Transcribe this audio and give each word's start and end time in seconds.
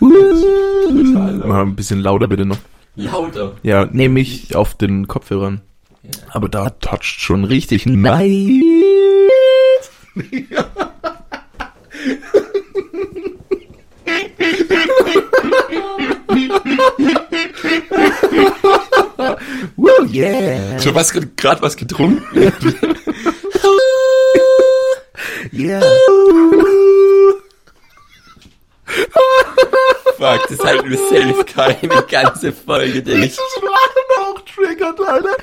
Mal 0.00 1.62
ein 1.62 1.76
bisschen 1.76 2.00
lauter 2.00 2.26
bitte 2.26 2.46
noch. 2.46 2.58
Lauter. 2.96 3.56
Ja, 3.62 3.86
nehme 3.86 4.20
ich 4.20 4.56
auf 4.56 4.74
den 4.74 5.06
Kopfhörern. 5.06 5.60
Aber 6.28 6.48
da 6.48 6.70
toucht 6.70 7.20
schon 7.20 7.44
richtig 7.44 7.86
nice. 7.86 8.64
Well, 19.76 20.06
yeah. 20.10 20.78
Du 20.78 20.94
hast 20.94 21.12
gerade 21.36 21.62
was 21.62 21.76
getrunken. 21.76 22.22
Yeah. 25.52 25.82
Fuck, 30.20 30.48
das 30.50 30.58
halten 30.62 30.90
wir 30.90 30.98
safe 30.98 31.44
keine 31.46 32.02
ganze 32.06 32.52
Folge 32.52 33.02
durch. 33.06 33.36
Das 33.36 33.38
war 33.62 34.28
auch 34.28 34.40
triggert, 34.40 35.00
Alter. 35.00 35.34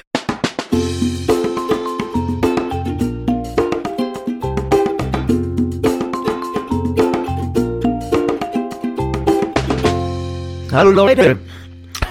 Hallo 10.71 10.91
Leute. 10.91 11.39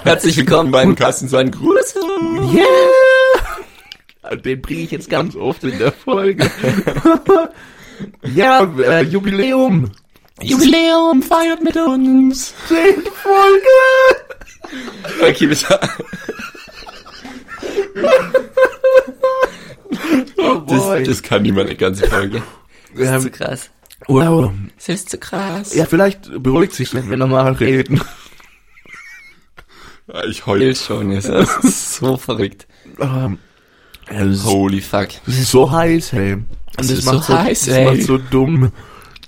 Herzlich 0.02 0.36
willkommen 0.36 0.72
beim 0.72 0.96
Carsten 0.96 1.28
Sein 1.28 1.52
Gruß. 1.52 1.94
Yeah. 2.52 4.38
Den 4.38 4.60
bringe 4.60 4.80
ich 4.80 4.90
jetzt 4.90 5.08
ganz 5.08 5.36
oft 5.36 5.62
in 5.62 5.78
der 5.78 5.92
Folge. 5.92 6.50
ja, 8.34 8.64
äh, 8.64 9.02
Jubiläum. 9.02 9.92
Jubiläum 10.42 11.22
feiert 11.22 11.62
mit 11.62 11.76
uns. 11.76 12.54
Zehnte 12.68 13.10
Folge. 13.10 13.66
Okay, 15.30 15.46
bitte. 15.46 15.80
Oh. 20.38 20.62
Das, 20.66 21.06
das 21.08 21.22
kann 21.22 21.42
niemand 21.42 21.68
eine 21.68 21.76
ganze 21.76 22.06
Folge. 22.08 22.42
Wir 22.94 23.10
haben- 23.10 23.22
zu 23.22 23.30
krass. 23.30 23.70
wow. 24.08 24.52
Das 24.76 24.88
ist 24.88 25.10
zu 25.10 25.18
krass. 25.18 25.74
Ja, 25.74 25.86
vielleicht 25.86 26.42
beruhigt 26.42 26.74
sich, 26.74 26.92
wenn 26.94 27.08
wir 27.10 27.16
nochmal 27.16 27.52
reden. 27.54 28.00
Ja, 30.08 30.24
ich 30.24 30.46
heul 30.46 30.74
schon. 30.76 31.12
jetzt. 31.12 31.28
Das 31.28 31.56
ist 31.64 31.94
so 31.96 32.16
verrückt. 32.16 32.66
Ähm, 33.00 33.38
ja, 34.10 34.24
das 34.24 34.34
ist 34.36 34.44
Holy 34.44 34.80
fuck. 34.80 35.08
Es 35.26 35.38
ist 35.38 35.50
so 35.50 35.70
heiß, 35.70 36.12
hey. 36.12 36.34
Und 36.34 36.46
Es 36.78 36.88
das 36.88 36.98
ist 36.98 37.04
macht 37.06 37.24
so 37.24 37.36
heiß, 37.38 37.64
das 37.64 37.74
ey. 37.74 37.84
macht 37.86 38.02
so 38.02 38.18
dumm. 38.18 38.70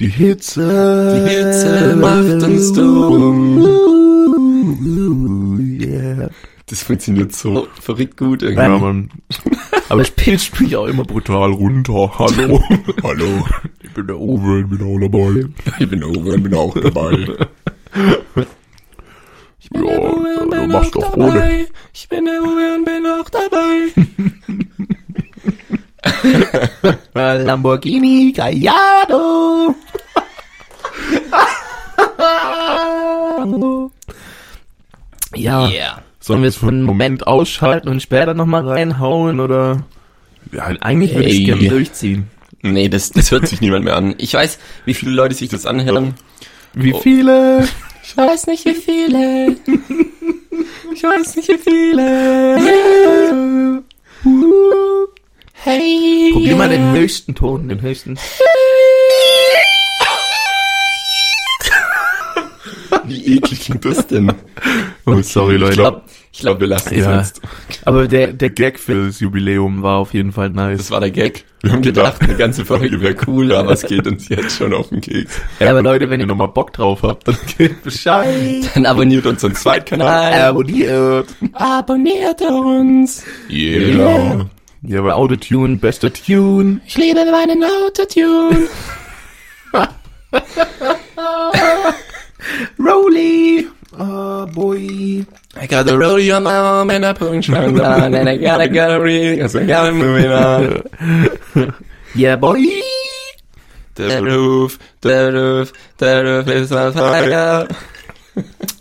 Die 0.01 0.09
Hitze. 0.09 1.25
Die 1.27 1.29
Hitze 1.29 1.97
macht 1.97 2.43
uns 2.45 2.73
dumm. 2.73 3.59
Yeah. 5.81 6.31
Das 6.67 6.83
funktioniert 6.85 7.33
so 7.33 7.67
verrückt 7.81 8.17
gut 8.17 8.43
Ja, 8.43 8.51
irgendwie. 8.51 8.81
Mann. 8.81 9.11
Aber 9.89 10.03
ich 10.03 10.15
pitcht 10.15 10.61
mich 10.61 10.77
auch 10.77 10.87
immer 10.87 11.03
brutal 11.03 11.51
runter. 11.51 12.13
Hallo. 12.17 12.63
Hallo. 13.03 13.45
Ich 13.83 13.93
bin 13.93 14.07
der 14.07 14.21
Uwe, 14.21 14.61
ich 14.61 14.67
bin 14.69 14.83
auch 14.83 15.01
dabei. 15.01 15.47
Ich 15.81 15.89
bin 15.89 16.05
Uwe 16.05 16.35
und 16.35 16.43
bin 16.45 16.55
auch 16.55 16.75
dabei. 16.75 17.27
Ja, 19.73 19.81
du 19.81 20.67
machst 20.69 20.95
doch 20.95 21.17
ohne. 21.17 21.67
Ich 21.93 22.09
bin 22.09 22.25
der 22.25 22.41
Uwe 22.43 22.75
und 22.77 22.85
bin 22.85 23.05
auch 23.07 23.29
dabei. 23.31 23.89
Lamborghini 27.45 28.33
Gallardo. 28.33 29.75
ja. 35.35 35.69
Yeah. 35.69 36.03
Sollen 36.21 36.43
wir 36.43 36.49
es 36.49 36.57
für 36.57 36.69
einen 36.69 36.83
Moment 36.83 37.27
ausschalten 37.27 37.89
und 37.89 38.03
später 38.03 38.35
nochmal 38.35 38.67
reinhauen 38.69 39.41
oder? 39.41 39.85
Ja, 40.53 40.65
eigentlich 40.81 41.15
würde 41.15 41.29
ich 41.29 41.45
gerne 41.47 41.69
durchziehen. 41.69 42.29
Nee, 42.63 42.89
das, 42.89 43.11
das 43.11 43.31
hört 43.31 43.47
sich 43.47 43.61
niemand 43.61 43.85
mehr 43.85 43.97
an. 43.97 44.15
Ich 44.19 44.35
weiß, 44.35 44.59
wie 44.85 44.95
viele 44.95 45.13
Leute 45.13 45.35
sich 45.35 45.49
das 45.49 45.65
anhören. 45.65 46.15
Wie 46.75 46.93
Oh. 46.93 47.01
viele? 47.01 47.67
Ich 48.03 48.17
weiß 48.17 48.47
nicht, 48.49 48.65
wie 48.65 48.75
viele. 48.75 49.57
Ich 50.93 51.03
weiß 51.03 51.37
nicht, 51.37 51.49
wie 51.49 51.59
viele. 51.59 52.59
Hey. 55.61 56.31
Probier 56.33 56.57
mal 56.57 56.69
den 56.69 56.93
höchsten 56.93 57.35
Ton, 57.35 57.69
den 57.69 57.83
höchsten. 57.83 58.17
Wie 63.09 63.37
eklig 63.37 63.61
klingt 63.61 63.85
das 63.85 64.07
denn? 64.07 64.33
Oh, 65.07 65.23
sorry, 65.23 65.55
Ich 65.55 65.61
Leute. 65.63 65.75
glaube, 65.75 66.03
ich 66.33 66.41
glaub, 66.41 66.61
wir 66.61 66.67
lassen 66.67 66.93
es 66.95 67.01
Ja. 67.05 67.17
jetzt. 67.19 67.41
Aber 67.87 68.07
der, 68.09 68.35
der 68.35 68.51
Gag 68.51 68.79
für 68.79 69.07
das 69.07 69.21
Jubiläum 69.21 69.83
war 69.83 69.97
auf 69.97 70.13
jeden 70.13 70.33
Fall 70.33 70.51
nice. 70.51 70.77
Das 70.77 70.91
war 70.91 71.01
der 71.01 71.11
Gag. 71.11 71.47
Wir 71.63 71.73
haben 71.73 71.81
gedacht, 71.81 72.21
eine 72.21 72.35
ganze 72.35 72.65
Folge 72.67 73.01
wäre 73.01 73.17
cool, 73.27 73.55
aber 73.55 73.73
es 73.73 73.83
geht 73.87 74.07
uns 74.07 74.29
jetzt 74.29 74.59
schon 74.59 74.75
auf 74.75 74.91
den 74.91 75.01
Keks. 75.01 75.41
Ja, 75.61 75.71
aber 75.71 75.81
Leute, 75.81 76.11
wenn 76.11 76.21
ihr 76.21 76.27
nochmal 76.27 76.49
Bock 76.49 76.75
drauf 76.75 77.03
habt, 77.05 77.27
dann 77.27 77.39
gebt 77.57 77.83
Bescheid. 77.85 78.69
Dann 78.75 78.85
abonniert 78.85 79.25
unseren 79.25 79.55
Zweitkanal. 79.55 80.35
Abonniert. 80.35 81.29
Abonniert 81.55 82.43
uns. 82.43 83.25
Yeah. 83.51 84.47
Ja, 84.83 84.99
aber 84.99 85.17
Autotune, 85.17 85.77
bester 85.77 86.13
Tune. 86.13 86.83
Ich 86.87 86.99
liebe 86.99 87.25
meinen 87.31 87.65
Autotune. 87.65 88.69
Rolly. 92.79 93.69
Oh, 93.99 94.47
boy. 94.47 95.25
I 95.57 95.67
got 95.67 95.89
a 95.89 95.99
rodeo 95.99 96.37
on 96.37 96.43
my 96.45 96.55
arm 96.55 96.91
and 96.91 97.05
I 97.05 97.13
put 97.15 97.43
strong 97.43 97.75
down 97.75 98.15
and 98.15 98.29
I 98.29 98.37
got 98.37 98.61
a 98.61 98.69
gallery, 98.69 99.39
cause 99.39 99.57
I 99.57 99.65
got 99.65 99.89
it 99.89 99.93
moving 99.93 100.31
on. 100.31 100.83
Yeah, 102.15 102.37
boy. 102.37 102.63
The 103.95 104.23
roof, 104.23 104.79
the 105.01 105.33
roof, 105.33 105.73
the 105.97 106.23
roof 106.23 106.49
is 106.49 106.71
on 106.71 106.93
fire. 106.93 107.67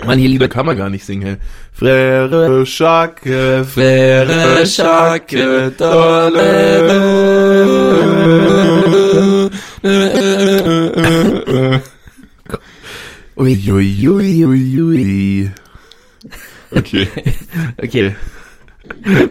Mann, 0.06 0.19
hier 0.19 0.29
lieber 0.29 0.47
kann 0.47 0.66
man 0.68 0.78
gar 0.78 0.89
nicht 0.89 1.06
singen. 1.06 1.39
Frère 1.74 2.63
Jacques, 2.66 3.25
Frère 3.25 4.66
Jacques, 4.66 5.78
Dolle. 5.78 6.68
Ui, 13.37 13.71
ui, 13.71 14.07
ui, 14.07 14.45
ui, 14.45 14.81
ui. 14.81 15.51
Okay. 16.71 17.07
Okay. 17.81 18.15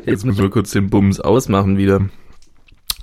Jetzt 0.06 0.24
müssen 0.24 0.40
wir 0.40 0.48
kurz 0.48 0.70
den 0.70 0.88
Bums 0.88 1.20
ausmachen 1.20 1.76
wieder. 1.76 2.08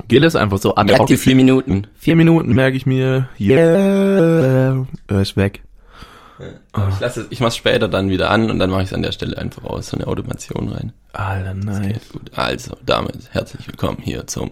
Geht 0.08 0.24
das 0.24 0.36
einfach 0.36 0.58
so 0.58 0.74
ab? 0.74 0.88
Merkt 0.88 1.10
ihr 1.12 1.20
vier 1.20 1.36
Minuten? 1.36 1.86
Vier 1.96 2.16
Minuten 2.16 2.54
merke 2.54 2.76
ich 2.76 2.88
mir. 2.88 3.28
Yeah. 3.40 4.88
Er 5.08 5.22
ist 5.22 5.38
weg. 5.38 5.62
Ich 6.40 7.00
lasse 7.00 7.22
es, 7.22 7.28
ich 7.30 7.40
mach's 7.42 7.58
später 7.58 7.88
dann 7.88 8.10
wieder 8.10 8.32
an 8.32 8.50
und 8.50 8.58
dann 8.58 8.72
mache 8.72 8.82
ich 8.82 8.88
es 8.88 8.94
an 8.94 9.04
der 9.04 9.12
Stelle 9.12 9.38
einfach 9.38 9.66
aus, 9.66 9.90
so 9.90 9.98
eine 9.98 10.08
Automation 10.08 10.70
rein. 10.70 10.94
Alter, 11.12 11.54
nice. 11.54 12.10
Gut, 12.12 12.32
also 12.34 12.76
damit 12.84 13.30
herzlich 13.32 13.68
willkommen 13.68 14.00
hier 14.02 14.26
zum 14.26 14.52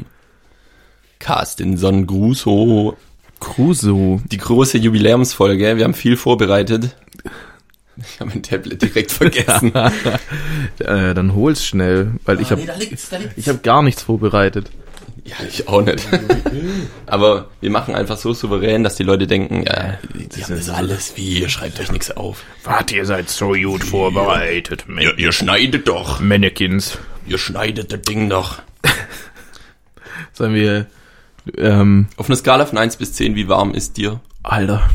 Cast 1.18 1.60
in 1.60 1.78
Sonnengruso. 1.78 2.98
Crusoe. 3.42 4.22
Die 4.32 4.38
große 4.38 4.78
Jubiläumsfolge. 4.78 5.76
Wir 5.76 5.84
haben 5.84 5.94
viel 5.94 6.16
vorbereitet. 6.16 6.96
Ich 7.98 8.20
habe 8.20 8.30
mein 8.30 8.42
Tablet 8.42 8.82
direkt 8.82 9.12
vergessen. 9.12 9.74
äh, 10.80 11.14
dann 11.14 11.36
hol's 11.36 11.66
schnell, 11.66 12.14
weil 12.24 12.40
ich 12.40 12.52
habe 12.52 12.62
liegt's. 12.80 13.10
ich 13.36 13.50
habe 13.50 13.60
gar 13.60 13.84
nichts 13.84 14.04
vorbereitet. 14.04 14.72
Ja, 15.24 15.36
ich 15.48 15.68
auch 15.68 15.84
nicht. 15.84 16.08
Aber 17.06 17.50
wir 17.60 17.70
machen 17.70 17.94
einfach 17.94 18.18
so 18.18 18.34
souverän, 18.34 18.84
dass 18.84 18.96
die 18.96 19.04
Leute 19.04 19.28
denken, 19.28 19.64
ja, 19.64 20.00
die 20.14 20.44
haben 20.44 20.56
das 20.56 20.70
alles 20.70 21.14
wie, 21.16 21.40
ihr 21.42 21.50
schreibt 21.50 21.80
euch 21.80 21.92
nichts 21.92 22.12
auf. 22.12 22.44
Warte, 22.64 22.96
ihr 22.96 23.06
seid 23.06 23.30
so 23.30 23.52
gut 23.52 23.84
vorbereitet, 23.84 24.86
Ihr, 24.88 25.18
ihr 25.18 25.32
schneidet 25.32 25.88
doch. 25.88 26.20
Mannequins. 26.20 26.98
Ihr 27.28 27.38
schneidet 27.38 27.92
das 27.92 28.02
Ding 28.02 28.30
doch. 28.30 28.62
Sollen 30.34 30.56
wir 30.56 30.88
ähm, 31.58 32.08
Auf 32.18 32.28
einer 32.30 32.36
Skala 32.36 32.66
von 32.66 32.78
1 32.78 32.98
bis 32.98 33.14
10, 33.14 33.36
wie 33.36 33.48
warm 33.48 33.74
ist 33.74 33.98
dir? 33.98 34.20
Alter. 34.44 34.90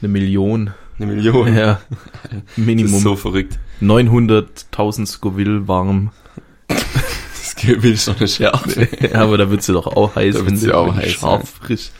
Eine 0.00 0.08
Million. 0.08 0.72
Eine 0.98 1.06
Million. 1.12 1.54
Ja. 1.56 1.80
Das 2.30 2.56
Minimum. 2.56 2.94
ist 2.94 3.02
so 3.02 3.16
verrückt. 3.16 3.58
900.000 3.82 5.06
Scoville 5.06 5.68
warm. 5.68 6.10
Das 6.68 7.82
will 7.82 7.96
schon 7.96 8.16
eine 8.16 8.28
Schärfe. 8.28 8.88
Ja, 9.12 9.22
aber 9.22 9.38
da 9.38 9.50
wird 9.50 9.62
sie 9.62 9.72
doch 9.72 9.86
auch 9.86 10.16
heiß. 10.16 10.34
Da 10.34 10.40
wird 10.40 10.50
wenn 10.50 10.56
sie 10.56 10.72
auch 10.72 10.94
heiß, 10.94 11.12
Scharf 11.12 11.48
frisch. 11.62 11.90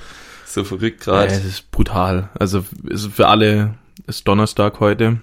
So 0.47 0.65
verrückt 0.65 1.06
Ja, 1.06 1.12
gerade. 1.25 1.33
es 1.33 1.45
ist 1.45 1.71
brutal. 1.71 2.29
Also 2.39 2.65
ist 2.85 3.11
für 3.12 3.29
alle 3.29 3.75
ist 4.06 4.27
Donnerstag 4.29 4.81
heute. 4.81 5.21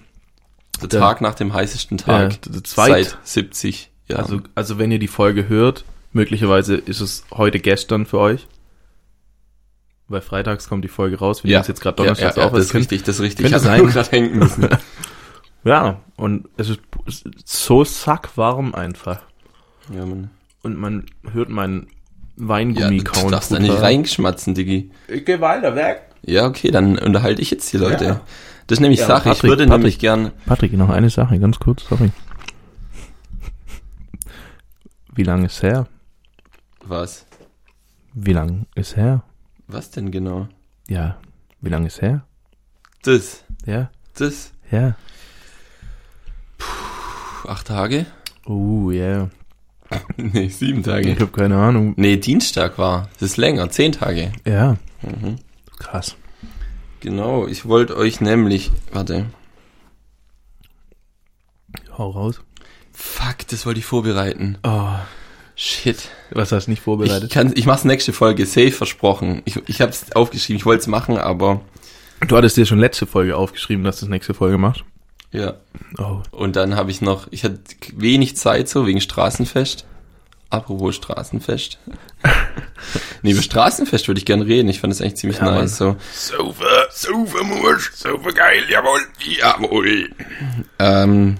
der 0.80 0.88
der- 0.88 1.00
Tag 1.00 1.20
nach 1.20 1.34
dem 1.34 1.52
heißesten 1.52 1.98
Tag. 1.98 2.32
Ja, 2.32 2.38
der 2.52 2.64
zweit- 2.64 3.04
Seit 3.22 3.26
70 3.28 3.90
Jahren. 4.08 4.22
Also, 4.22 4.40
also 4.54 4.78
wenn 4.78 4.90
ihr 4.90 4.98
die 4.98 5.08
Folge 5.08 5.48
hört, 5.48 5.84
möglicherweise 6.12 6.76
ist 6.76 7.00
es 7.00 7.24
heute 7.32 7.58
gestern 7.60 8.06
für 8.06 8.18
euch. 8.18 8.46
weil 10.08 10.20
freitags 10.20 10.68
kommt 10.68 10.84
die 10.84 10.88
Folge 10.88 11.18
raus. 11.18 11.42
Wir 11.42 11.50
Ja, 11.50 11.56
nehmen 11.58 11.62
es 11.62 11.68
jetzt 11.68 11.80
gerade 11.80 11.96
ja, 12.02 12.08
ja, 12.08 12.14
donnerstags 12.14 12.36
ja, 12.36 12.44
auf. 12.44 12.52
das 12.52 12.60
Es 12.60 12.66
ist 12.66 12.74
richtig, 12.74 13.02
das 13.04 13.14
ist 13.16 13.22
richtig. 13.22 13.46
Ich 13.46 13.54
hab 13.54 13.60
sein. 13.62 13.80
nur 13.80 13.90
gerade 13.90 14.10
hängen 14.10 14.38
müssen. 14.38 14.68
Ja, 15.64 16.00
und 16.16 16.48
es 16.56 16.70
ist 16.70 16.80
so 17.44 17.84
sackwarm 17.84 18.74
einfach. 18.74 19.20
ja, 19.94 20.04
Mann. 20.04 20.30
Und 20.62 20.76
man 20.76 21.06
hört 21.30 21.50
meinen 21.50 21.86
Ja, 22.36 22.48
Weingummi 22.48 22.98
du 22.98 23.04
kauen. 23.04 23.30
darfst 23.30 23.52
da 23.52 23.60
nicht 23.60 23.80
reingeschmatzen, 23.80 24.56
Diggi. 24.56 24.90
Ich 25.06 25.24
geh 25.24 25.40
weiter, 25.40 25.76
weg. 25.76 26.02
Ja, 26.26 26.46
okay, 26.46 26.72
dann 26.72 26.98
unterhalte 26.98 27.40
ich 27.40 27.52
jetzt 27.52 27.72
die 27.72 27.76
Leute. 27.76 28.04
Ja. 28.04 28.20
Das 28.66 28.78
ist 28.78 28.80
nämlich 28.80 28.98
Ja, 29.00 29.06
Sache. 29.06 29.28
ich 29.28 29.34
Patrick, 29.36 29.50
würde 29.50 29.64
Patrick. 29.66 29.78
nämlich 29.78 29.98
gern. 30.00 30.32
Patrick, 30.46 30.72
noch 30.72 30.88
eine 30.90 31.10
Sache, 31.10 31.38
ganz 31.38 31.60
kurz, 31.60 31.84
sorry. 31.88 32.10
Wie 35.14 35.22
lange 35.22 35.46
ist 35.46 35.62
her? 35.62 35.86
Was? 36.84 37.26
Wie 38.14 38.32
lange 38.32 38.66
ist 38.74 38.96
her? 38.96 39.22
Was 39.68 39.90
denn 39.90 40.10
genau? 40.10 40.48
Ja, 40.88 41.18
wie 41.60 41.70
lange 41.70 41.86
ist 41.86 42.02
her? 42.02 42.24
Das. 43.02 43.44
Ja, 43.64 43.90
Das. 44.14 44.52
ja. 44.70 44.96
Puh, 46.58 47.48
acht 47.48 47.66
Tage? 47.68 48.06
Oh, 48.46 48.90
yeah. 48.90 49.30
nee, 50.16 50.48
sieben 50.48 50.82
Tage. 50.82 51.10
Ich 51.10 51.20
habe 51.20 51.30
keine 51.30 51.56
Ahnung. 51.58 51.94
Nee, 51.96 52.16
Dienstag 52.16 52.78
war. 52.78 53.08
Das 53.14 53.22
ist 53.22 53.36
länger. 53.36 53.70
Zehn 53.70 53.92
Tage. 53.92 54.32
Ja, 54.46 54.76
Mhm. 55.02 55.36
krass. 55.78 56.16
Genau, 57.00 57.46
ich 57.46 57.66
wollte 57.66 57.96
euch 57.96 58.20
nämlich. 58.20 58.70
Warte. 58.92 59.26
Hau 61.98 62.10
raus. 62.10 62.40
Fuck, 62.92 63.48
das 63.48 63.66
wollte 63.66 63.80
ich 63.80 63.86
vorbereiten. 63.86 64.58
Oh, 64.62 64.94
Shit. 65.54 66.08
was 66.30 66.50
hast 66.52 66.66
du 66.66 66.70
nicht 66.70 66.78
Ich, 66.80 66.84
vorbereitet? 66.84 67.30
kann, 67.30 67.52
ich 67.54 67.66
mach's 67.66 67.84
nächste 67.84 68.12
Folge. 68.12 68.46
Safe 68.46 68.70
versprochen. 68.70 69.42
Ich, 69.44 69.56
ich 69.68 69.80
hab's 69.80 70.12
aufgeschrieben, 70.12 70.56
ich 70.58 70.66
wollte 70.66 70.80
es 70.80 70.86
machen, 70.86 71.18
aber. 71.18 71.60
du 72.26 72.36
hattest 72.36 72.56
dir 72.56 72.66
schon 72.66 72.78
letzte 72.78 73.06
Folge 73.06 73.36
aufgeschrieben, 73.36 73.84
dass 73.84 74.00
du 74.00 74.06
das 74.06 74.10
nächste 74.10 74.34
Folge 74.34 74.58
machst. 74.58 74.82
Ja. 75.30 75.54
Oh, 75.98 76.22
Und 76.30 76.56
dann 76.56 76.76
habe 76.76 76.90
ich 76.90 77.00
noch, 77.00 77.26
ich 77.30 77.44
hatte 77.44 77.60
wenig 77.96 78.36
Zeit 78.36 78.68
so 78.68 78.86
wegen 78.86 79.00
Straßenfest. 79.00 79.86
Apropos 80.50 80.94
Straßenfest. 80.96 81.78
nee, 83.22 83.30
über 83.32 83.40
Straßenfest 83.40 84.06
würde 84.08 84.18
ich 84.18 84.26
gern 84.26 84.42
reden. 84.42 84.68
Ich 84.68 84.80
fand 84.80 84.92
das 84.92 85.00
eigentlich 85.00 85.14
ziemlich 85.16 85.38
Ja, 85.38 85.44
Mann. 85.46 85.54
nice. 85.62 85.78
So. 85.78 85.96
Saufer, 86.12 86.88
saufer 86.90 87.44
Mursch, 87.44 87.90
saufer 87.94 88.32
geil, 88.32 88.62
jawohl, 88.68 89.00
jawohl. 89.40 90.10
Ähm, 90.78 91.38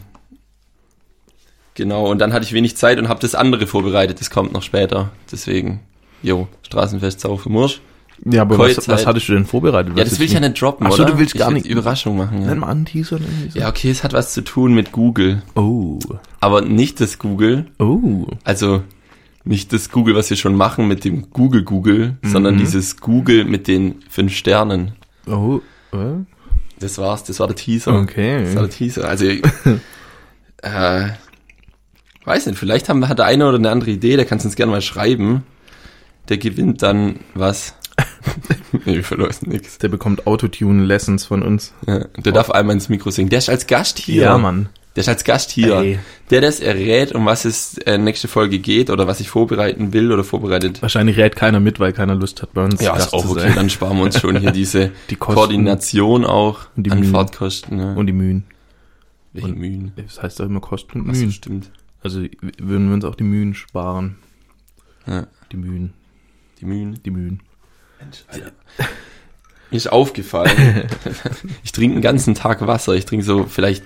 genau, 1.75 2.11
und 2.11 2.19
dann 2.19 2.33
hatte 2.33 2.45
ich 2.45 2.53
wenig 2.53 2.77
Zeit 2.77 2.99
und 2.99 3.09
habe 3.09 3.21
das 3.21 3.35
andere 3.35 3.67
vorbereitet. 3.67 4.21
Das 4.21 4.31
kommt 4.31 4.53
noch 4.53 4.63
später. 4.63 5.11
Deswegen, 5.31 5.81
jo, 6.23 6.49
Straßenfest, 6.63 7.21
saufer 7.21 7.51
Mursch. 7.51 7.81
Ja, 8.25 8.43
aber 8.43 8.57
was, 8.59 8.87
was 8.89 9.05
hattest 9.07 9.29
du 9.29 9.33
denn 9.33 9.47
vorbereitet? 9.47 9.97
Ja, 9.97 10.05
das 10.05 10.19
will 10.21 10.27
ich 10.27 10.33
ja 10.33 10.39
nicht 10.39 10.61
droppen, 10.61 10.87
Ach 10.87 10.93
so, 10.93 11.03
oder? 11.03 11.13
du 11.13 11.19
willst 11.19 11.35
ich 11.35 11.41
gar 11.41 11.51
nicht- 11.51 11.67
Überraschung 11.67 12.17
machen, 12.17 12.41
Nenn 12.41 12.49
ja. 12.51 12.55
mal 12.55 12.69
an, 12.69 12.85
Teaser 12.85 13.17
irgendwie 13.17 13.51
so. 13.51 13.59
Ja, 13.59 13.69
okay, 13.69 13.91
es 13.91 14.05
hat 14.05 14.13
was 14.13 14.33
zu 14.33 14.43
tun 14.45 14.75
mit 14.75 14.93
Google. 14.93 15.43
Oh, 15.57 15.99
Aber 16.39 16.61
nicht 16.61 17.01
das 17.01 17.19
Google, 17.19 17.67
oh. 17.81 18.27
Also 18.45 18.83
nicht 19.45 19.73
das 19.73 19.91
Google, 19.91 20.15
was 20.15 20.31
wir 20.31 20.37
schon 20.37 20.55
machen 20.55 20.87
mit 20.87 21.05
dem 21.05 21.31
Google 21.31 21.65
Google, 21.65 22.17
Mhm. 22.23 22.29
sondern 22.29 22.59
dieses 22.59 22.99
Google 22.99 23.45
mit 23.45 23.67
den 23.67 23.97
fünf 24.09 24.35
Sternen. 24.37 24.93
Oh, 25.27 25.61
äh? 25.93 25.97
Das 26.79 26.99
war's, 26.99 27.25
das 27.25 27.41
war 27.41 27.49
der 27.49 27.57
Teaser. 27.57 27.95
okay. 27.99 28.45
Das 28.45 28.55
war 28.55 28.63
der 28.63 28.71
Teaser. 28.71 29.09
Also 29.09 29.25
äh, 30.63 31.09
weiß 32.25 32.47
nicht, 32.47 32.59
vielleicht 32.59 32.89
haben, 32.89 33.09
hat 33.09 33.19
der 33.19 33.27
eine 33.27 33.47
oder 33.49 33.59
eine 33.59 33.71
andere 33.71 33.91
Idee, 33.91 34.17
der 34.17 34.25
kann 34.25 34.39
es 34.39 34.45
uns 34.45 34.57
gerne 34.57 34.73
mal 34.73 34.83
schreiben. 34.83 35.45
Der 36.29 36.39
gewinnt 36.39 36.83
dann 36.83 37.17
was. 37.35 37.75
nee, 38.85 38.95
wir 38.97 39.05
verloren 39.05 39.35
nix. 39.47 39.79
Der 39.79 39.89
bekommt 39.89 40.27
Autotune-Lessons 40.27 41.27
von 41.27 41.43
uns. 41.43 41.75
Ja, 41.87 42.05
der 42.17 42.33
darf 42.33 42.51
einmal 42.51 42.75
ins 42.77 42.89
Mikro 42.89 43.11
singen. 43.11 43.29
Der 43.29 43.39
ist 43.41 43.49
als 43.49 43.67
Gast 43.67 43.99
hier. 43.99 44.23
Ja, 44.23 44.39
Mann. 44.39 44.69
Der 44.95 45.01
ist 45.03 45.09
als 45.09 45.25
Gast 45.25 45.51
hier. 45.51 45.77
Ey. 45.79 45.99
Der 46.31 46.41
das 46.43 46.61
errät, 46.61 47.13
um 47.13 47.25
was 47.27 47.45
es 47.45 47.79
äh, 47.79 47.99
nächste 47.99 48.29
Folge 48.29 48.59
geht 48.59 48.89
oder 48.91 49.07
was 49.07 49.21
ich 49.21 49.29
vorbereiten 49.31 49.93
will 49.93 50.13
oder 50.13 50.23
vorbereitet 50.23 50.81
Wahrscheinlich 50.83 51.17
rät 51.17 51.35
keiner 51.35 51.61
mit, 51.61 51.81
weil 51.81 51.93
keiner 51.93 52.15
Lust 52.15 52.43
hat, 52.43 52.53
bei 52.55 52.63
uns 52.65 52.81
Ja, 52.81 52.93
Gast 52.95 53.09
ist 53.09 53.13
auch 53.15 53.29
okay. 53.29 53.41
sein. 53.41 53.55
Dann 53.57 53.71
sparen 53.71 53.97
wir 53.97 54.05
uns 54.05 54.21
schon 54.21 54.37
hier 54.39 54.51
diese 54.53 54.91
Die 55.11 55.17
Kosten 55.17 55.35
Koordination 55.35 56.25
auch 56.25 56.61
Und 56.77 56.85
die 56.87 56.91
an 56.93 57.01
Mühen. 57.01 57.11
Fahrtkosten. 57.11 57.79
Ja. 57.79 57.95
und 57.95 58.07
die 58.07 58.13
Mühen. 58.13 58.45
Welche 59.33 59.49
und- 59.49 59.59
Mühen? 59.59 59.93
Das 59.97 60.23
heißt 60.23 60.41
doch 60.41 60.45
immer 60.45 60.61
Kosten 60.61 61.01
und 61.01 61.07
Mühen. 61.09 61.33
stimmt. 61.33 61.71
Also 62.03 62.21
würden 62.59 62.89
wir 62.89 62.95
uns 62.95 63.05
auch 63.05 63.15
die 63.15 63.25
Mühen 63.25 63.55
sparen. 63.55 64.17
Ja, 65.07 65.27
Die 65.51 65.57
Mühen, 65.57 65.93
die 66.61 66.65
Mühen. 66.67 67.01
die 67.05 67.11
Mühen. 67.11 67.41
Mir 68.33 68.47
ist 69.77 69.91
aufgefallen, 69.91 70.89
ich 71.65 71.73
trinke 71.73 71.95
den 71.97 72.03
ganzen 72.03 72.35
Tag 72.35 72.67
Wasser. 72.67 72.95
Ich 72.95 73.05
trinke 73.07 73.25
so 73.25 73.45
vielleicht 73.45 73.85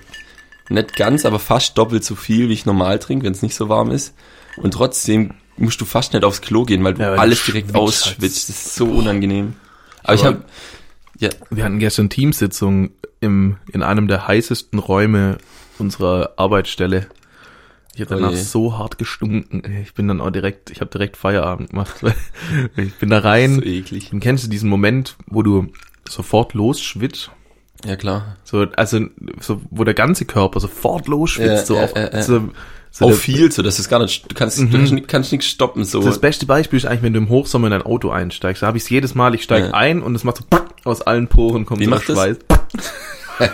nicht 0.69 0.95
ganz, 0.95 1.25
aber 1.25 1.39
fast 1.39 1.77
doppelt 1.77 2.03
so 2.03 2.15
viel, 2.15 2.49
wie 2.49 2.53
ich 2.53 2.65
normal 2.65 2.99
trinke, 2.99 3.25
wenn 3.25 3.31
es 3.33 3.41
nicht 3.41 3.55
so 3.55 3.69
warm 3.69 3.91
ist. 3.91 4.13
Und 4.57 4.71
trotzdem 4.73 5.33
musst 5.55 5.79
du 5.81 5.85
fast 5.85 6.13
nicht 6.13 6.23
aufs 6.25 6.41
Klo 6.41 6.63
gehen, 6.65 6.83
weil 6.83 6.95
du 6.95 7.01
Ja, 7.01 7.11
weil 7.11 7.19
alles 7.19 7.45
direkt 7.45 7.67
schwitzt 7.69 7.75
ausschwitzt. 7.77 8.49
Das 8.49 8.55
ist 8.55 8.75
so 8.75 8.85
unangenehm. 8.85 9.53
Aber, 10.03 10.13
ich 10.15 10.21
Aber- 10.25 10.29
habe 10.39 10.45
ja, 11.19 11.29
Wir 11.49 11.63
hatten 11.63 11.79
gestern 11.79 12.09
Teamsitzung 12.09 12.91
im, 13.21 13.57
in 13.71 13.81
einem 13.81 14.07
der 14.07 14.27
heißesten 14.27 14.77
Räume 14.79 15.37
unserer 15.79 16.33
Arbeitsstelle. 16.37 17.07
Ich 17.97 18.01
habe 18.01 18.13
danach 18.15 18.29
Oje. 18.33 18.43
so 18.43 18.77
hart 18.77 18.99
gestunken. 18.99 19.63
Ich 19.81 19.95
bin 19.95 20.07
dann 20.07 20.21
auch 20.21 20.29
direkt, 20.29 20.69
ich 20.69 20.81
habe 20.81 20.91
direkt 20.91 21.17
Feierabend 21.17 21.71
gemacht. 21.71 21.95
Ich 22.77 22.93
bin 22.95 23.09
da 23.09 23.17
rein. 23.19 23.55
so 23.55 23.61
eklig. 23.63 24.13
Und 24.13 24.19
kennst 24.19 24.43
du 24.43 24.49
diesen 24.49 24.69
Moment, 24.69 25.15
wo 25.25 25.41
du 25.41 25.67
sofort 26.07 26.53
losschwitzt? 26.53 27.31
Ja, 27.85 27.95
klar. 27.95 28.37
So, 28.43 28.67
also, 28.75 28.99
so, 29.39 29.61
wo 29.71 29.83
der 29.83 29.95
ganze 29.95 30.25
Körper 30.25 30.59
sofort 30.59 31.07
losschwitzt, 31.07 31.49
Ja, 31.49 31.65
so 31.65 31.75
ja, 31.75 31.83
auf, 31.85 31.95
ja, 31.95 32.21
so, 32.21 32.49
so 32.91 33.05
Auch 33.05 33.09
der- 33.09 33.17
viel 33.17 33.51
so, 33.51 33.63
dass 33.63 33.79
es 33.79 33.89
gar 33.89 33.99
nicht, 33.99 34.29
du 34.31 34.35
kannst, 34.35 34.59
du 34.59 34.63
Mhm. 34.65 34.71
kannst, 34.71 34.93
nicht- 34.93 35.07
kannst 35.07 35.31
nichts 35.31 35.47
stoppen, 35.47 35.83
so. 35.83 36.01
Das 36.03 36.19
beste 36.21 36.45
Beispiel 36.45 36.77
ist 36.77 36.85
eigentlich, 36.85 37.01
wenn 37.01 37.13
du 37.13 37.19
im 37.19 37.29
Hochsommer 37.29 37.65
in 37.67 37.71
dein 37.71 37.81
Auto 37.81 38.11
einsteigst. 38.11 38.61
Da 38.61 38.67
habe 38.67 38.77
ich 38.77 38.83
es 38.83 38.89
jedes 38.91 39.15
Mal, 39.15 39.33
ich 39.33 39.41
steige 39.41 39.73
ein 39.73 40.03
und 40.03 40.13
es 40.13 40.23
macht 40.23 40.37
so 40.37 40.43
aus 40.83 41.01
allen 41.01 41.27
Poren 41.29 41.65
kommt 41.65 41.79
Wie 41.81 41.85
so 41.85 41.89
macht 41.89 42.07
das? 42.09 42.15
Schweiß. 42.15 42.37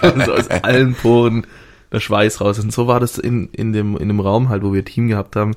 und 0.13 0.25
so 0.25 0.33
aus 0.33 0.49
allen 0.49 0.95
Poren 0.95 1.47
der 1.93 2.01
Schweiß 2.01 2.41
raus. 2.41 2.59
Und 2.59 2.73
so 2.73 2.87
war 2.87 2.99
das 2.99 3.17
in, 3.17 3.47
in, 3.49 3.71
dem, 3.71 3.95
in 3.95 4.09
dem 4.09 4.19
Raum 4.19 4.49
halt, 4.49 4.63
wo 4.63 4.73
wir 4.73 4.83
Team 4.83 5.07
gehabt 5.07 5.35
haben. 5.37 5.55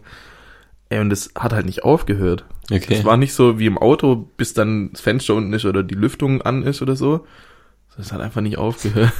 Ey, 0.88 1.00
und 1.00 1.10
das 1.10 1.30
hat 1.36 1.52
halt 1.52 1.66
nicht 1.66 1.82
aufgehört. 1.82 2.44
Okay. 2.70 2.94
Es 2.94 3.04
war 3.04 3.16
nicht 3.16 3.34
so 3.34 3.58
wie 3.58 3.66
im 3.66 3.78
Auto, 3.78 4.28
bis 4.36 4.54
dann 4.54 4.90
das 4.92 5.00
Fenster 5.00 5.34
unten 5.34 5.52
ist 5.52 5.64
oder 5.64 5.82
die 5.82 5.94
Lüftung 5.94 6.42
an 6.42 6.62
ist 6.62 6.82
oder 6.82 6.94
so. 6.94 7.26
Das 7.96 8.12
hat 8.12 8.20
einfach 8.20 8.42
nicht 8.42 8.58
aufgehört. 8.58 9.12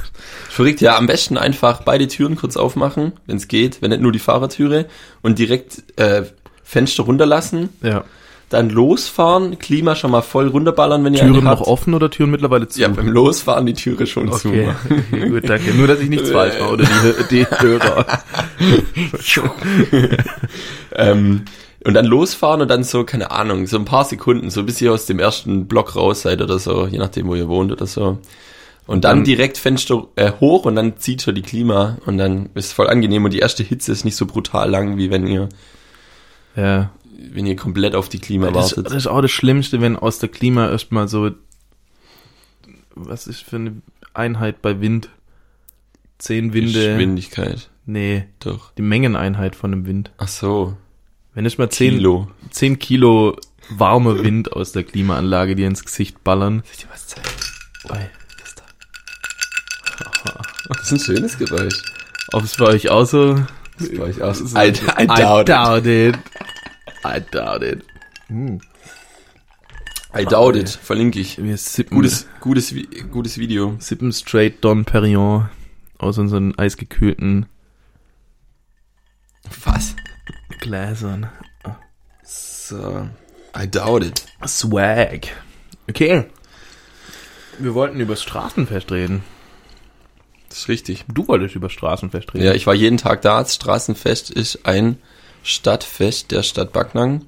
Verrückt, 0.49 0.81
ja, 0.81 0.97
am 0.97 1.07
besten 1.07 1.37
einfach 1.37 1.81
beide 1.81 2.07
Türen 2.07 2.35
kurz 2.35 2.55
aufmachen, 2.57 3.13
wenn 3.25 3.37
es 3.37 3.47
geht, 3.47 3.81
wenn 3.81 3.89
nicht 3.89 4.01
nur 4.03 4.11
die 4.11 4.19
Fahrertüre 4.19 4.85
und 5.23 5.39
direkt 5.39 5.83
äh, 5.99 6.23
Fenster 6.63 7.03
runterlassen, 7.03 7.69
Ja. 7.81 8.05
Dann 8.49 8.69
losfahren, 8.69 9.59
Klima 9.59 9.95
schon 9.95 10.11
mal 10.11 10.21
voll 10.21 10.47
runterballern, 10.47 11.03
wenn 11.03 11.13
ihr 11.13 11.19
Türen 11.19 11.43
noch 11.43 11.61
offen 11.61 11.93
oder 11.93 12.09
Türen 12.09 12.31
mittlerweile 12.31 12.67
zu? 12.67 12.79
Ja, 12.79 12.87
beim 12.87 13.09
Losfahren 13.09 13.65
die 13.65 13.73
Türe 13.73 14.07
schon 14.07 14.31
zu. 14.31 14.47
Okay, 14.49 14.69
okay, 15.11 15.29
gut, 15.29 15.49
danke. 15.49 15.73
Nur, 15.73 15.87
dass 15.87 15.99
ich 15.99 16.09
nichts 16.09 16.29
falsch 16.31 16.57
mache 16.59 16.71
oder 16.71 16.85
die, 17.29 17.35
die 17.35 17.45
Hörer. 17.49 18.05
Ähm, 20.95 21.43
und 21.85 21.93
dann 21.93 22.05
losfahren 22.05 22.61
und 22.61 22.69
dann 22.69 22.83
so, 22.83 23.03
keine 23.03 23.31
Ahnung, 23.31 23.67
so 23.67 23.77
ein 23.77 23.85
paar 23.85 24.05
Sekunden, 24.05 24.49
so 24.49 24.63
bis 24.63 24.81
ihr 24.81 24.91
aus 24.93 25.05
dem 25.05 25.19
ersten 25.19 25.67
Block 25.67 25.95
raus 25.95 26.23
seid 26.23 26.41
oder 26.41 26.59
so, 26.59 26.87
je 26.87 26.97
nachdem, 26.97 27.27
wo 27.27 27.35
ihr 27.35 27.47
wohnt 27.47 27.71
oder 27.71 27.85
so. 27.87 28.17
Und 28.87 29.03
dann, 29.03 29.17
Dann- 29.17 29.23
direkt 29.25 29.57
Fenster 29.57 30.07
äh, 30.15 30.31
hoch 30.39 30.65
und 30.65 30.75
dann 30.75 30.97
zieht 30.97 31.21
schon 31.21 31.35
die 31.35 31.41
Klima 31.41 31.97
und 32.05 32.17
dann 32.17 32.49
ist 32.55 32.67
es 32.67 32.71
voll 32.73 32.87
angenehm 32.89 33.25
und 33.25 33.31
die 33.33 33.39
erste 33.39 33.63
Hitze 33.63 33.91
ist 33.91 34.05
nicht 34.05 34.15
so 34.15 34.25
brutal 34.25 34.69
lang, 34.69 34.97
wie 34.97 35.11
wenn 35.11 35.27
ihr, 35.27 35.49
Ja. 36.55 36.89
Wenn 37.33 37.45
ihr 37.45 37.55
komplett 37.55 37.95
auf 37.95 38.09
die 38.09 38.19
Klima 38.19 38.51
Das, 38.51 38.71
wartet. 38.77 38.85
das 38.87 38.93
ist 38.93 39.07
auch 39.07 39.21
das 39.21 39.31
Schlimmste, 39.31 39.81
wenn 39.81 39.95
aus 39.95 40.19
der 40.19 40.29
Klima 40.29 40.69
erstmal 40.69 41.07
so, 41.07 41.31
was 42.95 43.27
ist 43.27 43.43
für 43.43 43.57
eine 43.57 43.81
Einheit 44.13 44.61
bei 44.61 44.79
Wind? 44.81 45.09
Zehn 46.17 46.53
Winde. 46.53 46.73
Geschwindigkeit. 46.73 47.69
Nee, 47.85 48.25
Doch. 48.39 48.71
die 48.73 48.81
Mengeneinheit 48.81 49.55
von 49.55 49.71
dem 49.71 49.85
Wind. 49.85 50.11
Ach 50.17 50.27
so. 50.27 50.75
Wenn 51.33 51.45
erstmal 51.45 51.69
zehn 51.69 51.93
Kilo. 51.95 52.27
zehn 52.49 52.79
Kilo 52.79 53.37
warmer 53.69 54.23
Wind 54.23 54.51
aus 54.53 54.71
der 54.71 54.83
Klimaanlage 54.83 55.55
dir 55.55 55.67
ins 55.67 55.83
Gesicht 55.85 56.23
ballern. 56.23 56.63
Soll 56.65 56.71
ich 56.73 56.77
dir 56.79 56.87
was 56.91 57.07
zeigen? 57.07 57.27
Oi. 57.91 58.09
Das 58.41 58.55
da. 58.55 58.63
Das 60.69 60.81
ist 60.83 60.91
ein 60.93 60.99
schönes 60.99 61.37
Geräusch. 61.37 61.75
Ob 62.33 62.43
es 62.43 62.57
bei 62.57 62.65
euch 62.65 62.89
auch 62.89 63.05
so? 63.05 63.35
Das 63.77 63.97
war 63.99 64.09
ich 64.09 64.23
auch. 64.23 64.33
so- 64.33 64.57
I, 64.57 64.69
I 64.69 65.07
doubt 65.07 65.41
it. 65.41 65.49
doubt 65.49 65.85
it. 65.85 66.17
I 67.05 67.19
doubt 67.19 67.63
it. 67.63 67.83
Hm. 68.27 68.59
I 70.15 70.25
doubt 70.25 70.55
it. 70.55 70.69
Verlinke 70.69 71.19
ich. 71.19 71.37
Wir 71.41 71.57
sippen, 71.57 71.95
Gutes, 71.95 72.27
gutes, 72.39 72.73
gutes 73.11 73.37
Video. 73.37 73.75
sippen 73.79 74.11
straight 74.11 74.63
Don 74.63 74.85
Perignon 74.85 75.49
aus 75.97 76.17
unseren 76.17 76.57
eisgekühlten 76.57 77.47
Was? 79.63 79.95
Gläsern. 80.59 81.29
So. 82.23 83.07
I 83.55 83.67
doubt 83.69 84.03
it. 84.03 84.25
Swag. 84.45 85.27
Okay. 85.89 86.25
Wir 87.59 87.73
wollten 87.73 87.99
über 87.99 88.15
Straßenfest 88.15 88.91
reden. 88.91 89.23
Das 90.49 90.59
ist 90.59 90.67
richtig. 90.67 91.05
Du 91.07 91.27
wolltest 91.27 91.55
über 91.55 91.69
Straßenfest 91.69 92.33
reden. 92.33 92.45
Ja, 92.45 92.53
ich 92.53 92.67
war 92.67 92.73
jeden 92.73 92.97
Tag 92.97 93.21
da. 93.21 93.41
Das 93.41 93.55
Straßenfest 93.55 94.29
ist 94.29 94.65
ein 94.65 94.97
Stadtfest 95.47 96.31
der 96.31 96.43
Stadt 96.43 96.73
Backnang. 96.73 97.25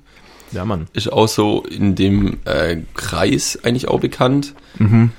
Ja, 0.51 0.65
Mann. 0.65 0.87
Ist 0.93 1.11
auch 1.11 1.27
so 1.27 1.63
in 1.63 1.95
dem 1.95 2.39
äh, 2.45 2.77
Kreis 2.93 3.57
eigentlich 3.63 3.87
auch 3.87 3.99
bekannt. 3.99 4.55
Und 4.77 5.11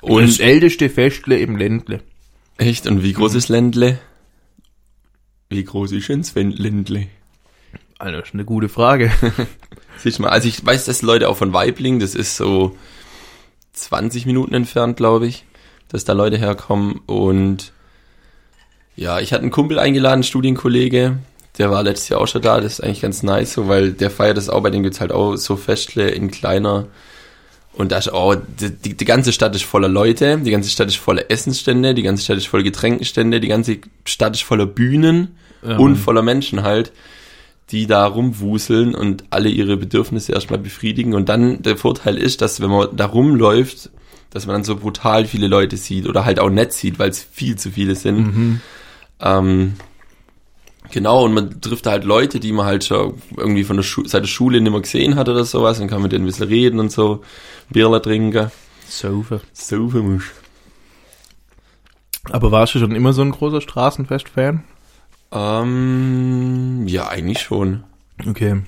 Und 0.00 0.28
das 0.28 0.38
älteste 0.38 0.88
Festle 0.88 1.38
im 1.38 1.56
Ländle. 1.56 2.02
echt, 2.58 2.86
und 2.86 3.02
wie 3.02 3.12
groß 3.12 3.34
ist 3.34 3.48
Ländle? 3.48 3.98
Wie 5.48 5.64
groß 5.64 5.92
ist 5.92 6.08
denn 6.08 6.22
Sven 6.24 6.50
Ländle? 6.52 7.08
Alter, 7.98 8.22
ist 8.22 8.34
eine 8.34 8.44
gute 8.44 8.68
Frage. 8.68 9.10
Siehst 9.98 10.20
mal, 10.20 10.28
also 10.28 10.46
ich 10.46 10.64
weiß, 10.64 10.84
dass 10.84 11.02
Leute 11.02 11.28
auch 11.28 11.36
von 11.36 11.52
Weibling, 11.52 11.98
das 11.98 12.14
ist 12.14 12.36
so 12.36 12.76
20 13.72 14.26
Minuten 14.26 14.54
entfernt, 14.54 14.96
glaube 14.96 15.26
ich, 15.26 15.44
dass 15.88 16.04
da 16.04 16.12
Leute 16.12 16.36
herkommen 16.36 17.00
und 17.06 17.72
ja, 18.94 19.20
ich 19.20 19.32
hatte 19.32 19.42
einen 19.42 19.50
Kumpel 19.50 19.78
eingeladen, 19.78 20.14
einen 20.14 20.22
Studienkollege, 20.24 21.18
der 21.58 21.70
war 21.70 21.82
letztes 21.82 22.08
Jahr 22.08 22.20
auch 22.20 22.28
schon 22.28 22.42
da, 22.42 22.60
das 22.60 22.74
ist 22.74 22.80
eigentlich 22.80 23.02
ganz 23.02 23.22
nice 23.22 23.52
so, 23.54 23.68
weil 23.68 23.92
der 23.92 24.10
feiert 24.10 24.36
das 24.36 24.48
auch, 24.48 24.62
bei 24.62 24.70
dem 24.70 24.82
gibt's 24.82 25.00
halt 25.00 25.12
auch 25.12 25.36
so 25.36 25.56
Festle 25.56 26.10
in 26.10 26.30
kleiner 26.30 26.86
und 27.76 27.92
da 27.92 27.98
ist 27.98 28.12
auch, 28.12 28.34
die, 28.34 28.70
die, 28.70 28.96
die 28.96 29.04
ganze 29.04 29.32
Stadt 29.32 29.54
ist 29.54 29.64
voller 29.64 29.88
Leute, 29.88 30.38
die 30.38 30.50
ganze 30.50 30.70
Stadt 30.70 30.88
ist 30.88 30.96
voller 30.96 31.30
Essensstände, 31.30 31.94
die 31.94 32.02
ganze 32.02 32.24
Stadt 32.24 32.38
ist 32.38 32.48
voller 32.48 32.62
Getränkenstände, 32.62 33.38
die 33.38 33.48
ganze 33.48 33.78
Stadt 34.06 34.34
ist 34.34 34.44
voller 34.44 34.64
Bühnen 34.64 35.36
Ja, 35.62 35.76
und 35.76 35.96
voller 35.96 36.22
Menschen 36.22 36.62
halt, 36.62 36.92
die 37.70 37.86
da 37.86 38.06
rumwuseln 38.06 38.94
und 38.94 39.24
alle 39.28 39.50
ihre 39.50 39.76
Bedürfnisse 39.76 40.32
erstmal 40.32 40.58
befriedigen. 40.58 41.14
Und 41.14 41.28
dann 41.28 41.62
der 41.62 41.76
Vorteil 41.76 42.16
ist, 42.16 42.40
dass 42.40 42.62
wenn 42.62 42.70
man 42.70 42.96
da 42.96 43.06
rumläuft, 43.06 43.90
dass 44.30 44.46
man 44.46 44.54
dann 44.54 44.64
so 44.64 44.76
brutal 44.76 45.26
viele 45.26 45.46
Leute 45.46 45.76
sieht 45.76 46.06
oder 46.06 46.24
halt 46.24 46.40
auch 46.40 46.50
nett 46.50 46.72
sieht, 46.72 46.98
weil 46.98 47.10
es 47.10 47.22
viel 47.22 47.56
zu 47.56 47.70
viele 47.72 47.94
sind. 47.94 48.18
Mhm. 48.18 48.60
Ähm, 49.20 49.72
genau, 50.90 51.24
und 51.24 51.34
man 51.34 51.60
trifft 51.60 51.86
da 51.86 51.92
halt 51.92 52.04
Leute, 52.04 52.40
die 52.40 52.52
man 52.52 52.66
halt 52.66 52.84
schon 52.84 53.14
irgendwie 53.36 53.64
von 53.64 53.76
der 53.76 53.82
Schu 53.82 54.04
seit 54.06 54.22
der 54.22 54.28
Schule 54.28 54.60
nicht 54.60 54.70
mehr 54.70 54.80
gesehen 54.80 55.16
hat 55.16 55.28
oder 55.28 55.44
sowas, 55.44 55.78
dann 55.78 55.88
kann 55.88 55.98
man 55.98 56.04
mit 56.04 56.12
denen 56.12 56.24
ein 56.24 56.28
bisschen 56.28 56.48
reden 56.48 56.80
und 56.80 56.92
so, 56.92 57.22
Bierler 57.70 58.02
trinken. 58.02 58.50
So 59.52 59.88
für 59.88 60.02
mich. 60.02 60.22
Aber 62.30 62.50
warst 62.50 62.74
du 62.74 62.78
schon 62.78 62.94
immer 62.94 63.12
so 63.12 63.22
ein 63.22 63.30
großer 63.30 63.60
Straßenfest-Fan? 63.60 64.64
Ähm, 65.32 66.84
ja, 66.86 67.08
eigentlich 67.08 67.40
schon. 67.40 67.84
Okay. 68.26 68.62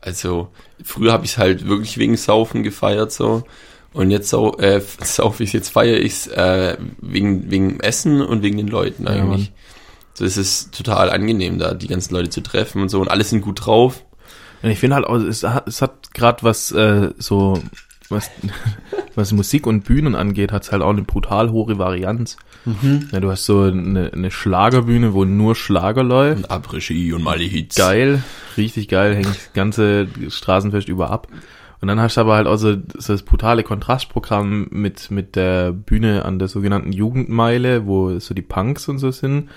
Also, 0.00 0.48
früher 0.82 1.12
habe 1.12 1.24
ich 1.24 1.32
es 1.32 1.38
halt 1.38 1.66
wirklich 1.66 1.98
wegen 1.98 2.16
Saufen 2.16 2.62
gefeiert 2.62 3.12
so. 3.12 3.44
Und 3.92 4.10
jetzt 4.10 4.28
sau, 4.28 4.56
äh, 4.58 4.80
sauf 5.02 5.40
ich 5.40 5.52
jetzt 5.52 5.70
feiere 5.70 5.98
ich 5.98 6.12
es 6.12 6.26
äh, 6.28 6.76
wegen, 7.00 7.50
wegen 7.50 7.80
Essen 7.80 8.20
und 8.22 8.42
wegen 8.42 8.56
den 8.56 8.68
Leuten 8.68 9.06
Ja, 9.06 9.48
so, 10.18 10.24
es 10.24 10.36
ist 10.36 10.74
total 10.74 11.10
angenehm, 11.10 11.60
da 11.60 11.74
die 11.74 11.86
ganzen 11.86 12.12
Leute 12.12 12.30
zu 12.30 12.40
treffen 12.40 12.82
und 12.82 12.88
so. 12.88 13.00
Und 13.00 13.08
alle 13.08 13.22
sind 13.22 13.40
gut 13.40 13.64
drauf. 13.64 14.04
Und 14.62 14.70
ich 14.70 14.80
finde 14.80 14.96
halt 14.96 15.06
auch, 15.06 15.14
es 15.14 15.44
hat, 15.44 15.68
es 15.68 15.80
hat 15.80 16.12
gerade 16.12 16.42
was 16.42 16.72
äh, 16.72 17.10
so, 17.18 17.62
was, 18.08 18.28
was 19.14 19.30
Musik 19.30 19.64
und 19.68 19.84
Bühnen 19.84 20.16
angeht, 20.16 20.50
hat 20.50 20.64
es 20.64 20.72
halt 20.72 20.82
auch 20.82 20.90
eine 20.90 21.02
brutal 21.02 21.52
hohe 21.52 21.78
Varianz. 21.78 22.36
Ja, 23.12 23.20
du 23.20 23.30
hast 23.30 23.44
so 23.44 23.62
eine, 23.62 24.12
eine 24.12 24.32
Schlagerbühne, 24.32 25.14
wo 25.14 25.24
nur 25.24 25.54
Schlager 25.54 26.02
läuft. 26.02 26.38
Und 26.38 26.50
Après-Ski 26.50 27.12
und 27.12 27.22
mal 27.22 27.38
die 27.38 27.46
Hits. 27.46 27.76
Geil, 27.76 28.24
richtig 28.56 28.88
geil, 28.88 29.14
hängt 29.14 29.28
das 29.28 29.52
ganze 29.54 30.08
Straßenfest 30.28 30.88
über 30.88 31.10
ab. 31.10 31.28
Und 31.80 31.86
dann 31.86 32.00
hast 32.00 32.16
du 32.16 32.22
aber 32.22 32.34
halt 32.34 32.48
auch 32.48 32.56
so, 32.56 32.74
so 32.96 33.12
das 33.12 33.22
brutale 33.22 33.62
Kontrastprogramm 33.62 34.66
mit, 34.70 35.12
mit 35.12 35.36
der 35.36 35.70
Bühne 35.70 36.24
an 36.24 36.40
der 36.40 36.48
sogenannten 36.48 36.90
Jugendmeile, 36.92 37.86
wo 37.86 38.18
so 38.18 38.34
die 38.34 38.42
Punks 38.42 38.88
und 38.88 38.98
so 38.98 39.12
sind. 39.12 39.48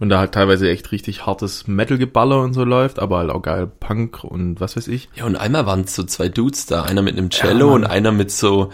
Und 0.00 0.10
da 0.10 0.20
halt 0.20 0.32
teilweise 0.32 0.70
echt 0.70 0.92
richtig 0.92 1.26
hartes 1.26 1.66
Metal-Geballer 1.66 2.40
und 2.42 2.54
so 2.54 2.62
läuft, 2.64 3.00
aber 3.00 3.18
halt 3.18 3.30
auch 3.30 3.42
geil 3.42 3.66
Punk 3.80 4.22
und 4.22 4.60
was 4.60 4.76
weiß 4.76 4.86
ich. 4.88 5.08
Ja, 5.16 5.24
und 5.24 5.34
einmal 5.34 5.66
waren 5.66 5.86
so 5.88 6.04
zwei 6.04 6.28
Dudes 6.28 6.66
da. 6.66 6.84
Einer 6.84 7.02
mit 7.02 7.16
einem 7.18 7.30
Cello 7.30 7.68
Ja, 7.70 7.74
und 7.74 7.84
einer 7.84 8.12
mit 8.12 8.30
so, 8.30 8.70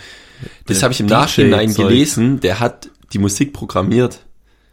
das 0.67 0.83
habe 0.83 0.93
ich 0.93 1.01
im 1.01 1.07
DJ 1.07 1.13
Nachhinein 1.15 1.73
gelesen, 1.75 2.41
der 2.41 2.61
hat 2.61 2.91
die 3.15 3.19
Musik 3.19 3.55
programmiert. 3.55 4.21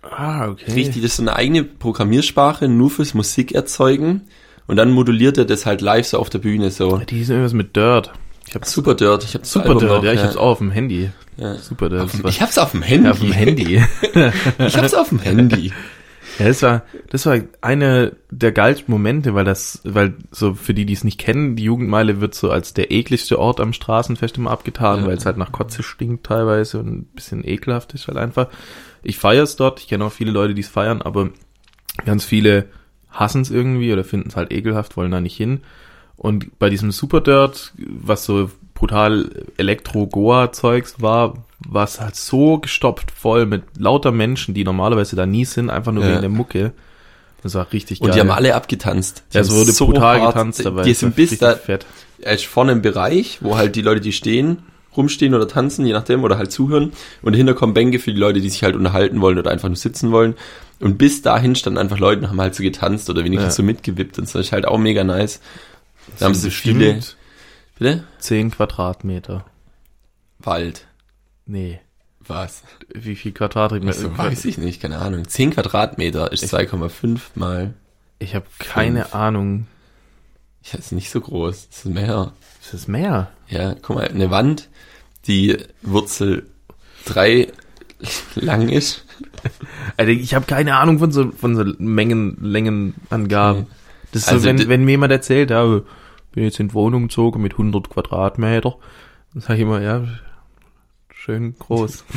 Ah, 0.01 0.49
okay. 0.49 0.71
Richtig, 0.73 1.01
das 1.03 1.11
ist 1.11 1.17
so 1.17 1.23
eine 1.23 1.35
eigene 1.37 1.63
Programmiersprache, 1.63 2.67
nur 2.67 2.89
fürs 2.89 3.13
Musik 3.13 3.53
erzeugen. 3.53 4.23
Und 4.67 4.75
dann 4.75 4.91
moduliert 4.91 5.37
er 5.37 5.45
das 5.45 5.65
halt 5.65 5.79
live 5.81 6.05
so 6.07 6.17
auf 6.19 6.29
der 6.29 6.39
Bühne 6.39 6.69
so. 6.71 6.97
Die 6.97 7.15
hießen 7.17 7.33
irgendwas 7.35 7.53
mit 7.53 7.75
Dirt. 7.77 8.11
Ich 8.47 8.55
hab 8.55 8.65
Super 8.65 8.95
Dirt, 8.95 9.23
ich 9.23 9.33
habe 9.35 9.45
Super 9.45 9.75
Dirt, 9.75 10.03
ja, 10.03 10.11
ich 10.11 10.21
hab's 10.21 10.35
auch 10.35 10.51
auf 10.51 10.57
dem 10.57 10.71
Handy. 10.71 11.11
Ja. 11.37 11.55
Super 11.55 11.87
Dirt. 11.89 12.23
war- 12.23 12.29
Ich 12.29 12.41
hab's 12.41 12.57
auf 12.57 12.71
dem 12.71 12.81
Handy. 12.81 13.05
ja, 13.05 13.11
auf 13.11 13.19
dem 13.19 13.31
Handy. 13.31 13.81
Ich 14.59 14.77
hab's 14.77 14.93
auf 14.93 15.09
dem 15.09 15.19
Handy. 15.19 15.71
Ja, 16.39 16.47
das 16.47 16.61
war, 16.63 16.83
das 17.09 17.25
war 17.25 17.39
eine 17.61 18.15
der 18.29 18.51
geilsten 18.51 18.91
Momente, 18.91 19.33
weil 19.35 19.45
das, 19.45 19.81
weil 19.83 20.13
so 20.31 20.53
für 20.53 20.73
die, 20.73 20.85
die 20.85 20.93
es 20.93 21.03
nicht 21.03 21.19
kennen, 21.19 21.55
die 21.55 21.63
Jugendmeile 21.63 22.21
wird 22.21 22.33
so 22.35 22.49
als 22.51 22.73
der 22.73 22.91
ekligste 22.91 23.37
Ort 23.39 23.59
am 23.59 23.73
Straßenfest 23.73 24.37
immer 24.37 24.51
abgetan, 24.51 25.01
Ja. 25.01 25.07
weil 25.07 25.17
es 25.17 25.25
halt 25.25 25.37
nach 25.37 25.51
Kotze 25.51 25.83
stinkt 25.83 26.25
teilweise 26.25 26.79
und 26.79 26.87
ein 26.87 27.03
bisschen 27.13 27.47
ekelhaft 27.47 27.93
ist 27.93 28.07
halt 28.07 28.17
einfach. 28.17 28.47
Ich 29.03 29.17
feiere 29.17 29.43
es 29.43 29.55
dort, 29.55 29.79
ich 29.79 29.87
kenne 29.87 30.05
auch 30.05 30.11
viele 30.11 30.31
Leute, 30.31 30.53
die 30.53 30.61
es 30.61 30.69
feiern, 30.69 31.01
aber 31.01 31.29
ganz 32.05 32.23
viele 32.23 32.67
hassen 33.09 33.41
es 33.41 33.51
irgendwie 33.51 33.91
oder 33.91 34.03
finden 34.03 34.29
es 34.29 34.35
halt 34.35 34.51
ekelhaft, 34.53 34.95
wollen 34.97 35.11
da 35.11 35.19
nicht 35.21 35.35
hin. 35.35 35.61
Und 36.15 36.57
bei 36.59 36.69
diesem 36.69 36.91
Super 36.91 37.19
Dirt, 37.21 37.73
was 37.77 38.25
so 38.25 38.49
brutal 38.73 39.29
Elektro-Goa-Zeugs 39.57 41.01
war, 41.01 41.33
war 41.67 41.83
es 41.85 41.99
halt 42.01 42.15
so 42.15 42.57
gestopft 42.59 43.11
voll 43.11 43.45
mit 43.45 43.63
lauter 43.77 44.11
Menschen, 44.11 44.53
die 44.53 44.63
normalerweise 44.63 45.15
da 45.15 45.25
nie 45.25 45.45
sind, 45.45 45.69
einfach 45.69 45.91
nur 45.91 46.03
Ja. 46.03 46.11
wegen 46.11 46.21
der 46.21 46.29
Mucke. 46.29 46.73
Das 47.43 47.55
war 47.55 47.71
richtig 47.73 47.99
geil. 47.99 48.09
Und 48.09 48.15
die 48.15 48.19
haben 48.19 48.29
alle 48.31 48.53
abgetanzt. 48.55 49.23
Die 49.31 49.35
ja, 49.37 49.41
es 49.41 49.49
haben 49.49 49.57
wurde 49.57 49.71
so 49.71 49.85
brutal 49.87 50.21
hart- 50.21 50.33
getanzt 50.35 50.65
dabei. 50.65 50.83
Die 50.83 50.93
sind 50.93 51.15
bis 51.15 51.37
da, 51.39 51.55
fett. 51.55 51.85
er 52.19 52.33
ist 52.35 52.45
vorne 52.45 52.71
im 52.73 52.81
Bereich, 52.81 53.39
wo 53.41 53.57
halt 53.57 53.75
die 53.75 53.81
Leute, 53.81 54.01
die 54.01 54.11
stehen, 54.11 54.59
rumstehen 54.95 55.33
oder 55.33 55.47
tanzen, 55.47 55.85
je 55.85 55.93
nachdem, 55.93 56.23
oder 56.23 56.37
halt 56.37 56.51
zuhören. 56.51 56.91
Und 57.23 57.33
dahinter 57.33 57.53
kommen 57.55 57.73
Bänke 57.73 57.97
für 57.99 58.11
die 58.13 58.19
Leute, 58.19 58.41
die 58.41 58.49
sich 58.49 58.63
halt 58.63 58.75
unterhalten 58.75 59.21
wollen 59.21 59.39
oder 59.39 59.49
einfach 59.49 59.69
nur 59.69 59.75
sitzen 59.77 60.11
wollen. 60.11 60.35
Und 60.79 60.97
bis 60.97 61.21
dahin 61.21 61.55
standen 61.55 61.77
einfach 61.79 61.97
Leute 61.97 62.21
und 62.21 62.29
haben 62.29 62.41
halt 62.41 62.53
so 62.55 62.61
getanzt 62.63 63.09
oder 63.09 63.23
wenigstens 63.23 63.53
Ja. 63.53 63.57
so 63.57 63.63
mitgewippt 63.63 64.19
und 64.19 64.27
so. 64.27 64.37
Das 64.37 64.47
ist 64.47 64.51
halt 64.51 64.67
auch 64.67 64.77
mega 64.77 65.03
nice. 65.03 65.39
Da 66.19 66.25
haben 66.25 66.33
sie 66.35 66.51
viele, 66.51 66.99
bitte? 67.79 68.03
10 68.19 68.51
Quadratmeter. 68.51 69.45
Wald. 70.39 70.85
Nee. 71.45 71.79
Was? 72.19 72.63
Wie 72.93 73.15
viel 73.15 73.31
Quadratmeter? 73.31 73.93
So 73.97 74.17
weiß 74.17 74.45
ich 74.45 74.57
nicht, 74.57 74.81
keine 74.81 74.99
Ahnung. 74.99 75.27
10 75.27 75.51
Quadratmeter 75.51 76.31
ist 76.31 76.53
2,5 76.53 77.19
mal, 77.35 77.73
Ich 78.19 78.35
habe 78.35 78.45
keine. 78.59 79.13
Ahnung. 79.13 79.65
ja, 80.71 80.77
ist 80.77 80.91
nicht 80.91 81.09
so 81.09 81.19
groß. 81.19 81.69
Das 81.69 81.79
ist 81.79 81.85
mehr. 81.85 82.33
Ist 82.61 82.73
das 82.73 82.87
mehr? 82.87 83.31
Ja, 83.49 83.73
guck 83.81 83.95
mal, 83.95 84.07
eine 84.07 84.29
Wand, 84.29 84.69
die 85.25 85.57
Wurzel 85.81 86.47
3 87.05 87.47
lang 88.35 88.69
ist. 88.69 89.03
Alter, 89.97 90.11
ich 90.11 90.35
habe 90.35 90.45
keine 90.45 90.75
Ahnung 90.77 90.99
von 90.99 91.11
so, 91.11 91.31
von 91.31 91.55
so 91.55 91.63
Mengen, 91.79 92.37
Längenangaben. 92.39 93.61
Nee. 93.61 93.67
Das 94.11 94.23
ist 94.23 94.29
Also 94.29 94.41
so, 94.41 94.47
wenn, 94.47 94.67
wenn 94.69 94.85
mir 94.85 94.91
jemand 94.91 95.11
erzählt, 95.11 95.49
ja, 95.49 95.65
bin 96.33 96.43
jetzt 96.43 96.59
in 96.59 96.73
Wohnung 96.73 97.03
gezogen 97.07 97.41
mit 97.41 97.53
100 97.53 97.89
Quadratmeter, 97.89 98.75
dann 99.33 99.41
sage 99.41 99.55
ich 99.55 99.61
immer, 99.61 99.81
ja, 99.81 100.03
schön 101.23 101.55
groß. 101.59 102.03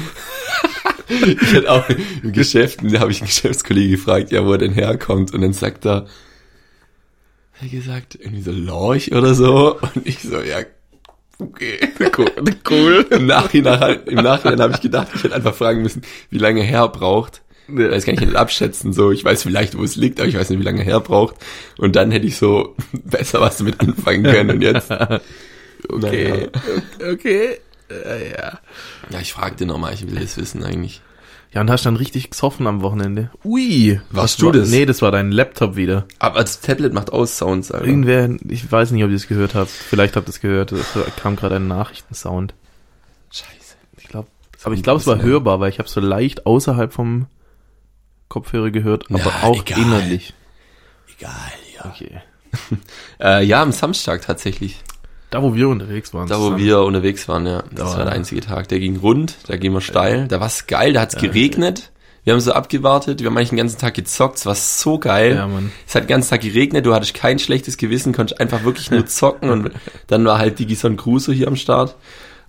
Ich 1.07 1.53
hatte 1.55 1.71
auch 1.71 1.85
im 2.23 2.33
Geschäft, 2.33 2.81
da 2.83 3.01
habe 3.01 3.11
ich 3.11 3.19
einen 3.21 3.27
Geschäftskollege 3.27 3.91
gefragt, 3.91 4.33
ja, 4.33 4.45
wo 4.47 4.53
er 4.53 4.59
denn 4.59 4.73
herkommt. 4.73 5.35
Und 5.35 5.43
dann 5.43 5.53
sagt 5.53 5.85
er, 5.85 6.07
hat 7.53 7.63
er 7.63 7.69
gesagt, 7.69 8.15
irgendwie 8.19 8.41
so 8.41 8.51
Lorch 8.53 9.13
oder 9.13 9.35
so. 9.35 9.79
Und 9.81 10.07
ich 10.07 10.21
so, 10.21 10.41
ja, 10.41 10.61
okay, 11.39 11.79
cool. 12.17 12.31
cool. 12.71 13.07
Im 13.11 13.27
Nachhinein, 13.27 13.81
halt- 13.81 14.09
im 14.09 14.23
Nachhinein 14.25 14.61
habe 14.63 14.73
ich 14.73 14.81
gedacht, 14.81 15.09
ich 15.15 15.25
hätte 15.25 15.35
einfach 15.35 15.55
fragen 15.55 15.83
müssen, 15.83 16.01
wie 16.31 16.39
lange 16.39 16.67
er 16.67 16.89
braucht. 16.89 17.43
Das 17.69 18.07
kann 18.07 18.15
ich 18.15 18.21
nicht 18.21 18.35
abschätzen, 18.37 18.95
so. 18.95 19.11
Ich 19.13 19.25
weiß 19.27 19.43
vielleicht, 19.43 19.77
wo 19.77 19.85
es 19.85 19.97
liegt, 19.97 20.21
aber 20.21 20.29
ich 20.31 20.37
weiß 20.39 20.49
nicht, 20.49 20.59
wie 20.61 20.65
lange 20.65 20.87
er 20.87 21.01
braucht. 21.01 21.37
Und 21.77 21.97
dann 21.97 22.11
hätte 22.13 22.27
ich 22.27 22.39
so 22.39 22.75
besser 23.05 23.43
was 23.43 23.59
damit 23.59 23.79
anfangen 23.79 24.23
können. 24.23 24.51
Und 24.53 24.63
jetzt, 24.63 24.91
Okay, 25.87 26.49
okay, 27.13 27.59
äh, 27.91 28.31
ja. 28.31 28.59
ja, 29.11 29.21
ich 29.21 29.33
frag 29.33 29.57
den 29.57 29.69
nochmal, 29.69 29.95
ich 29.95 30.07
will 30.11 30.19
das 30.19 30.37
wissen 30.37 30.65
eigentlich. 30.65 31.03
Ja, 31.53 31.61
und 31.61 31.71
hast 31.71 31.87
dann 31.87 31.95
richtig 31.95 32.31
gesoffen 32.31 32.67
am 32.67 32.83
Wochenende. 32.83 33.31
Ui. 33.45 34.01
Warst 34.11 34.35
was 34.35 34.37
du 34.39 34.47
war, 34.47 34.53
das? 34.55 34.71
Nee, 34.71 34.87
das 34.87 35.03
war 35.03 35.13
dein 35.13 35.31
Laptop 35.31 35.77
wieder. 35.77 36.05
Aber 36.19 36.41
das 36.41 36.61
Tablet 36.61 36.93
macht 36.93 37.13
aus 37.13 37.39
Sounds, 37.39 37.71
Alter. 37.71 37.87
Irgendwer, 37.87 38.29
ich 38.49 38.71
weiß 38.71 38.91
nicht, 38.91 39.05
ob 39.05 39.11
ihr 39.11 39.17
das 39.17 39.29
gehört 39.29 39.55
habt. 39.55 39.71
Vielleicht 39.71 40.17
habt 40.17 40.27
ihr 40.27 40.31
es 40.31 40.41
gehört. 40.41 40.73
Es 40.73 40.85
kam 41.17 41.37
gerade 41.37 41.57
ein 41.57 41.69
Nachrichtensound. 41.69 42.55
Scheiße. 43.31 43.77
Ich 43.99 44.09
glaube, 44.09 44.27
aber 44.65 44.75
ich 44.75 44.83
glaube, 44.83 45.01
es 45.01 45.07
war 45.07 45.23
hörbar, 45.23 45.61
weil 45.61 45.71
ich 45.71 45.79
habe 45.79 45.89
so 45.89 46.01
leicht 46.01 46.45
außerhalb 46.45 46.93
vom 46.93 47.27
Kopfhörer 48.29 48.71
gehört, 48.73 49.05
aber 49.11 49.33
Na, 49.41 49.47
auch 49.47 49.61
egal. 49.61 49.79
innerlich. 49.81 50.35
Egal, 51.17 51.33
ja. 51.77 51.87
Okay. 51.87 52.21
Äh, 53.21 53.45
ja, 53.45 53.63
am 53.63 53.73
Samstag 53.73 54.23
tatsächlich. 54.23 54.81
Da, 55.35 55.43
wo 55.43 55.53
wir 55.55 55.69
unterwegs 55.69 56.15
waren. 56.15 56.29
Da, 56.29 56.39
wo 56.41 56.57
wir 56.57 56.81
unterwegs 56.83 57.27
waren, 57.29 57.45
ja. 57.45 57.63
Das 57.63 57.75
Da 57.75 57.85
war 57.87 57.97
der 57.97 58.07
war- 58.07 58.13
einzige 58.13 58.41
Tag. 58.41 58.69
Der 58.69 58.79
ging 58.79 58.97
rund, 58.99 59.37
da 59.49 59.57
ging 59.57 59.73
wir 59.73 59.81
steil. 59.81 60.29
Da 60.29 60.39
war's 60.39 60.69
geil, 60.69 60.93
da 60.93 61.01
hat's 61.01 61.17
geregnet. 61.17 61.91
Wir 62.23 62.33
haben 62.35 62.41
so 62.41 62.53
abgewartet, 62.53 63.21
wir 63.21 63.27
haben 63.27 63.37
eigentlich 63.37 63.49
den 63.51 63.59
ganzen 63.59 63.79
Tag 63.81 63.95
gezockt, 63.95 64.39
es 64.39 64.47
war 64.47 64.55
so 64.55 64.99
geil. 64.99 65.35
Ja. 65.35 65.49
Es 65.89 65.95
hat 65.97 66.05
den 66.05 66.09
ganzen 66.09 66.31
Tag 66.31 66.41
geregnet, 66.43 66.87
du 66.87 66.95
hattest 66.95 67.15
kein 67.15 67.39
schlechtes 67.41 67.77
Gewissen, 67.77 68.13
konntest 68.15 68.41
einfach 68.41 68.63
wirklich 68.65 68.91
nur 68.93 69.05
zocken 69.07 69.51
und 69.51 69.73
dann 70.07 70.25
war 70.25 70.39
halt 70.39 70.59
Digison 70.61 70.97
Crusoe 70.97 71.35
hier 71.35 71.49
am 71.49 71.57
Start 71.57 71.97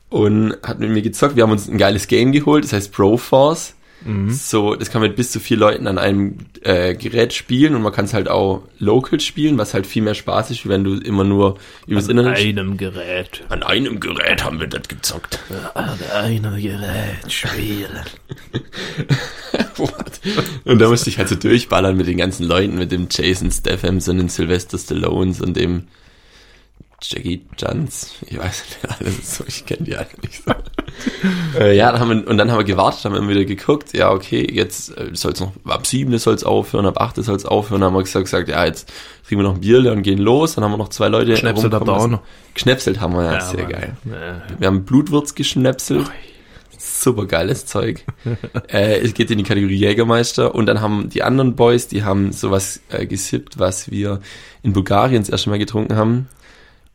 und 0.09 0.55
hat 0.63 0.79
mit 0.79 0.91
mir 0.91 1.01
gezockt. 1.01 1.35
Wir 1.35 1.43
haben 1.43 1.51
uns 1.51 1.67
ein 1.67 1.77
geiles 1.79 2.07
Game 2.07 2.31
geholt, 2.31 2.63
das 2.65 2.71
heißt 2.71 2.91
Broforce. 4.05 4.49
So, 4.49 4.75
das 4.75 4.91
kann 4.91 5.01
man 5.01 5.09
mit 5.09 5.17
bis 5.17 5.31
zu 5.31 5.39
vier 5.39 5.57
Leuten 5.57 5.87
an 5.87 5.97
einem 5.97 6.37
äh, 6.61 6.95
Gerät 6.95 7.33
spielen 7.33 7.75
und 7.75 7.81
man 7.81 7.91
kann 7.91 8.05
es 8.05 8.13
halt 8.13 8.29
auch 8.29 8.63
local 8.79 9.19
spielen, 9.19 9.57
was 9.57 9.73
halt 9.73 9.87
viel 9.87 10.03
mehr 10.03 10.13
Spaß 10.13 10.51
ist, 10.51 10.65
wie 10.65 10.69
wenn 10.69 10.83
du 10.83 10.95
immer 10.95 11.23
nur 11.23 11.57
übers 11.87 12.07
Internet 12.07 12.37
einem 12.37 12.77
Gerät. 12.77 13.43
an 13.49 13.63
einem 13.63 13.99
Gerät 13.99 14.43
haben 14.43 14.59
wir 14.59 14.67
das 14.67 14.87
gezockt. 14.87 15.39
An 15.73 15.97
einem 16.13 16.61
Gerät 16.61 17.31
spielen. 17.31 18.01
Und 20.63 20.79
da 20.79 20.87
musste 20.87 21.09
ich 21.09 21.17
halt 21.17 21.29
so 21.29 21.35
durchballern 21.35 21.97
mit 21.97 22.07
den 22.07 22.17
ganzen 22.17 22.45
Leuten, 22.45 22.77
mit 22.77 22.91
dem 22.91 23.07
Jason 23.09 23.51
Stathams 23.51 24.07
und 24.07 24.17
dem 24.17 24.29
Sylvester 24.29 24.77
Stallones 24.77 25.41
und 25.41 25.55
dem 25.55 25.83
Jackie 27.09 27.45
Johns. 27.57 28.15
Ich 28.25 28.37
weiß 28.37 28.63
nicht, 28.65 28.99
alles 28.99 29.37
so, 29.37 29.43
ich 29.47 29.65
kenne 29.65 29.83
die 29.83 29.95
alle 29.95 30.07
nicht 30.21 30.43
so. 30.43 30.53
äh, 31.59 31.75
ja, 31.75 31.91
dann 31.91 32.01
haben 32.01 32.09
wir, 32.09 32.27
und 32.27 32.37
dann 32.37 32.51
haben 32.51 32.59
wir 32.59 32.63
gewartet, 32.63 33.05
haben 33.05 33.13
wir 33.13 33.27
wieder 33.27 33.45
geguckt, 33.45 33.93
ja, 33.93 34.11
okay, 34.11 34.47
jetzt 34.51 34.97
äh, 34.97 35.09
soll 35.13 35.33
es 35.33 35.39
noch, 35.39 35.53
ab 35.65 35.85
sieben 35.85 36.17
soll 36.17 36.35
es 36.35 36.43
aufhören, 36.43 36.85
ab 36.85 36.99
acht 36.99 37.15
soll 37.17 37.35
es 37.35 37.45
aufhören, 37.45 37.81
dann 37.81 37.91
haben 37.91 37.97
wir 37.97 38.03
gesagt, 38.03 38.25
gesagt, 38.25 38.49
ja, 38.49 38.65
jetzt 38.65 38.91
trinken 39.27 39.43
wir 39.43 39.49
noch 39.49 39.55
ein 39.55 39.61
Bierle 39.61 39.91
und 39.91 40.03
gehen 40.03 40.19
los, 40.19 40.55
dann 40.55 40.63
haben 40.63 40.71
wir 40.71 40.77
noch 40.77 40.89
zwei 40.89 41.07
Leute 41.07 41.35
Schnäpselt 41.37 41.73
habt 41.73 41.87
ihr 41.87 41.93
auch 41.93 42.07
noch. 42.07 42.21
Geschnäpselt 42.53 42.99
haben 42.99 43.13
wir, 43.13 43.23
ja, 43.23 43.41
sehr 43.41 43.63
Mann. 43.63 43.71
geil. 43.71 43.97
Ja. 44.05 44.41
Wir 44.59 44.67
haben 44.67 44.85
Blutwurz 44.85 45.35
geschnäpselt. 45.35 46.09
Super 46.77 47.25
geiles 47.25 47.65
Zeug. 47.65 48.03
äh, 48.67 48.99
es 48.99 49.13
geht 49.13 49.31
in 49.31 49.37
die 49.37 49.43
Kategorie 49.43 49.75
Jägermeister 49.75 50.53
und 50.53 50.65
dann 50.67 50.81
haben 50.81 51.09
die 51.09 51.23
anderen 51.23 51.55
Boys, 51.55 51.87
die 51.87 52.03
haben 52.03 52.31
sowas 52.31 52.81
äh, 52.89 53.05
gesippt, 53.05 53.59
was 53.59 53.89
wir 53.89 54.21
in 54.61 54.73
Bulgarien 54.73 55.21
das 55.21 55.29
erste 55.29 55.49
Mal 55.49 55.59
getrunken 55.59 55.95
haben. 55.95 56.27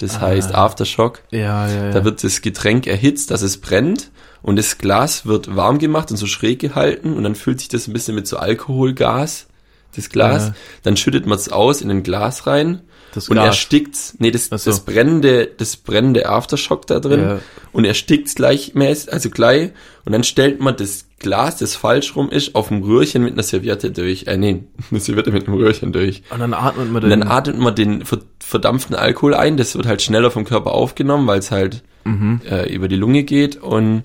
Das 0.00 0.20
heißt 0.20 0.54
Aftershock. 0.54 1.22
Ja, 1.30 1.68
ja, 1.68 1.84
ja. 1.84 1.90
Da 1.90 2.04
wird 2.04 2.24
das 2.24 2.40
Getränk 2.40 2.86
erhitzt, 2.86 3.30
dass 3.30 3.42
es 3.42 3.58
brennt 3.58 4.10
und 4.42 4.56
das 4.56 4.78
Glas 4.78 5.26
wird 5.26 5.54
warm 5.54 5.78
gemacht 5.78 6.10
und 6.10 6.16
so 6.16 6.26
schräg 6.26 6.58
gehalten 6.58 7.14
und 7.14 7.22
dann 7.24 7.34
füllt 7.34 7.60
sich 7.60 7.68
das 7.68 7.86
ein 7.86 7.92
bisschen 7.92 8.14
mit 8.14 8.26
so 8.26 8.38
Alkoholgas, 8.38 9.46
das 9.94 10.08
Glas. 10.08 10.48
Ja. 10.48 10.54
Dann 10.84 10.96
schüttet 10.96 11.26
man 11.26 11.36
es 11.36 11.50
aus 11.50 11.82
in 11.82 11.90
ein 11.90 12.02
Glas 12.02 12.46
rein 12.46 12.80
Das 13.14 13.28
und 13.28 13.36
Gas. 13.36 13.46
erstickt's. 13.46 14.14
Nee, 14.18 14.30
das, 14.30 14.46
so. 14.46 14.56
das 14.56 14.80
brennende, 14.80 15.46
das 15.56 15.76
brennende 15.76 16.28
Aftershock 16.28 16.86
da 16.86 17.00
drin 17.00 17.20
Ja. 17.20 17.38
und 17.72 17.84
erstickt's 17.84 18.34
gleichmäßig, 18.34 19.12
also 19.12 19.30
gleich 19.30 19.70
und 20.04 20.12
dann 20.12 20.24
stellt 20.24 20.60
man 20.60 20.76
das 20.76 21.06
Glas, 21.18 21.58
das 21.58 21.74
falsch 21.76 22.16
rum 22.16 22.30
ist, 22.30 22.54
auf 22.54 22.68
dem 22.68 22.82
Röhrchen 22.82 23.22
mit 23.22 23.34
einer 23.34 23.42
Serviette 23.42 23.90
durch. 23.90 24.26
Äh, 24.26 24.36
nee, 24.38 24.64
eine 24.90 25.00
Serviette 25.00 25.30
mit 25.32 25.46
einem 25.46 25.56
Röhrchen 25.58 25.92
durch. 25.92 26.22
Und 26.30 26.40
dann 26.40 26.54
atmet 26.54 26.90
man 26.90 27.02
Und 27.04 27.10
den. 27.10 27.20
dann 27.20 27.28
atmet 27.28 27.58
man 27.58 27.74
den 27.74 28.04
ver- 28.06 28.20
verdampften 28.38 28.96
Alkohol 28.96 29.34
ein, 29.34 29.56
das 29.58 29.74
wird 29.76 29.86
halt 29.86 30.00
schneller 30.02 30.30
vom 30.30 30.44
Körper 30.44 30.72
aufgenommen, 30.72 31.26
weil 31.26 31.38
es 31.40 31.50
halt 31.50 31.82
Mhm. 32.04 32.40
äh, 32.50 32.72
über 32.72 32.88
die 32.88 32.96
Lunge 32.96 33.24
geht 33.24 33.56
und 33.56 34.04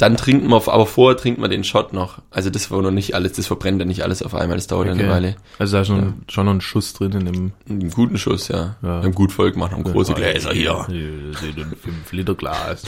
dann 0.00 0.16
trinkt 0.16 0.44
man, 0.44 0.54
auf, 0.54 0.68
aber 0.68 0.86
vorher 0.86 1.16
trinkt 1.16 1.40
man 1.40 1.50
den 1.50 1.62
Shot 1.64 1.92
noch. 1.92 2.18
Also 2.30 2.48
das 2.50 2.70
war 2.70 2.80
noch 2.80 2.90
nicht 2.90 3.14
alles, 3.14 3.32
das 3.32 3.46
verbrennt 3.46 3.80
ja 3.80 3.84
nicht 3.86 4.02
alles 4.02 4.22
auf 4.22 4.34
einmal, 4.34 4.56
das 4.56 4.66
dauert 4.66 4.86
ja 4.86 4.92
eine 4.92 5.02
Okay. 5.02 5.10
Weile. 5.10 5.36
Also 5.58 5.76
da 5.76 5.82
ist 5.82 5.88
schon, 5.88 6.22
schon 6.28 6.46
noch 6.46 6.54
ein 6.54 6.60
Schuss 6.60 6.92
drin 6.94 7.12
in 7.12 7.24
dem. 7.26 7.52
Einen 7.68 7.90
guten 7.90 8.16
Schuss, 8.18 8.48
ja. 8.48 8.76
Ja. 8.82 9.00
Wir 9.00 9.02
haben 9.04 9.14
gut 9.14 9.32
voll 9.32 9.52
gemacht, 9.52 9.72
haben 9.72 9.84
große 9.84 10.14
Gläser 10.14 10.52
hier. 10.52 10.86
Das 11.32 11.42
ist 11.42 11.56
ein 11.58 11.76
5 11.82 12.12
Liter 12.12 12.34
Glas. 12.34 12.82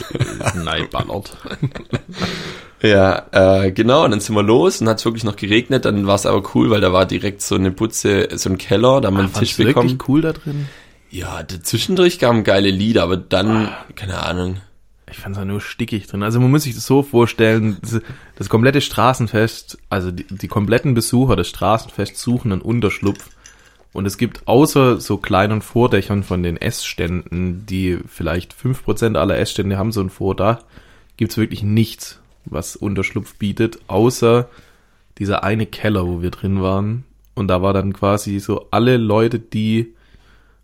Nein, 0.54 0.87
ballert. 0.90 1.37
Ja, 2.83 3.26
äh, 3.31 3.71
genau, 3.71 4.04
und 4.04 4.11
dann 4.11 4.19
sind 4.19 4.35
wir 4.35 4.42
los 4.42 4.81
und 4.81 4.88
hat 4.88 4.99
es 4.99 5.04
wirklich 5.04 5.23
noch 5.23 5.37
geregnet, 5.37 5.85
dann 5.85 6.09
war 6.09 6.16
es 6.16 6.26
aber 6.26 6.42
cool, 6.54 6.69
weil 6.71 6.81
da 6.81 6.92
war 6.92 7.07
direkt 7.07 7.40
so 7.40 7.54
eine 7.54 7.71
Butze, 7.71 8.28
so 8.35 8.50
ein 8.50 8.59
Keller, 8.59 9.00
da 9.00 9.07
haben 9.07 9.14
wir 9.14 9.20
einen 9.20 9.33
Tisch 9.33 9.55
Fand's 9.55 9.59
wirklich 9.59 9.92
bekommen. 9.98 9.98
cool 10.09 10.20
da 10.22 10.33
drin? 10.33 10.66
Ja, 11.09 11.44
zwischendurch 11.62 12.18
kamen 12.18 12.42
geile 12.42 12.70
Lieder, 12.70 13.05
aber 13.05 13.16
dann, 13.16 13.68
keine 13.94 14.20
Ahnung. 14.25 14.57
Ich 15.12 15.18
fand's 15.18 15.38
ja 15.38 15.44
nur 15.44 15.61
stickig 15.61 16.07
drin. 16.07 16.22
Also 16.22 16.40
man 16.40 16.51
muss 16.51 16.62
sich 16.62 16.75
das 16.75 16.87
so 16.87 17.03
vorstellen, 17.03 17.77
das, 17.83 18.01
das 18.35 18.48
komplette 18.48 18.81
Straßenfest, 18.81 19.79
also 19.90 20.11
die, 20.11 20.25
die 20.25 20.48
kompletten 20.48 20.94
Besucher 20.94 21.37
des 21.37 21.48
Straßenfests 21.48 22.20
suchen 22.20 22.51
einen 22.51 22.62
Unterschlupf. 22.62 23.29
Und 23.92 24.07
es 24.07 24.16
gibt 24.16 24.48
außer 24.48 25.01
so 25.01 25.18
kleinen 25.18 25.61
Vordächern 25.61 26.22
von 26.22 26.42
den 26.42 26.57
Essständen, 26.57 27.66
die 27.66 27.98
vielleicht 28.07 28.55
5% 28.55 29.16
aller 29.16 29.38
Essstände 29.38 29.77
haben 29.77 29.92
so 29.92 30.01
ein 30.01 30.09
Vordach, 30.09 30.64
gibt's 31.18 31.37
wirklich 31.37 31.62
nichts, 31.62 32.18
was 32.46 32.75
Unterschlupf 32.75 33.35
bietet, 33.35 33.81
außer 33.88 34.48
dieser 35.18 35.44
eine 35.44 35.66
Keller, 35.66 36.07
wo 36.07 36.22
wir 36.22 36.31
drin 36.31 36.62
waren. 36.62 37.05
Und 37.35 37.48
da 37.48 37.61
war 37.61 37.75
dann 37.75 37.92
quasi 37.92 38.40
so 38.40 38.66
alle 38.70 38.96
Leute, 38.96 39.38
die 39.38 39.92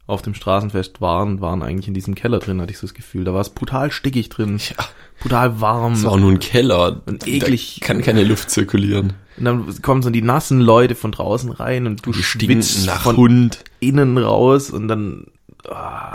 auf 0.08 0.22
dem 0.22 0.34
Straßenfest 0.34 1.00
waren, 1.00 1.40
waren 1.40 1.62
eigentlich 1.62 1.86
in 1.86 1.94
diesem 1.94 2.14
Keller 2.16 2.40
drin, 2.40 2.60
hatte 2.60 2.72
ich 2.72 2.78
so 2.78 2.86
das 2.86 2.94
Gefühl. 2.94 3.24
Da 3.24 3.34
war 3.34 3.40
es 3.42 3.50
brutal 3.50 3.92
stickig 3.92 4.28
drin. 4.30 4.58
Ja. 4.58 4.84
Brutal 5.20 5.60
warm. 5.60 5.92
Es 5.92 6.04
war 6.04 6.12
auch 6.12 6.18
nur 6.18 6.30
ein 6.32 6.38
Keller. 6.40 7.02
Und 7.06 7.26
eklig. 7.28 7.78
Da 7.80 7.86
kann 7.86 8.02
keine 8.02 8.24
Luft 8.24 8.50
zirkulieren. 8.50 9.12
Und 9.36 9.44
dann 9.44 9.82
kommen 9.82 10.02
so 10.02 10.10
die 10.10 10.22
nassen 10.22 10.60
Leute 10.60 10.94
von 10.94 11.12
draußen 11.12 11.50
rein 11.52 11.86
und 11.86 12.04
du 12.06 12.12
Die 12.12 12.22
schwitzt 12.22 12.86
nach 12.86 13.02
von 13.02 13.16
Hund. 13.16 13.64
innen 13.80 14.16
raus 14.18 14.70
und 14.70 14.88
dann. 14.88 15.26
Ah, 15.68 16.12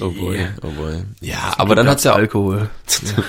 Oh 0.00 0.10
boy, 0.10 0.46
oh 0.62 0.70
boy. 0.72 1.04
Ja, 1.20 1.54
aber 1.56 1.74
dann 1.74 1.88
hat's 1.88 2.04
ja 2.04 2.12
Alkohol. 2.12 2.68
Ja. 3.16 3.22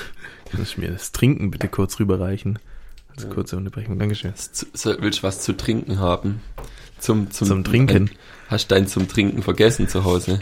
Kannst 0.51 0.75
du 0.75 0.81
mir 0.81 0.91
das 0.91 1.13
Trinken 1.13 1.49
bitte 1.49 1.69
kurz 1.69 1.97
rüberreichen? 1.99 2.59
Als 3.15 3.29
kurze 3.29 3.55
Unterbrechung. 3.55 3.97
Dankeschön. 3.97 4.33
willst 4.99 5.19
du 5.19 5.23
was 5.23 5.41
zu 5.41 5.53
trinken 5.55 5.99
haben? 5.99 6.41
Zum, 7.01 7.29
zum, 7.31 7.47
Zum 7.47 7.63
Trinken. 7.65 8.09
Hast 8.47 8.71
dein 8.71 8.87
zum 8.87 9.07
Trinken 9.09 9.43
vergessen 9.43 9.89
zu 9.89 10.05
Hause? 10.05 10.39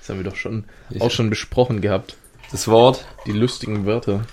Das 0.00 0.08
haben 0.10 0.18
wir 0.22 0.30
doch 0.30 0.36
schon 0.36 0.64
Ich- 0.90 1.00
auch 1.00 1.10
schon 1.10 1.30
besprochen 1.30 1.80
gehabt. 1.80 2.16
Das 2.50 2.68
Wort? 2.68 3.04
Die 3.26 3.32
lustigen 3.32 3.86
Wörter. 3.86 4.24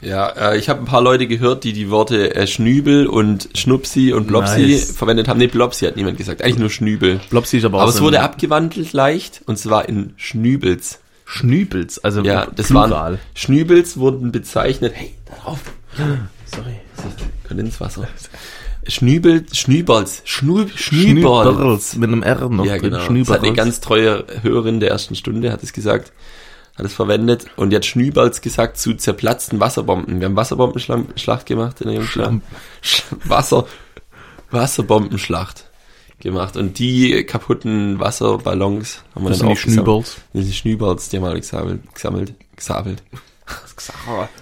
Ja, 0.00 0.28
äh, 0.52 0.56
ich 0.58 0.68
habe 0.70 0.80
ein 0.80 0.86
paar 0.86 1.02
Leute 1.02 1.26
gehört, 1.26 1.64
die 1.64 1.72
die 1.74 1.90
Worte 1.90 2.34
äh, 2.34 2.46
Schnübel 2.46 3.06
und 3.06 3.50
Schnupsi 3.54 4.12
und 4.14 4.28
Blopsi 4.28 4.62
Nice. 4.62 4.92
verwendet 4.92 5.28
haben. 5.28 5.38
Nee, 5.38 5.48
Blopsi 5.48 5.84
hat 5.84 5.96
niemand 5.96 6.16
gesagt. 6.16 6.40
Eigentlich 6.42 6.58
nur 6.58 6.70
Schnübel. 6.70 7.20
Blopsi 7.28 7.58
ist 7.58 7.64
aber 7.64 7.78
auch 7.78 7.82
Aber 7.82 7.90
es 7.90 8.00
wurde 8.00 8.22
abgewandelt 8.22 8.92
leicht 8.94 9.42
und 9.46 9.58
zwar 9.58 9.88
in 9.90 10.14
Schnübels. 10.16 11.00
Schnübels, 11.26 11.98
also 12.02 12.22
Ja, 12.22 12.46
das 12.46 12.68
Plural. 12.68 12.90
waren 12.90 13.18
Schnübels 13.34 13.98
wurden 13.98 14.32
bezeichnet. 14.32 14.92
Hey, 14.96 15.14
da 15.26 15.34
drauf. 15.42 15.60
Sorry. 16.46 16.80
Kondenswasser. 17.46 18.08
Schnübel, 18.86 19.44
Schnüberls, 19.52 20.22
Schnü, 20.24 20.68
Schnüberls. 20.74 21.48
Schnüberls 21.54 21.96
mit 21.96 22.08
einem 22.08 22.22
R 22.22 22.48
noch 22.48 22.64
Ja, 22.64 22.72
drin. 22.74 22.82
genau. 22.82 22.96
Das 22.96 23.06
Schnüberls. 23.06 23.38
hat 23.38 23.44
eine 23.46 23.54
ganz 23.56 23.80
treue 23.80 24.24
Hörerin 24.42 24.80
der 24.80 24.90
ersten 24.90 25.14
Stunde, 25.14 25.52
hat 25.52 25.62
es 25.62 25.72
gesagt, 25.72 26.12
hat 26.76 26.86
es 26.86 26.94
verwendet. 26.94 27.46
Und 27.56 27.70
die 27.70 27.76
hat 27.76 27.84
Schnüberls 27.84 28.40
gesagt 28.40 28.78
zu 28.78 28.94
zerplatzten 28.94 29.60
Wasserbomben. 29.60 30.20
Wir 30.20 30.26
haben 30.26 30.36
Wasserbombenschlacht 30.36 31.46
gemacht 31.46 31.80
in 31.82 31.88
der 31.88 31.96
Jungschlacht. 31.96 32.34
Wasser, 33.24 33.66
Wasserbombenschlacht 34.50 35.64
gemacht. 36.20 36.56
Und 36.56 36.78
die 36.78 37.24
kaputten 37.24 37.98
Wasserballons 38.00 39.02
haben 39.14 39.24
wir 39.24 39.30
das 39.30 39.38
dann 39.40 39.48
sind 39.48 39.58
auch 39.58 39.62
die 39.62 39.72
Schnüberls. 39.72 40.16
Die 40.32 40.52
Schnüberls, 40.52 41.08
die 41.08 41.16
haben 41.16 41.24
wir 41.24 41.30
alle 41.30 41.40
gesammelt, 41.40 41.94
gesammelt, 41.94 42.34
gesammelt. 42.56 43.02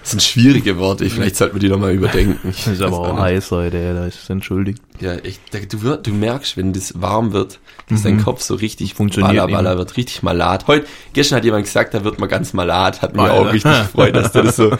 Das 0.01 0.11
sind 0.11 0.23
schwierige 0.23 0.79
Worte, 0.79 1.09
vielleicht 1.09 1.37
sollten 1.37 1.55
wir 1.57 1.61
die 1.61 1.69
nochmal 1.69 1.93
überdenken. 1.93 2.49
Ich 2.51 2.57
Das 2.65 2.75
ist 2.75 2.83
aber 2.83 2.99
auch 2.99 3.19
heiß 3.19 3.51
heute, 3.53 3.95
da 3.95 4.07
ist 4.07 4.23
es 4.23 4.31
entschuldigt. 4.31 4.83
Ja, 5.01 5.17
ich, 5.23 5.39
du, 5.69 5.97
du 5.97 6.11
merkst, 6.13 6.57
wenn 6.57 6.73
das 6.73 7.01
warm 7.01 7.33
wird, 7.33 7.61
dass 7.89 8.03
dein 8.03 8.23
Kopf 8.23 8.43
so 8.43 8.55
richtig 8.55 8.93
Mhm. 8.95 8.97
Funktioniert 8.97 9.37
baller, 9.37 9.53
baller 9.53 9.79
wird, 9.79 9.97
richtig 9.97 10.23
malat. 10.23 10.67
Heute, 10.67 10.87
gestern 11.13 11.37
hat 11.37 11.45
jemand 11.45 11.65
gesagt, 11.65 11.95
da 11.95 12.05
wird 12.05 12.19
man 12.19 12.29
ganz 12.29 12.53
malat, 12.53 13.01
hat 13.03 13.15
mich 13.17 13.23
auch 13.29 13.53
richtig 13.53 13.71
gefreut, 13.83 14.15
dass 14.17 14.33
der 14.33 14.43
das 14.45 14.57
so 14.57 14.77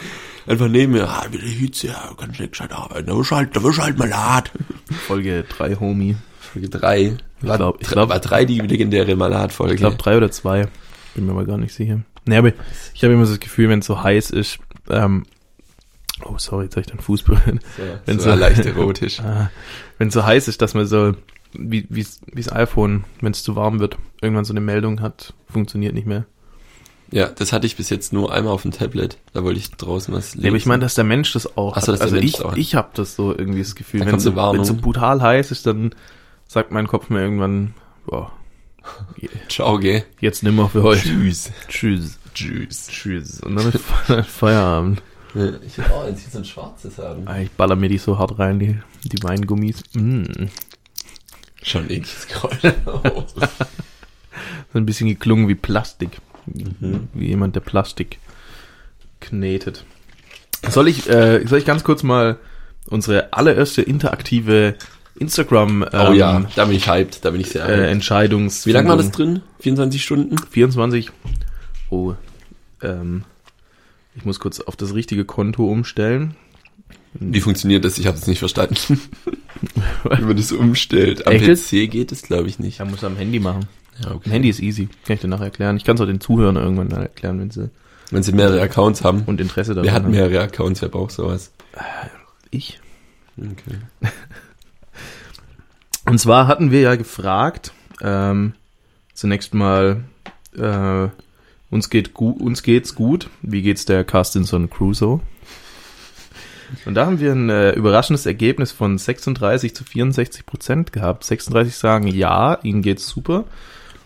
einfach 0.47 0.67
neben 0.67 0.93
mir, 0.93 1.07
ah, 1.07 1.25
mit 1.31 1.41
der 1.41 1.47
Hitze, 1.49 1.87
ja, 1.87 2.09
kannst 2.17 2.39
nicht 2.39 2.51
gescheit 2.51 2.71
arbeiten, 2.73 3.07
da 3.07 3.15
wirst 3.15 3.31
du 3.31 3.35
halt, 3.35 3.55
da 3.55 3.63
wirst 3.63 3.77
du 3.77 3.81
halt 3.83 3.97
malat. 3.97 4.51
Folge 5.07 5.45
3, 5.57 5.75
Homie. 5.75 6.15
Folge 6.51 6.69
drei 6.69 7.13
War, 7.41 7.57
glaub- 7.57 7.81
ich 7.81 7.87
glaub- 7.87 8.09
war 8.09 8.19
drei 8.19 8.43
die 8.45 8.59
legendäre 8.59 9.15
Malat-Folge. 9.15 9.75
Ich 9.75 9.79
glaube 9.79 9.97
drei 9.97 10.17
oder 10.17 10.31
zwei. 10.31 10.67
Bin 11.13 11.25
mir 11.27 11.31
aber 11.33 11.45
gar 11.45 11.57
nicht 11.57 11.73
sicher. 11.75 11.99
Nee, 12.29 12.37
aber 12.37 12.51
ich 12.93 13.03
habe 13.03 13.13
immer 13.13 13.25
so 13.25 13.33
das 13.33 13.39
Gefühl, 13.39 13.69
wenn 13.69 13.79
es 13.79 13.85
so 13.85 14.01
heiß 14.03 14.29
ist, 14.31 14.59
ähm, 14.89 15.25
oh 16.25 16.35
sorry, 16.37 16.65
jetzt 16.65 16.75
habe 16.75 16.81
ich 16.81 16.87
den 16.91 16.99
Fuß 16.99 17.23
berührt. 17.23 17.59
so, 17.77 17.83
wenn 18.05 18.19
so 18.19 18.29
so- 18.31 18.35
leicht 18.35 18.65
erotisch. 18.65 19.19
Ah, 19.23 19.49
wenn 19.97 20.07
es 20.09 20.13
so 20.13 20.25
heiß 20.25 20.47
ist, 20.47 20.61
dass 20.61 20.73
man 20.73 20.85
so, 20.87 21.13
wie 21.53 21.85
wie 21.89 22.05
das 22.33 22.51
iPhone, 22.51 23.03
wenn 23.21 23.31
es 23.31 23.43
zu 23.43 23.55
warm 23.55 23.79
wird, 23.79 23.97
irgendwann 24.21 24.45
so 24.45 24.53
eine 24.53 24.61
Meldung 24.61 25.01
hat, 25.01 25.33
funktioniert 25.49 25.93
nicht 25.93 26.07
mehr. 26.07 26.25
Ja, 27.11 27.27
das 27.29 27.51
hatte 27.53 27.65
ich 27.65 27.75
bis 27.75 27.89
jetzt 27.89 28.13
nur 28.13 28.31
einmal 28.31 28.53
auf 28.53 28.61
dem 28.61 28.69
Tablet. 28.71 29.17
Da 29.33 29.43
wollte 29.43 29.57
ich 29.59 29.71
draußen 29.71 30.13
was 30.13 30.35
lesen. 30.35 30.41
Nee, 30.43 30.47
aber 30.49 30.57
ich 30.57 30.67
meine, 30.67 30.81
dass 30.81 30.93
der 30.93 31.03
Mensch 31.05 31.33
das 31.33 31.57
auch 31.57 31.75
Ach 31.75 31.81
so, 31.81 31.87
hat. 31.93 31.99
dass 31.99 31.99
der 31.99 32.05
Also 32.05 32.15
Mensch 32.17 32.25
ich, 32.27 32.31
das 32.33 32.41
auch 32.45 32.51
hat. 32.51 32.57
ich 32.59 32.75
habe 32.75 32.89
das 32.93 33.15
so 33.15 33.31
irgendwie 33.35 33.59
das 33.63 33.73
Gefühl, 33.73 34.01
Da 34.01 34.05
wenn 34.05 34.11
kommt 34.11 34.65
so, 34.67 34.75
brutal 34.75 35.19
heiß 35.19 35.49
ist, 35.49 35.65
dann 35.65 35.95
sagt 36.47 36.71
mein 36.71 36.85
Kopf 36.87 37.09
mir 37.09 37.21
irgendwann, 37.21 37.73
boah, 38.05 38.31
Ciao, 39.49 39.79
gell? 39.79 40.03
Jetzt 40.21 40.43
nimmer 40.43 40.69
für 40.69 40.83
heute. 40.83 41.01
Tschüss. 41.01 41.51
Tschüss. 41.67 42.18
Tschüss. 42.33 42.87
Tschüss. 42.87 43.39
Und 43.41 43.55
dann 43.55 43.69
ist 43.69 43.79
Fe- 44.05 44.23
Feierabend. 44.23 45.01
Ich 45.65 45.77
will 45.77 45.85
auch 45.93 46.07
jetzt 46.07 46.21
hier 46.21 46.31
so 46.31 46.39
ein 46.39 46.45
schwarzes 46.45 46.97
haben. 46.97 47.27
Ah, 47.27 47.39
Ich 47.39 47.51
baller 47.51 47.75
mir 47.75 47.87
die 47.89 47.99
so 47.99 48.17
hart 48.17 48.39
rein, 48.39 48.57
die, 48.59 48.79
die 49.03 49.21
Weingummis. 49.21 49.83
Mm. 49.93 50.23
Schon 51.61 51.83
ekliges 51.89 52.27
Geräusch. 52.27 52.73
So 54.71 54.77
ein 54.77 54.85
bisschen 54.85 55.07
geklungen 55.07 55.47
wie 55.47 55.55
Plastik. 55.55 56.19
Wie 56.45 57.25
jemand, 57.27 57.55
der 57.55 57.61
Plastik 57.61 58.19
knetet. 59.19 59.83
Soll 60.69 60.87
ich, 60.87 61.09
äh, 61.09 61.43
soll 61.47 61.57
ich 61.59 61.65
ganz 61.65 61.83
kurz 61.83 62.03
mal 62.03 62.37
unsere 62.87 63.33
allererste 63.33 63.81
interaktive 63.81 64.75
Instagram 65.15 65.83
ähm, 65.91 66.07
oh 66.09 66.13
ja, 66.13 66.45
da 66.55 66.65
bin 66.65 66.75
ich 66.75 66.87
hyped, 66.89 67.25
da 67.25 67.31
bin 67.31 67.41
ich 67.41 67.49
sehr 67.49 67.67
äh, 67.67 67.77
hyped. 67.77 67.89
Entscheidungs 67.91 68.65
Wie 68.67 68.71
lange 68.71 68.89
war 68.89 68.97
das 68.97 69.11
drin? 69.11 69.41
24 69.59 70.03
Stunden? 70.03 70.35
24. 70.37 71.11
Oh, 71.89 72.15
ähm, 72.81 73.23
ich 74.15 74.25
muss 74.25 74.39
kurz 74.39 74.59
auf 74.59 74.75
das 74.75 74.93
richtige 74.93 75.25
Konto 75.25 75.65
umstellen. 75.69 76.35
Wie 77.13 77.41
funktioniert 77.41 77.85
das? 77.85 77.97
Ich 77.97 78.05
habe 78.07 78.17
es 78.17 78.27
nicht 78.27 78.39
verstanden. 78.39 78.75
Wie 80.03 80.21
man 80.21 80.37
das 80.37 80.51
umstellt. 80.51 81.25
Am 81.27 81.33
Echt? 81.33 81.45
PC 81.45 81.89
geht 81.89 82.11
es, 82.11 82.21
glaube 82.21 82.47
ich, 82.47 82.59
nicht. 82.59 82.79
Ja, 82.79 82.85
muss 82.85 83.03
am 83.03 83.17
Handy 83.17 83.39
machen. 83.39 83.67
Ja, 84.03 84.11
Am 84.11 84.21
Handy 84.31 84.49
ist 84.49 84.59
easy. 84.61 84.87
Kann 85.05 85.15
ich 85.15 85.21
dir 85.21 85.27
nachher 85.27 85.45
erklären. 85.45 85.75
Ich 85.77 85.83
kann 85.83 85.95
es 85.95 86.01
auch 86.01 86.05
den 86.05 86.21
Zuhörern 86.21 86.55
irgendwann 86.55 86.91
erklären, 86.91 87.39
wenn 87.39 87.49
sie 87.51 87.69
Wenn 88.11 88.23
sie 88.23 88.31
mehrere 88.31 88.61
Accounts 88.61 89.03
haben. 89.03 89.23
und 89.25 89.41
Interesse 89.41 89.73
daran 89.73 89.85
Wer 89.85 89.93
hat 89.93 90.07
mehrere 90.07 90.41
Accounts? 90.41 90.81
Wer 90.81 90.89
braucht 90.89 91.11
sowas? 91.11 91.51
Ich. 92.51 92.79
Okay. 93.37 93.79
Und 96.05 96.17
zwar 96.19 96.47
hatten 96.47 96.71
wir 96.71 96.81
ja 96.81 96.95
gefragt, 96.95 97.71
ähm, 98.01 98.53
zunächst 99.13 99.53
mal, 99.53 100.03
äh, 100.57 101.07
uns 101.69 101.89
geht 101.89 102.13
gu 102.13 102.31
uns 102.31 102.63
geht's 102.63 102.95
gut. 102.95 103.29
Wie 103.41 103.61
geht's 103.61 103.85
der 103.85 104.03
Carstinson 104.03 104.69
Crusoe? 104.69 105.19
Und 106.85 106.93
da 106.95 107.05
haben 107.07 107.19
wir 107.19 107.31
ein 107.31 107.49
äh, 107.49 107.71
überraschendes 107.71 108.25
Ergebnis 108.27 108.71
von 108.71 108.97
36 108.97 109.73
zu 109.75 109.83
64 109.83 110.45
Prozent 110.45 110.93
gehabt. 110.93 111.23
36 111.23 111.75
sagen 111.75 112.07
ja, 112.07 112.59
ihnen 112.61 112.81
geht's 112.83 113.07
super. 113.07 113.45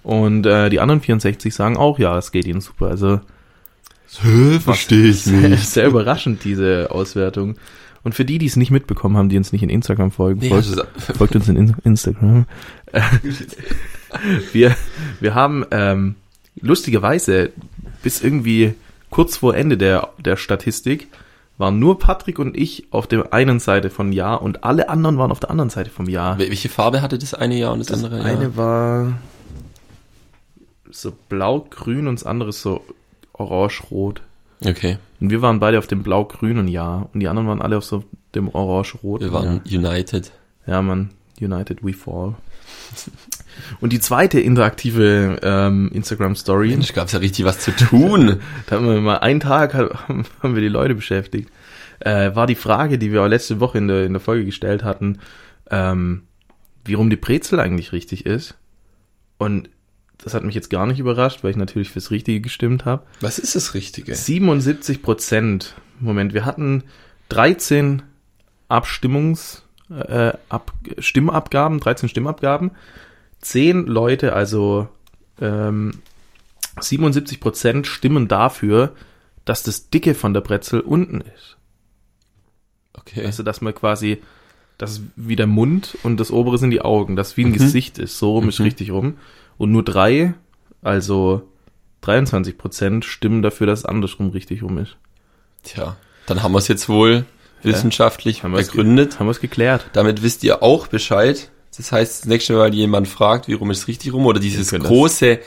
Und 0.01 0.45
äh, 0.45 0.69
die 0.69 0.79
anderen 0.79 1.01
64 1.01 1.53
sagen 1.53 1.75
auch 1.77 1.99
ja, 1.99 2.17
es 2.17 2.31
geht 2.31 2.45
ihnen 2.47 2.61
super. 2.61 2.87
Also 2.87 3.19
Verstehe 4.07 5.07
ich 5.07 5.21
sehr, 5.23 5.57
sehr 5.57 5.87
überraschend, 5.87 6.43
diese 6.43 6.89
Auswertung. 6.91 7.55
Und 8.03 8.13
für 8.15 8.25
die, 8.25 8.37
die 8.37 8.45
es 8.45 8.57
nicht 8.57 8.69
mitbekommen 8.69 9.17
haben, 9.17 9.29
die 9.29 9.37
uns 9.37 9.51
nicht 9.53 9.63
in 9.63 9.69
Instagram 9.69 10.11
folgen, 10.11 10.41
Nee, 10.41 10.49
folgt, 10.49 10.77
du- 10.77 11.13
folgt 11.15 11.35
uns 11.35 11.47
in 11.49 11.55
In- 11.55 11.75
Instagram. 11.83 12.45
Wir, 14.53 14.75
wir 15.19 15.33
haben 15.33 15.65
ähm, 15.71 16.15
lustigerweise 16.61 17.51
bis 18.01 18.21
irgendwie 18.21 18.73
kurz 19.09 19.37
vor 19.37 19.55
Ende 19.55 19.77
der, 19.77 20.09
der 20.23 20.37
Statistik 20.37 21.07
waren 21.57 21.77
nur 21.79 21.99
Patrick 21.99 22.39
und 22.39 22.57
ich 22.57 22.87
auf 22.91 23.05
der 23.07 23.31
einen 23.31 23.59
Seite 23.59 23.89
von 23.91 24.11
Ja 24.11 24.33
und 24.35 24.63
alle 24.63 24.89
anderen 24.89 25.17
waren 25.19 25.31
auf 25.31 25.39
der 25.39 25.51
anderen 25.51 25.69
Seite 25.69 25.89
vom 25.91 26.09
Ja. 26.09 26.33
Wel- 26.33 26.49
Welche 26.49 26.67
Farbe 26.69 27.01
hatte 27.01 27.17
das 27.19 27.33
eine 27.35 27.57
Jahr 27.57 27.73
und 27.73 27.79
das, 27.79 27.87
Das 27.87 28.03
andere 28.03 28.17
Jahr? 28.17 28.25
eine 28.25 28.57
war 28.57 29.13
so 30.91 31.11
blau-grün 31.29 32.07
und 32.07 32.19
das 32.19 32.25
andere 32.25 32.51
so 32.51 32.83
orange-rot. 33.33 34.21
Okay, 34.65 34.97
Und 35.19 35.29
wir 35.29 35.41
waren 35.41 35.59
beide 35.59 35.77
auf 35.79 35.87
dem 35.87 36.03
blau-grünen 36.03 36.67
Ja 36.67 37.07
und 37.13 37.19
die 37.19 37.27
anderen 37.27 37.47
waren 37.47 37.61
alle 37.61 37.77
auf 37.77 37.85
so 37.85 38.03
dem 38.35 38.47
orange-roten 38.49 39.25
wir 39.25 39.33
waren 39.33 39.61
United. 39.69 40.31
Ja, 40.65 40.81
man, 40.81 41.09
United 41.41 41.83
We 41.83 41.93
Fall. 41.93 42.35
Und 43.79 43.93
die 43.93 43.99
zweite 43.99 44.39
interaktive 44.39 45.39
ähm, 45.43 45.89
Instagram-Story, 45.93 46.69
Mensch, 46.69 46.93
gab's 46.93 47.11
ja 47.11 47.19
richtig 47.19 47.45
was 47.45 47.59
zu 47.59 47.71
tun. 47.71 48.39
da 48.65 48.75
haben 48.75 48.87
wir 48.87 48.99
mal 49.01 49.17
einen 49.17 49.39
Tag 49.39 49.73
haben 49.73 50.25
wir 50.41 50.61
die 50.61 50.67
Leute 50.67 50.95
beschäftigt, 50.95 51.49
äh, 51.99 52.35
war 52.35 52.47
die 52.47 52.55
Frage, 52.55 52.97
die 52.97 53.11
wir 53.11 53.21
auch 53.21 53.27
letzte 53.27 53.59
Woche 53.59 53.77
in 53.77 53.87
der, 53.87 54.05
in 54.05 54.13
der 54.13 54.19
Folge 54.19 54.45
gestellt 54.45 54.83
hatten, 54.83 55.19
ähm, 55.69 56.23
wie 56.85 56.95
rum 56.95 57.09
die 57.09 57.15
Brezel 57.15 57.59
eigentlich 57.59 57.93
richtig 57.93 58.25
ist. 58.25 58.55
Und 59.37 59.69
das 60.17 60.33
hat 60.33 60.43
mich 60.43 60.55
jetzt 60.55 60.69
gar 60.69 60.87
nicht 60.87 60.99
überrascht, 60.99 61.43
weil 61.43 61.51
ich 61.51 61.57
natürlich 61.57 61.89
fürs 61.89 62.11
Richtige 62.11 62.41
gestimmt 62.41 62.85
habe. 62.85 63.05
Was 63.19 63.39
ist 63.39 63.55
das 63.55 63.73
Richtige? 63.73 64.15
77 64.15 65.01
Prozent. 65.01 65.75
Moment, 65.99 66.33
wir 66.33 66.45
hatten 66.45 66.83
13 67.29 68.03
Abstimmungs, 68.69 69.62
äh, 69.99 70.33
Ab 70.49 70.73
Stimmabgaben, 70.99 71.79
13 71.79 72.09
Stimmabgaben. 72.09 72.71
10 73.41 73.85
Leute, 73.87 74.33
also 74.33 74.87
ähm, 75.41 75.99
77 76.79 77.39
Prozent 77.39 77.87
stimmen 77.87 78.27
dafür, 78.27 78.93
dass 79.45 79.63
das 79.63 79.89
Dicke 79.89 80.15
von 80.15 80.33
der 80.33 80.41
Brezel 80.41 80.79
unten 80.79 81.21
ist. 81.21 81.57
Okay. 82.93 83.25
Also, 83.25 83.43
dass 83.43 83.61
man 83.61 83.75
quasi, 83.75 84.21
das 84.77 84.93
ist 84.93 85.01
wie 85.15 85.35
der 85.35 85.47
Mund 85.47 85.97
und 86.03 86.17
das 86.19 86.31
obere 86.31 86.57
sind 86.57 86.71
die 86.71 86.81
Augen, 86.81 87.15
das 87.15 87.35
wie 87.37 87.43
ein 87.45 87.49
Mhm. 87.49 87.53
Gesicht 87.53 87.97
ist. 87.97 88.17
So 88.17 88.31
rum 88.33 88.49
ist 88.49 88.59
Mhm. 88.59 88.65
richtig 88.65 88.91
rum. 88.91 89.17
Und 89.57 89.71
nur 89.71 89.83
drei, 89.83 90.33
also 90.81 91.47
23 92.01 92.57
Prozent 92.57 93.05
stimmen 93.05 93.41
dafür, 93.41 93.67
dass 93.67 93.79
es 93.79 93.85
andersrum 93.85 94.29
richtig 94.29 94.63
rum 94.63 94.77
ist. 94.77 94.95
Tja, 95.63 95.95
dann 96.25 96.43
haben 96.43 96.53
wir 96.53 96.57
es 96.59 96.67
jetzt 96.67 96.89
wohl 96.89 97.25
wissenschaftlich 97.65 98.43
Haben 98.43 98.53
begründet. 98.53 99.19
Haben 99.19 99.27
wir 99.27 99.31
es 99.31 99.39
geklärt? 99.41 99.85
Damit 99.93 100.23
wisst 100.23 100.43
ihr 100.43 100.61
auch 100.63 100.87
Bescheid. 100.87 101.49
Das 101.75 101.91
heißt, 101.91 102.19
das 102.21 102.25
nächste 102.27 102.53
Mal, 102.53 102.73
jemand 102.73 103.07
fragt, 103.07 103.47
wie 103.47 103.53
rum 103.53 103.71
ist 103.71 103.79
es 103.79 103.87
richtig 103.87 104.13
rum, 104.13 104.25
oder 104.25 104.39
dieses 104.39 104.69
das- 104.69 104.79
große, 104.81 105.39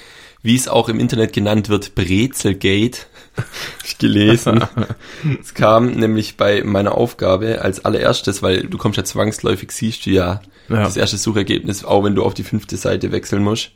wie 0.42 0.56
es 0.56 0.68
auch 0.68 0.88
im 0.88 0.98
Internet 1.00 1.32
genannt 1.32 1.68
wird, 1.68 1.94
Brezelgate, 1.94 2.98
ich 3.84 3.98
gelesen. 3.98 4.64
es 5.40 5.54
kam 5.54 5.92
nämlich 5.92 6.36
bei 6.36 6.62
meiner 6.64 6.96
Aufgabe 6.96 7.62
als 7.62 7.84
allererstes, 7.84 8.42
weil 8.42 8.62
du 8.64 8.76
kommst 8.78 8.96
ja 8.96 9.04
zwangsläufig, 9.04 9.70
siehst 9.72 10.06
du 10.06 10.10
ja, 10.10 10.40
Ja. 10.68 10.82
das 10.84 10.96
erste 10.96 11.16
Suchergebnis, 11.16 11.84
auch 11.84 12.02
wenn 12.04 12.14
du 12.14 12.24
auf 12.24 12.34
die 12.34 12.44
fünfte 12.44 12.76
Seite 12.76 13.12
wechseln 13.12 13.42
musst. 13.42 13.70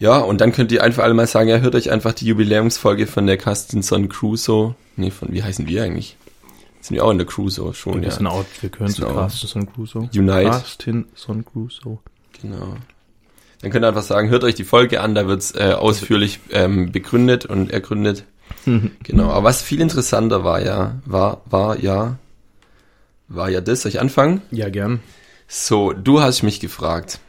Ja, 0.00 0.18
und 0.18 0.40
dann 0.40 0.52
könnt 0.52 0.70
ihr 0.70 0.82
einfach 0.84 1.02
alle 1.02 1.14
mal 1.14 1.26
sagen, 1.26 1.48
ja, 1.48 1.58
hört 1.58 1.74
euch 1.74 1.90
einfach 1.90 2.12
die 2.12 2.26
Jubiläumsfolge 2.26 3.06
von 3.08 3.26
der 3.26 3.36
Castinson 3.36 4.08
Crusoe. 4.08 4.76
Nee, 4.96 5.10
von, 5.10 5.32
wie 5.32 5.42
heißen 5.42 5.66
wir 5.66 5.82
eigentlich? 5.82 6.16
Sind 6.80 6.94
wir 6.94 7.04
auch 7.04 7.10
in 7.10 7.18
der 7.18 7.26
Crusoe 7.26 7.74
schon, 7.74 8.00
wir 8.00 8.08
ja. 8.08 8.14
sind 8.14 8.26
auch, 8.26 8.44
wir 8.60 8.70
gehören 8.70 8.92
zu. 8.92 9.02
Carstinson 9.02 9.72
Crusoe. 9.72 10.08
Unite. 10.14 10.50
Carstinson 10.50 11.44
Crusoe. 11.44 11.98
Genau. 12.40 12.76
Dann 13.60 13.70
könnt 13.72 13.84
ihr 13.84 13.88
einfach 13.88 14.02
sagen, 14.02 14.28
hört 14.28 14.44
euch 14.44 14.54
die 14.54 14.64
Folge 14.64 15.00
an, 15.00 15.14
da 15.14 15.26
wird's 15.26 15.52
äh, 15.54 15.72
ausführlich 15.72 16.38
ähm, 16.50 16.92
begründet 16.92 17.46
und 17.46 17.72
ergründet. 17.72 18.24
Genau. 19.02 19.30
Aber 19.30 19.44
was 19.44 19.62
viel 19.62 19.80
interessanter 19.80 20.44
war 20.44 20.62
ja, 20.62 21.00
war, 21.04 21.42
war 21.46 21.78
ja, 21.78 22.18
war 23.26 23.48
ja 23.50 23.60
das, 23.60 23.82
soll 23.82 23.90
ich 23.90 24.00
anfangen? 24.00 24.42
Ja, 24.50 24.68
gern. 24.68 25.00
So, 25.46 25.92
du 25.92 26.20
hast 26.20 26.42
mich 26.42 26.60
gefragt. 26.60 27.20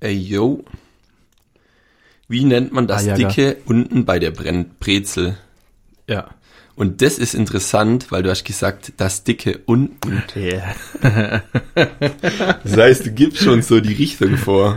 Ey, 0.00 0.14
yo. 0.14 0.64
Wie 2.28 2.44
nennt 2.44 2.72
man 2.72 2.86
das 2.86 3.04
ja, 3.04 3.14
Dicke 3.14 3.56
unten 3.66 4.04
bei 4.04 4.18
der 4.18 4.30
Brenn 4.30 4.70
Brezel? 4.80 5.36
Ja. 6.08 6.28
Und 6.76 7.02
das 7.02 7.18
ist 7.18 7.34
interessant, 7.34 8.10
weil 8.10 8.22
du 8.22 8.30
hast 8.30 8.44
gesagt, 8.44 8.94
das 8.96 9.22
Dicke 9.24 9.60
unten. 9.66 10.22
Yeah. 10.36 10.74
Das 12.64 12.76
heißt, 12.76 13.06
du 13.06 13.10
gibst 13.12 13.42
schon 13.42 13.62
so 13.62 13.80
die 13.80 13.92
Richtung 13.92 14.36
vor. 14.36 14.76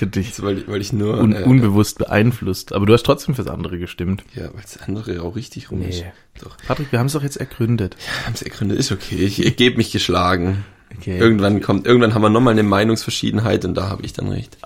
Ich 0.00 0.10
dich 0.10 0.42
wollte 0.42 0.60
ich, 0.60 0.68
wollte 0.68 0.80
ich 0.80 0.92
nur. 0.92 1.18
un 1.18 1.32
äh, 1.32 1.42
unbewusst 1.42 1.98
beeinflusst. 1.98 2.72
Aber 2.72 2.86
du 2.86 2.92
hast 2.92 3.04
trotzdem 3.04 3.34
fürs 3.34 3.48
andere 3.48 3.78
gestimmt. 3.78 4.24
Ja, 4.34 4.44
weil 4.54 4.62
das 4.62 4.80
andere 4.80 5.22
auch 5.22 5.34
richtig 5.34 5.70
rum 5.70 5.82
ist. 5.82 6.02
Nee. 6.02 6.12
Doch. 6.40 6.56
Patrick, 6.66 6.92
wir 6.92 6.98
haben 6.98 7.06
es 7.06 7.12
doch 7.12 7.22
jetzt 7.22 7.36
ergründet. 7.36 7.96
Haben 8.24 8.36
sie 8.36 8.44
ergründet, 8.44 8.78
ist 8.78 8.92
okay. 8.92 9.16
Ich, 9.16 9.44
ich 9.44 9.56
gebe 9.56 9.76
mich 9.76 9.90
geschlagen. 9.90 10.64
Okay. 10.96 11.18
Irgendwann 11.18 11.60
kommt, 11.60 11.86
irgendwann 11.86 12.14
haben 12.14 12.22
wir 12.22 12.30
nochmal 12.30 12.52
eine 12.52 12.62
Meinungsverschiedenheit 12.62 13.64
und 13.64 13.74
da 13.74 13.88
habe 13.88 14.04
ich 14.04 14.12
dann 14.12 14.28
recht. 14.28 14.56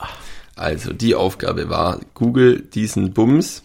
Also, 0.54 0.92
die 0.92 1.14
Aufgabe 1.14 1.68
war, 1.68 2.00
Google 2.14 2.61
diesen 2.61 3.12
Bums. 3.12 3.62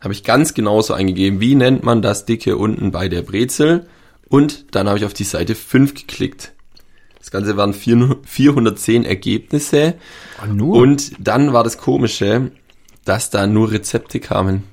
Habe 0.00 0.12
ich 0.12 0.22
ganz 0.24 0.54
genauso 0.54 0.94
eingegeben. 0.94 1.40
Wie 1.40 1.54
nennt 1.54 1.82
man 1.82 2.02
das 2.02 2.24
Dicke 2.24 2.56
unten 2.56 2.92
bei 2.92 3.08
der 3.08 3.22
Brezel? 3.22 3.86
Und 4.28 4.74
dann 4.74 4.88
habe 4.88 4.98
ich 4.98 5.04
auf 5.04 5.14
die 5.14 5.24
Seite 5.24 5.54
5 5.54 5.94
geklickt. 5.94 6.52
Das 7.18 7.30
Ganze 7.30 7.56
waren 7.56 7.74
400 7.74 8.26
410 8.28 9.04
Ergebnisse. 9.04 9.94
Oh? 10.60 10.80
Und 10.80 11.12
dann 11.18 11.52
war 11.52 11.64
das 11.64 11.78
Komische, 11.78 12.52
dass 13.04 13.30
da 13.30 13.46
nur 13.46 13.72
Rezepte 13.72 14.20
kamen. 14.20 14.64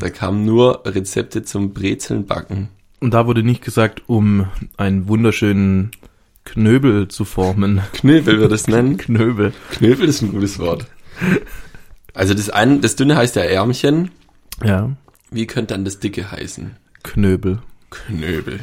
Da 0.00 0.10
kamen 0.10 0.44
nur 0.44 0.82
Rezepte 0.84 1.42
zum 1.42 1.72
Brezeln 1.72 2.26
backen. 2.26 2.68
Und 3.00 3.14
da 3.14 3.26
wurde 3.26 3.42
nicht 3.42 3.62
gesagt, 3.62 4.02
um 4.06 4.46
einen 4.76 5.08
wunderschönen 5.08 5.90
Knöbel 6.44 7.08
zu 7.08 7.24
formen. 7.24 7.80
Knöbel 7.92 8.38
wird 8.40 8.52
es 8.52 8.66
nennen. 8.66 8.96
Knöbel. 8.98 9.52
Knöbel 9.72 10.08
ist 10.08 10.22
ein 10.22 10.32
gutes 10.32 10.58
Wort. 10.58 10.86
Also 12.14 12.34
das 12.34 12.50
eine, 12.50 12.78
das 12.78 12.96
dünne 12.96 13.16
heißt 13.16 13.36
ja 13.36 13.42
Ärmchen. 13.42 14.10
Ja. 14.64 14.90
Wie 15.30 15.46
könnte 15.46 15.74
dann 15.74 15.84
das 15.84 15.98
dicke 15.98 16.30
heißen? 16.30 16.72
Knöbel. 17.02 17.58
Knöbel. 17.90 18.60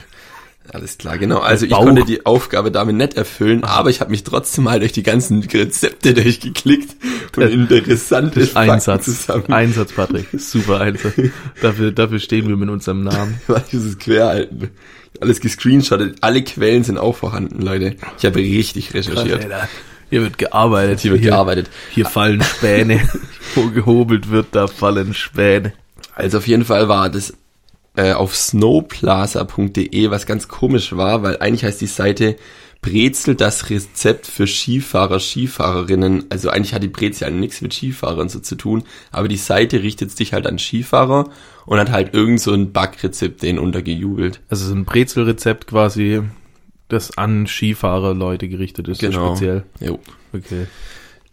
Alles 0.72 1.00
klar, 1.00 1.18
genau. 1.18 1.40
Also 1.40 1.66
ich 1.66 1.72
Bauch. 1.72 1.84
konnte 1.84 2.06
die 2.06 2.28
Aufgabe 2.28 2.72
damit 2.72 2.96
nicht 2.96 3.16
erfüllen, 3.16 3.64
aber 3.64 3.90
ich 3.90 4.02
habe 4.02 4.12
mich 4.12 4.24
trotzdem 4.24 4.66
mal 4.66 4.80
durch 4.80 4.92
die 4.92 5.02
ganzen 5.02 5.42
Rezepte 5.42 6.14
durchgeklickt 6.14 6.96
und 7.36 7.44
Äh, 7.44 7.50
interessante 7.50 8.48
Einsatz. 8.54 9.06
zusammen. 9.06 9.46
Einsatz, 9.52 9.94
Patrick. 9.94 10.28
Super 10.38 10.82
Einsatz. 10.82 11.14
Dafür, 11.62 11.92
dafür 11.92 12.20
stehen 12.20 12.48
wir 12.48 12.56
mit 12.56 12.70
unserem 12.70 13.04
Namen. 13.04 13.42
Ich 13.68 13.74
muss 13.74 13.84
es 13.84 13.98
querhalten. 13.98 14.70
Alles 15.22 15.40
gescreenshottet. 15.42 16.18
Alle 16.22 16.44
Quellen 16.44 16.84
sind 16.84 17.00
auch 17.00 17.16
vorhanden, 17.16 17.62
Leute. 17.64 17.96
Ich 18.20 18.26
habe 18.26 18.38
richtig 18.38 18.94
recherchiert. 18.94 19.44
Alter, 19.46 19.68
Hier 20.10 20.22
wird 20.22 20.38
gearbeitet. 20.38 21.02
Hier 21.02 21.12
wird 21.12 21.22
gearbeitet. 21.22 21.70
Hier 21.92 22.06
fallen 22.06 22.42
Späne. 22.42 23.02
Wo 23.56 23.70
gehobelt 23.70 24.30
wird, 24.30 24.48
da 24.52 24.68
fallen 24.68 25.14
Späne. 25.14 25.74
Also 26.16 26.40
auf 26.40 26.48
jeden 26.48 26.66
Fall 26.66 26.90
war 26.90 27.10
das 27.10 27.34
äh, 27.96 28.14
auf 28.14 28.36
snowplaza.de, 28.36 30.10
was 30.10 30.26
ganz 30.26 30.48
komisch 30.48 30.96
war, 30.96 31.24
weil 31.24 31.38
eigentlich 31.40 31.64
heißt 31.64 31.82
die 31.82 31.88
Seite 31.88 32.36
Brezel 32.82 33.36
das 33.36 33.70
Rezept 33.70 34.26
für 34.26 34.48
Skifahrer, 34.48 35.20
Skifahrerinnen. 35.20 36.26
Also 36.30 36.50
eigentlich 36.50 36.74
hat 36.74 36.84
die 36.84 36.88
Brezel 36.88 37.28
ja 37.28 37.34
nichts 37.34 37.62
mit 37.62 37.74
Skifahrern 37.74 38.30
so 38.30 38.40
zu 38.40 38.56
tun, 38.56 38.84
aber 39.12 39.28
die 39.28 39.38
Seite 39.38 39.84
richtet 39.84 40.16
sich 40.16 40.32
halt 40.34 40.48
an 40.48 40.60
Skifahrer 40.60 41.30
und 41.66 41.80
hat 41.80 41.92
halt 41.92 42.14
irgend 42.14 42.40
so 42.40 42.54
ein 42.54 42.72
Backrezept 42.72 43.44
denen 43.44 43.60
untergejubelt. 43.60 44.40
Also 44.50 44.66
so 44.66 44.74
ein 44.74 44.86
Brezelrezept 44.86 45.68
quasi, 45.68 46.22
das 46.90 47.18
an 47.18 47.48
Skifahrer 47.48 48.14
Leute 48.14 48.50
gerichtet 48.50 48.88
ist, 48.88 49.00
Genau. 49.00 49.36
speziell. 49.36 49.64
Jo. 49.80 50.00
Okay. 50.34 50.68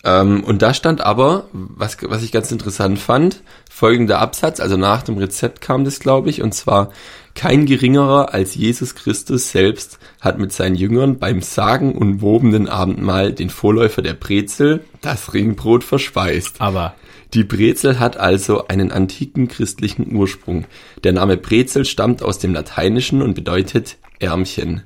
Ähm, 0.04 0.44
und 0.44 0.62
da 0.62 0.72
stand 0.72 1.00
aber, 1.00 1.48
was, 1.52 1.96
was 2.02 2.22
ich 2.22 2.30
ganz 2.30 2.52
interessant 2.52 2.98
fand, 2.98 3.42
folgender 3.68 4.20
Absatz, 4.20 4.60
also 4.60 4.76
nach 4.76 5.02
dem 5.02 5.18
Rezept 5.18 5.60
kam 5.60 5.84
das, 5.84 5.98
glaube 5.98 6.30
ich, 6.30 6.42
und 6.42 6.52
zwar, 6.54 6.90
kein 7.34 7.66
geringerer 7.66 8.32
als 8.32 8.54
Jesus 8.54 8.94
Christus 8.94 9.50
selbst 9.50 9.98
hat 10.20 10.38
mit 10.38 10.52
seinen 10.52 10.74
Jüngern 10.74 11.18
beim 11.18 11.42
sagenumwobenen 11.42 12.68
Abendmahl 12.68 13.32
den 13.32 13.50
Vorläufer 13.50 14.00
der 14.00 14.14
Brezel, 14.14 14.84
das 15.02 15.34
Ringbrot, 15.34 15.84
verspeist. 15.84 16.60
Aber 16.60 16.94
Die 17.34 17.44
Brezel 17.44 17.98
hat 17.98 18.16
also 18.16 18.68
einen 18.68 18.92
antiken 18.92 19.48
christlichen 19.48 20.14
Ursprung. 20.14 20.64
Der 21.04 21.12
Name 21.12 21.36
Brezel 21.36 21.84
stammt 21.84 22.22
aus 22.22 22.38
dem 22.38 22.54
Lateinischen 22.54 23.20
und 23.20 23.34
bedeutet 23.34 23.96
Ärmchen. 24.20 24.82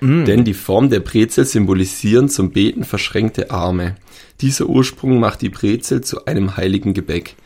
Denn 0.00 0.44
die 0.44 0.54
Form 0.54 0.88
der 0.88 1.00
Brezel 1.00 1.44
symbolisieren 1.44 2.28
zum 2.28 2.50
Beten 2.50 2.84
verschränkte 2.84 3.50
Arme. 3.50 3.96
Dieser 4.40 4.66
Ursprung 4.66 5.20
macht 5.20 5.42
die 5.42 5.50
Brezel 5.50 6.00
zu 6.00 6.24
einem 6.24 6.56
heiligen 6.56 6.94
Gebäck, 6.94 7.36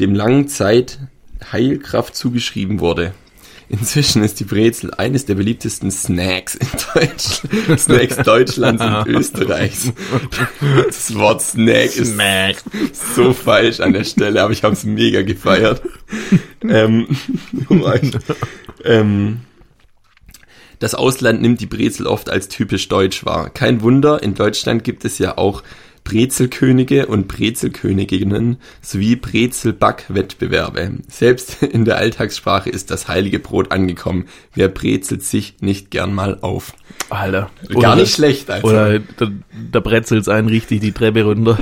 dem 0.00 0.14
langen 0.14 0.48
Zeit 0.48 0.98
Heilkraft 1.52 2.16
zugeschrieben 2.16 2.80
wurde. 2.80 3.12
Inzwischen 3.68 4.22
ist 4.22 4.38
die 4.38 4.44
Brezel 4.44 4.94
eines 4.94 5.26
der 5.26 5.34
beliebtesten 5.34 5.90
Snacks 5.90 6.54
in 6.54 6.68
Deutschland, 6.94 7.80
Snacks 7.80 8.16
Deutschlands 8.18 8.82
und 8.82 9.08
Österreichs. 9.08 9.92
Das 10.86 11.14
Wort 11.16 11.42
Snack 11.42 11.96
ist 11.96 12.12
Smack. 12.12 12.62
so 12.92 13.32
falsch 13.32 13.80
an 13.80 13.92
der 13.92 14.04
Stelle, 14.04 14.42
aber 14.42 14.52
ich 14.52 14.62
habe 14.62 14.74
es 14.74 14.84
mega 14.84 15.22
gefeiert. 15.22 15.82
ähm, 16.62 17.08
um 17.68 17.84
ähm, 18.84 19.40
das 20.78 20.94
Ausland 20.94 21.42
nimmt 21.42 21.60
die 21.60 21.66
Brezel 21.66 22.06
oft 22.06 22.30
als 22.30 22.48
typisch 22.48 22.88
deutsch 22.88 23.24
wahr. 23.24 23.50
Kein 23.50 23.82
Wunder, 23.82 24.22
in 24.22 24.34
Deutschland 24.34 24.84
gibt 24.84 25.04
es 25.04 25.18
ja 25.18 25.38
auch 25.38 25.62
Brezelkönige 26.06 27.06
und 27.06 27.26
Brezelköniginnen 27.26 28.58
sowie 28.80 29.16
Brezelbackwettbewerbe. 29.16 30.98
Selbst 31.08 31.62
in 31.62 31.84
der 31.84 31.96
Alltagssprache 31.96 32.70
ist 32.70 32.92
das 32.92 33.08
heilige 33.08 33.40
Brot 33.40 33.72
angekommen. 33.72 34.26
Wer 34.54 34.68
brezelt 34.68 35.24
sich 35.24 35.56
nicht 35.60 35.90
gern 35.90 36.14
mal 36.14 36.38
auf? 36.42 36.74
Alter. 37.10 37.50
Gar 37.80 37.96
nicht 37.96 38.14
schlecht, 38.14 38.48
also. 38.50 38.68
Oder 38.68 39.00
da, 39.00 39.30
da 39.72 39.80
brezelt 39.80 40.28
einen 40.28 40.48
richtig 40.48 40.80
die 40.80 40.92
Treppe 40.92 41.24
runter. 41.24 41.58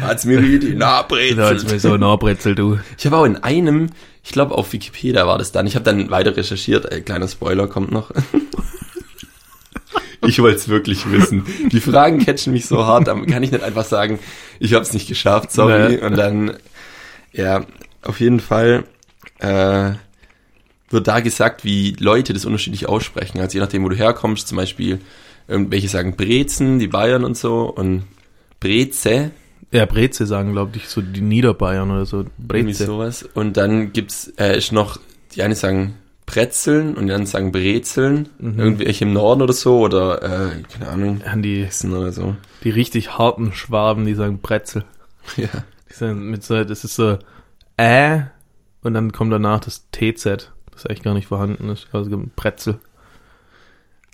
Hat's 0.00 0.26
mir 0.26 0.38
richtig 0.38 0.74
nah 0.76 1.06
da 1.34 1.48
hat's 1.48 1.64
mir 1.64 1.80
so 1.80 1.96
nah 1.96 2.16
brezelt, 2.16 2.58
du. 2.58 2.78
Ich 2.98 3.06
habe 3.06 3.16
auch 3.16 3.24
in 3.24 3.36
einem, 3.36 3.88
ich 4.28 4.32
glaube 4.32 4.54
auf 4.54 4.74
Wikipedia 4.74 5.26
war 5.26 5.38
das 5.38 5.52
dann, 5.52 5.66
ich 5.66 5.74
habe 5.74 5.86
dann 5.86 6.10
weiter 6.10 6.36
recherchiert, 6.36 6.92
äh, 6.92 7.00
kleiner 7.00 7.28
Spoiler 7.28 7.66
kommt 7.66 7.90
noch. 7.90 8.10
ich 10.26 10.38
wollte 10.40 10.58
es 10.58 10.68
wirklich 10.68 11.10
wissen. 11.10 11.46
Die 11.72 11.80
Fragen 11.80 12.18
catchen 12.18 12.52
mich 12.52 12.66
so 12.66 12.84
hart, 12.84 13.08
da 13.08 13.14
kann 13.14 13.42
ich 13.42 13.52
nicht 13.52 13.64
einfach 13.64 13.86
sagen, 13.86 14.18
ich 14.60 14.74
habe 14.74 14.82
es 14.82 14.92
nicht 14.92 15.08
geschafft, 15.08 15.50
sorry. 15.50 15.96
Nee. 15.96 16.02
Und 16.04 16.18
dann, 16.18 16.58
ja, 17.32 17.64
auf 18.02 18.20
jeden 18.20 18.40
Fall 18.40 18.84
äh, 19.38 19.92
wird 20.90 21.08
da 21.08 21.20
gesagt, 21.20 21.64
wie 21.64 21.96
Leute 21.98 22.34
das 22.34 22.44
unterschiedlich 22.44 22.86
aussprechen. 22.86 23.40
Also 23.40 23.56
je 23.56 23.64
nachdem, 23.64 23.82
wo 23.82 23.88
du 23.88 23.96
herkommst, 23.96 24.46
zum 24.46 24.56
Beispiel, 24.58 25.00
irgendwelche 25.48 25.88
sagen 25.88 26.16
Brezen, 26.16 26.78
die 26.78 26.88
Bayern 26.88 27.24
und 27.24 27.38
so, 27.38 27.62
und 27.62 28.04
Breze, 28.60 29.30
Ja, 29.70 29.84
Breze 29.84 30.24
sagen, 30.26 30.52
glaube 30.52 30.76
ich, 30.76 30.88
so 30.88 31.02
die 31.02 31.20
Niederbayern 31.20 31.90
oder 31.90 32.06
so. 32.06 32.20
Irgendwie 32.20 32.62
Breze. 32.72 32.86
sowas. 32.86 33.22
Und 33.34 33.56
dann 33.56 33.92
gibt's 33.92 34.32
äh, 34.38 34.56
ist 34.56 34.72
noch, 34.72 34.98
die 35.34 35.42
eine 35.42 35.54
sagen 35.54 35.94
Brezeln 36.24 36.90
und 36.94 37.06
die 37.06 37.12
anderen 37.12 37.26
sagen 37.26 37.52
Brezeln. 37.52 38.28
Mhm. 38.38 38.58
Irgendwelche 38.58 39.04
im 39.04 39.12
Norden 39.12 39.42
oder 39.42 39.52
so 39.52 39.80
oder, 39.80 40.22
äh, 40.22 40.62
keine 40.72 40.88
Ahnung, 40.90 41.20
Ja, 41.24 41.36
die, 41.36 41.64
Hessen 41.64 41.92
oder 41.92 42.12
so. 42.12 42.34
die 42.64 42.70
richtig 42.70 43.18
harten 43.18 43.52
Schwaben, 43.52 44.06
die 44.06 44.14
sagen 44.14 44.40
Brezel. 44.40 44.84
Ja. 45.36 45.48
Die 45.90 45.94
sagen 45.94 46.30
mit 46.30 46.42
so, 46.44 46.64
das 46.64 46.84
ist 46.84 46.94
so 46.94 47.18
Ä 47.78 48.22
und 48.82 48.94
dann 48.94 49.12
kommt 49.12 49.32
danach 49.32 49.60
das 49.60 49.86
TZ, 49.92 50.50
das 50.72 50.86
eigentlich 50.86 51.02
gar 51.02 51.12
nicht 51.14 51.26
vorhanden 51.28 51.68
ist. 51.68 51.88
Also 51.92 52.22
Brezel. 52.36 52.78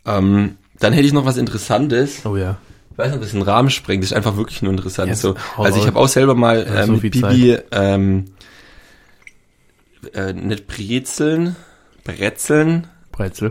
Ähm, 0.04 0.56
dann 0.80 0.92
hätte 0.92 1.06
ich 1.06 1.12
noch 1.12 1.24
was 1.24 1.36
Interessantes. 1.36 2.26
Oh 2.26 2.36
ja. 2.36 2.56
Ich 2.94 2.98
weiß 2.98 3.08
nicht, 3.08 3.16
ob 3.16 3.22
das 3.22 3.32
den 3.32 3.42
Rahmen 3.42 3.70
sprengt. 3.70 4.04
Das 4.04 4.12
ist 4.12 4.16
einfach 4.16 4.36
wirklich 4.36 4.62
nur 4.62 4.70
interessant. 4.70 5.08
Yes, 5.08 5.20
so. 5.20 5.34
Also 5.56 5.80
ich 5.80 5.86
habe 5.88 5.98
auch 5.98 6.06
selber 6.06 6.36
mal 6.36 6.64
Ja, 6.64 6.82
äh, 6.82 6.86
so 6.86 6.92
mit 6.92 7.00
Bibi 7.00 7.58
ähm, 7.72 8.26
äh, 10.14 10.32
nicht 10.32 10.68
Brezeln, 10.68 11.56
Brezeln 12.04 12.86
Brezel. 13.10 13.50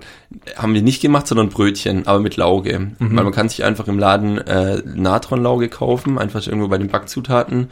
haben 0.55 0.73
wir 0.73 0.81
nicht 0.81 1.01
gemacht, 1.01 1.27
sondern 1.27 1.49
Brötchen, 1.49 2.07
aber 2.07 2.21
mit 2.21 2.37
Lauge. 2.37 2.79
Mhm. 2.79 2.95
Weil 2.99 3.23
man 3.25 3.33
kann 3.33 3.49
sich 3.49 3.65
einfach 3.65 3.89
im 3.89 3.99
Laden 3.99 4.37
äh, 4.37 4.81
Natronlauge 4.85 5.67
kaufen, 5.67 6.17
einfach 6.17 6.45
irgendwo 6.47 6.69
bei 6.69 6.77
den 6.77 6.87
Backzutaten. 6.87 7.69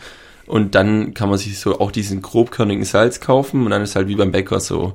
Und 0.47 0.75
dann 0.75 1.13
kann 1.13 1.29
man 1.29 1.37
sich 1.37 1.57
so 1.57 1.79
auch 1.79 1.91
diesen 1.91 2.21
grobkörnigen 2.21 2.83
Salz 2.83 3.21
kaufen 3.21 3.63
und 3.63 3.71
dann 3.71 3.81
ist 3.81 3.95
halt 3.95 4.09
wie 4.09 4.15
beim 4.15 4.33
Bäcker 4.33 4.59
so, 4.59 4.93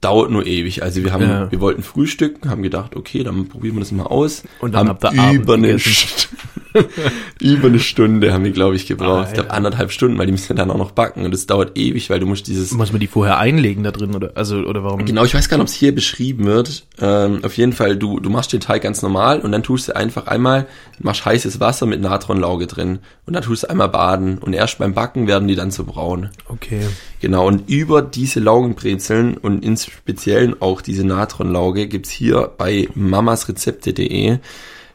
dauert 0.00 0.30
nur 0.30 0.46
ewig. 0.46 0.82
Also 0.82 1.02
wir 1.02 1.12
haben, 1.12 1.22
Ja. 1.22 1.50
wir 1.50 1.60
wollten 1.60 1.82
frühstücken, 1.82 2.48
haben 2.50 2.62
gedacht, 2.62 2.94
okay, 2.96 3.22
dann 3.24 3.48
probieren 3.48 3.76
wir 3.76 3.80
das 3.80 3.92
mal 3.92 4.04
aus. 4.04 4.44
Und 4.60 4.74
dann 4.74 4.88
haben 4.88 4.88
habt 4.90 5.14
ihr 5.14 5.20
Abend 5.22 5.34
über 5.42 5.54
eine. 5.54 5.78
St 5.78 6.28
über 7.40 7.68
eine 7.68 7.78
Stunde 7.78 8.32
haben 8.32 8.44
wir, 8.44 8.50
glaube 8.50 8.76
ich, 8.76 8.86
gebraucht. 8.86 9.24
Ah, 9.24 9.28
ich 9.28 9.34
glaube 9.34 9.48
ja. 9.48 9.54
anderthalb 9.54 9.90
Stunden, 9.90 10.18
weil 10.18 10.26
die 10.26 10.32
müssen 10.32 10.54
dann 10.54 10.70
auch 10.70 10.76
noch 10.76 10.90
backen 10.92 11.24
und 11.24 11.32
das 11.32 11.46
dauert 11.46 11.76
ewig, 11.78 12.10
weil 12.10 12.20
du 12.20 12.26
musst 12.26 12.46
dieses 12.46 12.72
Muss 12.72 12.92
man 12.92 13.00
die 13.00 13.06
vorher 13.06 13.38
einlegen 13.38 13.82
da 13.84 13.90
drin 13.90 14.14
oder 14.14 14.32
also 14.34 14.58
oder 14.58 14.84
warum? 14.84 15.04
Genau, 15.04 15.24
ich 15.24 15.34
weiß 15.34 15.48
gar 15.48 15.56
nicht, 15.56 15.62
ob 15.62 15.68
es 15.68 15.74
hier 15.74 15.94
beschrieben 15.94 16.44
wird. 16.44 16.84
Ähm, 17.00 17.40
auf 17.42 17.56
jeden 17.56 17.72
Fall, 17.72 17.96
du, 17.96 18.20
du 18.20 18.30
machst 18.30 18.52
den 18.52 18.60
Teig 18.60 18.82
ganz 18.82 19.02
normal 19.02 19.40
und 19.40 19.50
dann 19.52 19.62
tust 19.62 19.88
du 19.88 19.96
einfach 19.96 20.26
einmal, 20.26 20.66
machst 21.00 21.24
heißes 21.24 21.58
Wasser 21.58 21.86
mit 21.86 22.00
Natronlauge 22.00 22.66
drin 22.66 22.98
und 23.26 23.32
dann 23.32 23.42
tust 23.42 23.62
du 23.64 23.70
einmal 23.70 23.88
baden 23.88 24.38
und 24.38 24.52
erst 24.52 24.78
beim 24.78 24.94
Backen 24.94 25.26
werden 25.26 25.48
die 25.48 25.54
dann 25.56 25.70
so 25.70 25.84
braun. 25.84 26.30
Okay. 26.48 26.82
Genau, 27.20 27.46
und 27.46 27.68
über 27.68 28.02
diese 28.02 28.40
Laugenbrezeln 28.40 29.36
und 29.36 29.64
in 29.64 29.76
Speziellen 29.88 30.60
auch 30.60 30.80
diese 30.80 31.04
Natronlauge 31.04 31.88
gibt's 31.88 32.10
hier 32.10 32.52
bei 32.56 32.88
mamasrezepte.de 32.94 34.38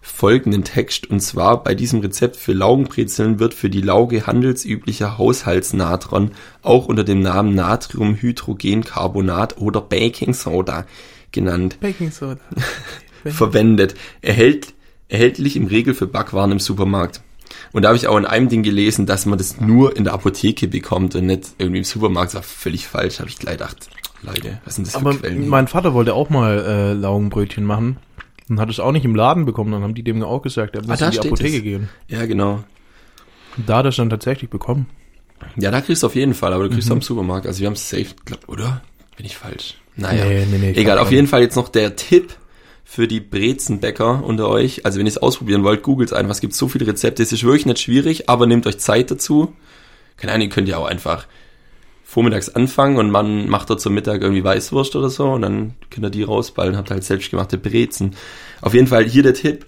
folgenden 0.02 0.66
Text 0.66 1.10
und 1.10 1.22
zwar 1.22 1.64
bei 1.64 1.76
diesem 1.76 2.02
Rezept 2.02 2.36
für 2.36 2.52
Laugenbrezeln 2.52 3.40
wird 3.40 3.54
für 3.54 3.70
die 3.70 3.82
Lauge 3.82 4.28
handelsüblicher 4.28 5.18
Haushaltsnatron 5.18 6.32
auch 6.62 6.88
unter 6.88 7.06
dem 7.06 7.22
Namen 7.22 7.56
Natriumhydrogencarbonat 7.56 9.58
oder 9.58 9.80
Baking 9.80 10.34
Soda 10.34 10.86
genannt 11.32 11.78
Baking 11.80 12.12
Soda. 12.12 12.42
verwendet. 13.32 13.96
Erhält, 14.22 14.74
erhältlich 15.08 15.56
im 15.56 15.68
Regel 15.68 15.94
für 15.94 16.08
Backwaren 16.08 16.52
im 16.52 16.60
Supermarkt. 16.60 17.22
Und 17.72 17.84
da 17.84 17.90
habe 17.90 17.98
ich 17.98 18.08
auch 18.08 18.18
in 18.18 18.26
einem 18.26 18.50
Ding 18.50 18.64
gelesen, 18.64 19.06
dass 19.06 19.26
man 19.26 19.38
das 19.38 19.60
nur 19.60 19.96
in 19.96 20.04
der 20.04 20.14
Apotheke 20.14 20.68
bekommt 20.68 21.16
und 21.16 21.28
nicht 21.28 21.52
irgendwie 21.58 21.80
im 21.80 21.84
Supermarkt. 21.84 22.30
Das 22.30 22.36
war 22.36 22.44
völlig 22.44 22.88
falsch, 22.88 23.20
habe 23.20 23.30
ich 23.30 23.38
gleich 23.38 23.58
gedacht. 23.58 23.90
Leute, 24.24 24.60
was 24.66 24.76
sind 24.76 24.88
das 24.88 24.94
für 24.96 25.00
Aber 25.02 25.14
Quellen? 25.16 25.48
mein 25.48 25.68
Vater 25.68 25.94
wollte 25.94 26.14
auch 26.14 26.30
mal 26.30 26.60
äh, 26.60 26.94
Laugenbrötchen 26.94 27.64
machen 27.66 27.98
und 28.50 28.60
hat 28.60 28.70
es 28.70 28.80
auch 28.80 28.92
nicht 28.92 29.06
im 29.06 29.16
Laden 29.16 29.46
bekommen. 29.46 29.72
Dann 29.72 29.84
haben 29.84 29.94
die 29.96 30.04
dem 30.04 30.22
auch 30.24 30.42
gesagt, 30.42 30.76
er 30.76 30.82
muss 30.86 31.02
Ah, 31.02 31.06
in 31.08 31.12
die 31.12 31.20
Apotheke 31.20 31.58
es. 31.58 31.64
gehen. 31.64 31.90
Ja, 32.08 32.26
genau. 32.26 32.64
Und 33.58 33.70
da 33.70 33.78
hat 33.78 33.86
er 33.86 33.90
es 33.90 33.96
dann 33.98 34.10
tatsächlich 34.10 34.50
bekommen. 34.50 34.88
Ja, 35.58 35.72
da 35.72 35.82
kriegst 35.82 36.04
du 36.04 36.08
auf 36.08 36.16
jeden 36.16 36.34
Fall, 36.34 36.54
aber 36.54 36.64
du 36.64 36.70
kriegst 36.70 36.88
Mhm. 36.88 36.94
am 36.94 37.02
Supermarkt. 37.02 37.46
Also 37.48 37.60
wir 37.60 37.68
haben 37.68 37.74
es 37.74 37.90
safe, 37.90 38.08
glaub, 38.26 38.48
oder? 38.48 38.82
Bin 39.18 39.26
ich 39.26 39.36
falsch? 39.38 39.76
Naja. 39.96 40.26
Nee, 40.26 40.46
nee, 40.50 40.58
nee, 40.58 40.72
Egal, 40.72 40.98
auf 40.98 41.12
jeden 41.12 41.28
Fall 41.28 41.42
jetzt 41.42 41.56
noch 41.56 41.70
der 41.70 41.96
Tipp 41.96 42.34
für 42.86 43.08
die 43.08 43.20
Brezenbäcker 43.20 44.24
unter 44.24 44.48
euch. 44.50 44.86
Also 44.86 45.00
wenn 45.00 45.06
ihr 45.06 45.12
es 45.12 45.18
ausprobieren 45.18 45.64
wollt, 45.64 45.84
googelt 45.84 46.14
einfach. 46.14 46.32
Es 46.32 46.42
gibt 46.42 46.54
so 46.56 46.68
viele 46.68 46.88
Rezepte. 46.88 47.22
Es 47.22 47.32
ist 47.32 47.44
wirklich 47.44 47.66
nicht 47.66 47.80
schwierig, 47.80 48.30
aber 48.30 48.48
nehmt 48.48 48.66
euch 48.68 48.80
Zeit 48.80 49.12
dazu. 49.12 49.54
Keine 50.18 50.34
Ahnung, 50.34 50.48
ihr 50.48 50.54
könnt 50.54 50.68
ja 50.68 50.78
auch 50.78 50.86
einfach 50.88 51.28
vormittags 52.14 52.50
anfangen 52.50 52.98
und 52.98 53.10
man 53.10 53.50
macht 53.50 53.72
dort 53.72 53.82
zum 53.82 53.96
Mittag 53.96 54.22
irgendwie 54.22 54.44
Weißwurst 54.44 54.96
oder 54.96 55.10
so 55.10 55.32
und 55.32 55.42
dann 55.42 55.74
könnt 55.90 56.06
ihr 56.06 56.12
die 56.12 56.22
rausballen, 56.22 56.78
habt 56.78 56.92
halt 56.92 57.04
selbstgemachte 57.04 57.58
Brezen. 57.58 58.16
Auf 58.62 58.76
jeden 58.76 58.86
Fall 58.88 59.04
hier 59.06 59.24
der 59.24 59.34
Tipp. 59.34 59.66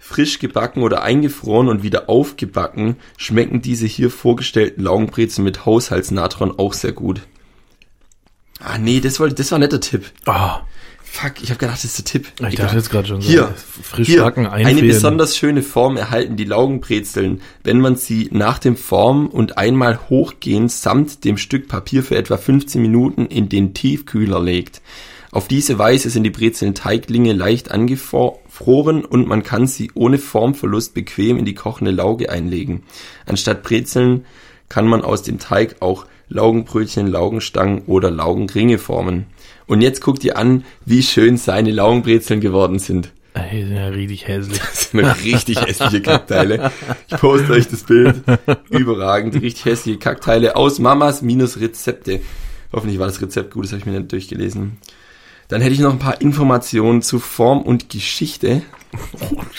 Frisch 0.00 0.38
gebacken 0.38 0.82
oder 0.82 1.02
eingefroren 1.02 1.68
und 1.68 1.82
wieder 1.82 2.10
aufgebacken 2.10 2.96
schmecken 3.16 3.62
diese 3.62 3.86
hier 3.86 4.10
vorgestellten 4.10 4.82
Laugenbrezen 4.82 5.44
mit 5.44 5.64
Haushaltsnatron 5.64 6.58
auch 6.58 6.74
sehr 6.74 6.92
gut. 6.92 7.22
Ah 8.58 8.76
nee, 8.76 9.00
das, 9.00 9.20
wollte, 9.20 9.36
das 9.36 9.50
war 9.50 9.58
ein 9.58 9.62
netter 9.62 9.80
Tipp. 9.80 10.04
Ah, 10.26 10.60
Fuck, 11.14 11.44
ich 11.44 11.50
habe 11.50 11.60
gedacht, 11.60 11.76
das 11.76 11.84
ist 11.84 11.98
der 11.98 12.04
Tipp. 12.04 12.26
ich 12.40 12.40
Egal. 12.40 12.66
dachte 12.66 12.76
jetzt 12.76 12.90
gerade 12.90 13.06
schon 13.06 13.20
so. 13.20 13.28
Hier, 13.28 13.54
frisch 13.56 14.08
Hier, 14.08 14.22
backen, 14.22 14.48
eine 14.48 14.82
besonders 14.82 15.36
schöne 15.36 15.62
Form 15.62 15.96
erhalten 15.96 16.36
die 16.36 16.44
Laugenbrezeln, 16.44 17.40
wenn 17.62 17.78
man 17.78 17.94
sie 17.94 18.28
nach 18.32 18.58
dem 18.58 18.76
Form 18.76 19.28
und 19.28 19.56
einmal 19.56 20.00
hochgehend 20.10 20.72
samt 20.72 21.24
dem 21.24 21.36
Stück 21.36 21.68
Papier 21.68 22.02
für 22.02 22.16
etwa 22.16 22.36
15 22.36 22.82
Minuten 22.82 23.26
in 23.26 23.48
den 23.48 23.74
Tiefkühler 23.74 24.42
legt. 24.42 24.82
Auf 25.30 25.46
diese 25.46 25.78
Weise 25.78 26.10
sind 26.10 26.24
die 26.24 26.30
Brezeln 26.30 26.74
Teiglinge 26.74 27.32
leicht 27.32 27.70
angefroren 27.70 29.04
und 29.04 29.28
man 29.28 29.44
kann 29.44 29.68
sie 29.68 29.92
ohne 29.94 30.18
Formverlust 30.18 30.94
bequem 30.94 31.38
in 31.38 31.44
die 31.44 31.54
kochende 31.54 31.92
Lauge 31.92 32.28
einlegen. 32.28 32.82
Anstatt 33.24 33.62
Brezeln 33.62 34.24
kann 34.68 34.88
man 34.88 35.02
aus 35.02 35.22
dem 35.22 35.38
Teig 35.38 35.76
auch 35.78 36.06
Laugenbrötchen, 36.28 37.06
Laugenstangen 37.06 37.82
oder 37.86 38.10
Laugenringe 38.10 38.78
formen. 38.78 39.26
Und 39.66 39.80
jetzt 39.80 40.00
guckt 40.00 40.24
ihr 40.24 40.36
an, 40.36 40.64
wie 40.84 41.02
schön 41.02 41.36
seine 41.36 41.70
Laugenbrezeln 41.70 42.40
geworden 42.40 42.78
sind. 42.78 43.12
Die 43.52 43.62
sind 43.64 43.74
ja 43.74 43.88
richtig 43.88 44.28
hässlich. 44.28 44.58
Das 44.58 44.90
sind 44.90 45.04
richtig 45.24 45.60
hässliche 45.60 46.02
Kackteile. 46.02 46.70
Ich 47.08 47.16
poste 47.16 47.52
euch 47.52 47.66
das 47.66 47.82
Bild. 47.82 48.22
Überragend. 48.70 49.34
Richtig 49.34 49.64
hässliche 49.64 49.98
Kackteile 49.98 50.54
aus 50.54 50.78
Mamas 50.78 51.20
minus 51.22 51.58
Rezepte. 51.58 52.20
Hoffentlich 52.72 52.98
war 52.98 53.06
das 53.06 53.20
Rezept 53.20 53.52
gut, 53.52 53.64
das 53.64 53.72
habe 53.72 53.80
ich 53.80 53.86
mir 53.86 53.98
nicht 53.98 54.12
durchgelesen. 54.12 54.78
Dann 55.48 55.60
hätte 55.60 55.74
ich 55.74 55.80
noch 55.80 55.92
ein 55.92 55.98
paar 55.98 56.20
Informationen 56.20 57.02
zu 57.02 57.18
Form 57.18 57.62
und 57.62 57.90
Geschichte. 57.90 58.62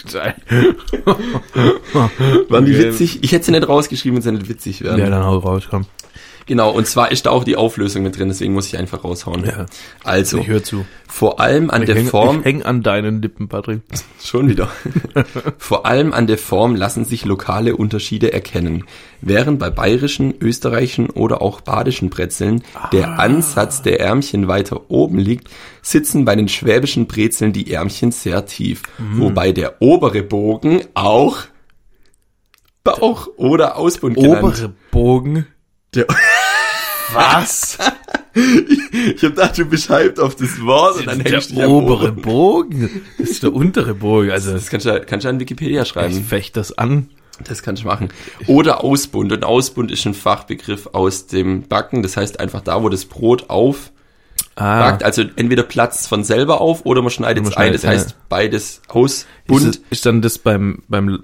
Waren 2.50 2.66
die 2.66 2.78
witzig? 2.78 3.24
Ich 3.24 3.32
hätte 3.32 3.46
sie 3.46 3.52
nicht 3.52 3.68
rausgeschrieben, 3.68 4.16
wenn 4.18 4.24
sie 4.24 4.32
nicht 4.32 4.50
witzig 4.50 4.82
wären. 4.82 5.00
ja, 5.00 5.10
dann 5.10 5.24
hau 5.24 5.38
raus, 5.38 5.64
komm. 5.70 5.86
Genau, 6.48 6.72
und 6.72 6.86
zwar 6.86 7.12
ist 7.12 7.26
da 7.26 7.32
auch 7.32 7.44
die 7.44 7.56
Auflösung 7.56 8.04
mit 8.04 8.18
drin, 8.20 8.28
deswegen 8.28 8.54
muss 8.54 8.68
ich 8.68 8.78
einfach 8.78 9.04
raushauen. 9.04 9.46
Ja. 9.46 9.66
Also, 10.04 10.38
Ich 10.40 10.48
höre 10.48 10.64
zu. 10.64 10.86
vor 11.08 11.40
allem 11.40 11.72
an 11.72 11.82
Ich 11.82 11.88
der 11.88 11.96
häng, 11.96 12.08
Form... 12.08 12.40
ich 12.40 12.46
häng 12.46 12.62
an 12.64 12.84
deinen 12.84 13.22
Lippen, 13.22 13.48
Patrick. 13.48 13.82
Schon 14.24 14.50
wieder. 14.50 14.70
Vor 15.58 15.86
allem 15.86 16.14
an 16.14 16.28
der 16.28 16.38
Form 16.38 16.76
lassen 16.76 17.06
sich 17.06 17.26
lokale 17.26 17.76
Unterschiede 17.76 18.32
erkennen. 18.34 18.84
Während 19.22 19.60
bei 19.60 19.70
bayerischen, 19.70 20.34
österreichischen 20.40 21.10
oder 21.10 21.42
auch 21.42 21.62
badischen 21.62 22.10
Brezeln 22.10 22.64
der 22.92 23.20
Ansatz 23.20 23.82
der 23.82 24.00
Ärmchen 24.00 24.48
weiter 24.48 24.90
oben 24.90 25.18
liegt, 25.20 25.50
sitzen 25.82 26.26
bei 26.26 26.36
den 26.36 26.48
schwäbischen 26.48 27.08
Brezeln 27.08 27.54
die 27.54 27.72
Ärmchen 27.72 28.12
sehr 28.12 28.46
tief. 28.46 28.82
Wobei 29.14 29.52
der 29.52 29.82
obere 29.82 30.22
Bogen 30.24 30.82
auch 30.96 31.38
Bauch 32.84 33.28
oder 33.38 33.78
Ausbund 33.78 34.16
genannt. 34.16 34.44
Obere 34.44 34.74
Bogen. 34.92 35.48
Der, 35.96 36.08
Was? 37.14 37.78
ich 38.36 39.24
hab 39.24 39.36
gedacht, 39.36 39.58
du 39.58 39.66
beschreibst 39.66 40.20
auf 40.20 40.36
das 40.36 40.62
Wort 40.62 40.98
und 40.98 41.08
dann 41.08 41.24
der 41.24 41.40
du 41.40 41.48
dich 41.56 41.64
am 41.64 41.72
obere 41.72 41.96
oberen. 42.10 42.22
Bogen. 42.22 43.02
Das 43.18 43.30
ist 43.30 43.44
der 43.44 43.54
untere 43.54 43.94
Bogen. 43.96 44.32
Also, 44.32 44.52
Das 44.54 44.70
kannst 44.70 44.86
du, 44.86 45.00
kannst 45.02 45.26
du 45.26 45.30
an 45.30 45.40
Wikipedia 45.40 45.84
ich 45.84 45.88
schreiben. 45.88 46.24
fecht 46.24 46.58
das 46.58 46.78
an. 46.78 47.10
Das 47.44 47.64
kannst 47.64 47.84
du 47.84 47.88
machen. 47.88 48.10
Oder 48.48 48.84
Ausbund. 48.84 49.32
Und 49.32 49.44
Ausbund 49.44 49.92
ist 49.92 50.06
ein 50.06 50.14
Fachbegriff 50.14 50.88
aus 50.94 51.28
dem 51.28 51.64
Backen. 51.64 52.02
Das 52.02 52.18
heißt 52.18 52.40
einfach 52.40 52.62
da, 52.62 52.82
wo 52.82 52.90
das 52.90 53.06
Brot 53.06 53.50
aufbackt. 53.50 53.92
Ah, 54.56 54.98
Also 55.02 55.24
entweder 55.36 55.64
platzt 55.64 56.08
von 56.08 56.24
selber 56.24 56.62
auf 56.62 56.86
oder 56.86 57.02
man 57.02 57.12
schneidet 57.12 57.44
man 57.44 57.52
es 57.52 57.58
ein. 57.58 57.74
Das 57.74 57.84
ja. 57.84 57.90
heißt 57.90 58.16
beides 58.30 58.64
ist, 58.64 58.82
Ausbund. 58.88 59.66
es, 59.68 59.82
ist 59.90 60.06
dann 60.06 60.22
das 60.22 60.40
beim, 60.40 60.82
beim 60.88 61.24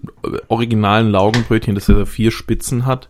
originalen 0.49 1.09
Laugenbrötchen, 1.11 1.75
das 1.75 1.87
ja 1.87 2.05
vier 2.05 2.31
Spitzen 2.31 2.85
hat? 2.85 3.09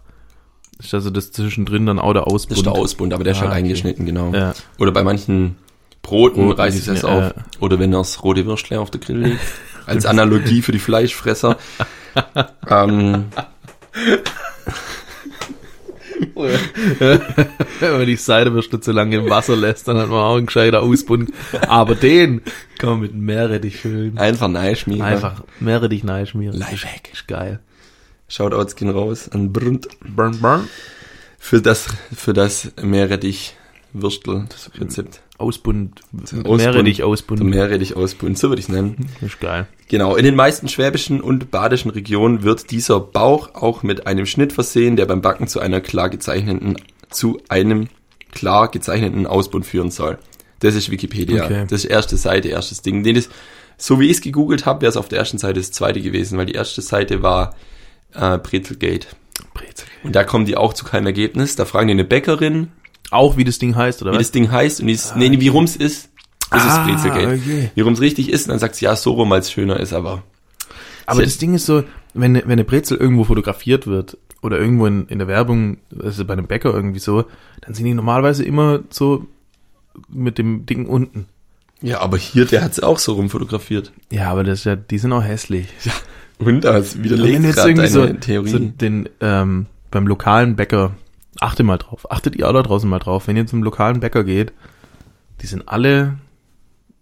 Ist 0.81 0.93
also 0.93 1.09
das 1.09 1.31
zwischendrin 1.31 1.85
dann 1.85 1.99
auch 1.99 2.13
der 2.13 2.23
Das 2.23 2.33
Ausbund? 2.33 2.57
ist 2.57 2.65
der 2.65 2.73
Ausbund, 2.73 3.13
aber 3.13 3.23
der 3.23 3.31
ist 3.33 3.37
Ah, 3.37 3.41
halt 3.41 3.51
okay. 3.51 3.59
eingeschnitten, 3.59 4.05
genau. 4.05 4.33
Ja. 4.33 4.53
Oder 4.79 4.91
bei 4.91 5.03
manchen 5.03 5.55
Broten 6.01 6.41
Broten, 6.47 6.59
reißt 6.59 6.75
die 6.75 6.79
es 6.79 6.85
das 7.01 7.05
auf. 7.05 7.21
ja. 7.21 7.33
Oder 7.59 7.79
wenn 7.79 7.91
das 7.91 8.23
rote 8.23 8.45
Würstle 8.45 8.79
auf 8.79 8.89
der 8.91 8.99
Grill 9.01 9.17
legt. 9.19 9.39
Als 9.85 10.05
Analogie 10.05 10.61
für 10.61 10.71
die 10.71 10.79
Fleischfresser. 10.79 11.57
ähm, 12.69 13.25
Wenn 17.79 17.91
man 17.91 18.05
die 18.05 18.15
Seidewürste 18.15 18.79
zu 18.79 18.91
lange 18.91 19.17
im 19.17 19.29
Wasser 19.29 19.55
lässt, 19.55 19.87
dann 19.87 19.97
hat 19.97 20.09
man 20.09 20.19
auch 20.19 20.35
einen 20.37 20.45
gescheiter 20.45 20.81
Ausbund. 20.81 21.31
Aber 21.67 21.95
den 21.95 22.41
kann 22.77 22.91
man 22.91 22.99
mit 23.01 23.15
Meerrettich 23.15 23.77
füllen. 23.77 24.17
einfach 24.17 24.47
nein 24.47 24.75
schmieren. 24.75 25.01
Einfach 25.03 25.43
Meerrettich 25.59 26.01
schmieren. 26.25 26.57
Lifehack. 26.57 27.11
Ist 27.13 27.27
geil. 27.27 27.59
Shoutouts 28.31 28.77
gehen 28.77 28.89
raus 28.89 29.29
an 29.29 29.51
Brunt. 29.51 29.89
Burn, 30.15 30.39
burn. 30.39 30.69
Für 31.37 31.61
das, 31.61 31.87
für 32.15 32.31
das 32.31 32.71
Meerrettich 32.81 33.57
Würstel 33.91 34.45
Rezept. 34.79 35.21
Ausbund. 35.37 36.01
Ausbund. 36.13 36.57
Meerrettich 36.57 36.97
Der 36.97 37.07
Ausbund. 37.07 37.43
Meerrettich 37.43 37.97
Ausbund, 37.97 38.37
so 38.37 38.47
würde 38.47 38.61
ich 38.61 38.69
es 38.69 38.73
nennen. 38.73 39.09
Ist 39.19 39.41
geil. 39.41 39.67
Genau, 39.89 40.15
in 40.15 40.23
den 40.23 40.35
meisten 40.35 40.69
schwäbischen 40.69 41.19
und 41.19 41.51
badischen 41.51 41.91
Regionen 41.91 42.43
wird 42.43 42.71
dieser 42.71 43.01
Bauch 43.01 43.53
auch 43.55 43.83
mit 43.83 44.07
einem 44.07 44.25
Schnitt 44.25 44.53
versehen, 44.53 44.95
der 44.95 45.07
beim 45.07 45.21
Backen 45.21 45.47
zu 45.47 45.59
einer 45.59 45.81
klar 45.81 46.09
gezeichneten, 46.09 46.77
zu 47.09 47.41
einem 47.49 47.89
klar 48.31 48.69
gezeichneten 48.71 49.27
Ausbund 49.27 49.65
führen 49.65 49.91
soll. 49.91 50.19
Das 50.59 50.75
ist 50.75 50.89
Wikipedia. 50.89 51.43
Okay. 51.43 51.65
Das 51.67 51.83
ist 51.83 51.91
erste 51.91 52.15
Seite, 52.15 52.47
erstes 52.47 52.81
Ding. 52.81 53.03
Den 53.03 53.17
ist, 53.17 53.29
so 53.77 53.99
wie 53.99 54.05
ich 54.05 54.17
es 54.17 54.21
gegoogelt 54.21 54.65
habe, 54.65 54.83
wäre 54.83 54.91
es 54.91 54.95
auf 54.95 55.09
der 55.09 55.19
ersten 55.19 55.37
Seite 55.37 55.59
das 55.59 55.71
zweite 55.71 55.99
gewesen, 55.99 56.37
weil 56.37 56.45
die 56.45 56.53
erste 56.53 56.81
Seite 56.81 57.23
war 57.23 57.55
äh, 58.13 58.37
Brezelgate. 58.37 59.07
Brezel. 59.53 59.87
Und 60.03 60.15
da 60.15 60.23
kommen 60.23 60.45
die 60.45 60.57
auch 60.57 60.73
zu 60.73 60.85
keinem 60.85 61.07
Ergebnis. 61.07 61.55
Da 61.55 61.65
fragen 61.65 61.87
die 61.87 61.93
eine 61.93 62.03
Bäckerin, 62.05 62.69
Auch 63.11 63.37
wie 63.37 63.43
das 63.43 63.59
Ding 63.59 63.75
heißt, 63.75 64.01
oder 64.01 64.11
wie 64.11 64.15
was? 64.15 64.27
das 64.27 64.31
Ding 64.31 64.51
heißt 64.51 64.81
und 64.81 64.87
die 64.87 64.93
ist, 64.93 65.15
nee, 65.15 65.39
wie 65.39 65.47
rum's 65.47 65.75
ist. 65.75 66.09
Das 66.51 66.63
Ah, 66.63 66.85
ist 66.85 66.91
Brezelgate. 66.91 67.33
okay. 67.41 67.71
Wie 67.75 67.81
rum's 67.81 68.01
richtig 68.01 68.29
ist, 68.29 68.43
und 68.45 68.49
dann 68.51 68.59
sagt 68.59 68.75
sie, 68.75 68.85
ja, 68.85 68.95
so 68.95 69.13
rum, 69.13 69.29
weil 69.29 69.39
es 69.39 69.51
schöner 69.51 69.79
ist, 69.79 69.93
aber 69.93 70.23
Aber 71.05 71.23
das 71.23 71.37
Ding 71.37 71.53
ist 71.53 71.65
so, 71.65 71.83
wenn, 72.13 72.35
wenn 72.35 72.51
eine 72.51 72.63
Brezel 72.65 72.97
irgendwo 72.97 73.23
fotografiert 73.23 73.87
wird 73.87 74.17
oder 74.41 74.59
irgendwo 74.59 74.85
in, 74.85 75.07
in 75.07 75.19
der 75.19 75.27
Werbung, 75.27 75.77
also 76.01 76.25
bei 76.25 76.33
einem 76.33 76.47
Bäcker 76.47 76.73
irgendwie 76.73 76.99
so, 76.99 77.25
dann 77.61 77.73
sind 77.73 77.85
die 77.85 77.93
normalerweise 77.93 78.43
immer 78.43 78.81
so 78.89 79.27
mit 80.09 80.37
dem 80.37 80.65
Ding 80.65 80.85
unten. 80.87 81.25
Ja, 81.81 81.99
aber 82.01 82.17
hier, 82.17 82.45
der 82.45 82.63
hat's 82.63 82.79
auch 82.79 82.99
so 82.99 83.13
rum 83.13 83.29
fotografiert. 83.29 83.91
Ja, 84.11 84.29
aber 84.29 84.43
das 84.43 84.59
ist 84.59 84.65
ja, 84.65 84.75
die 84.75 84.97
sind 84.99 85.13
auch 85.13 85.23
hässlich. 85.23 85.67
Und 85.85 85.91
das 86.61 86.95
Wenn 86.97 87.03
widerlegt 87.03 87.43
du 87.43 87.47
jetzt 87.47 87.57
irgendwie 87.65 87.87
so, 87.87 88.05
Theorie. 88.07 88.49
so 88.49 88.59
den 88.59 89.09
ähm, 89.19 89.65
beim 89.91 90.07
lokalen 90.07 90.55
Bäcker, 90.55 90.95
achte 91.39 91.63
mal 91.63 91.77
drauf, 91.77 92.09
achtet 92.11 92.35
ihr 92.35 92.47
auch 92.49 92.53
da 92.53 92.61
draußen 92.63 92.89
mal 92.89 92.99
drauf, 92.99 93.27
wenn 93.27 93.37
ihr 93.37 93.45
zum 93.47 93.63
lokalen 93.63 93.99
Bäcker 93.99 94.23
geht, 94.23 94.53
die 95.41 95.47
sind 95.47 95.67
alle 95.67 96.17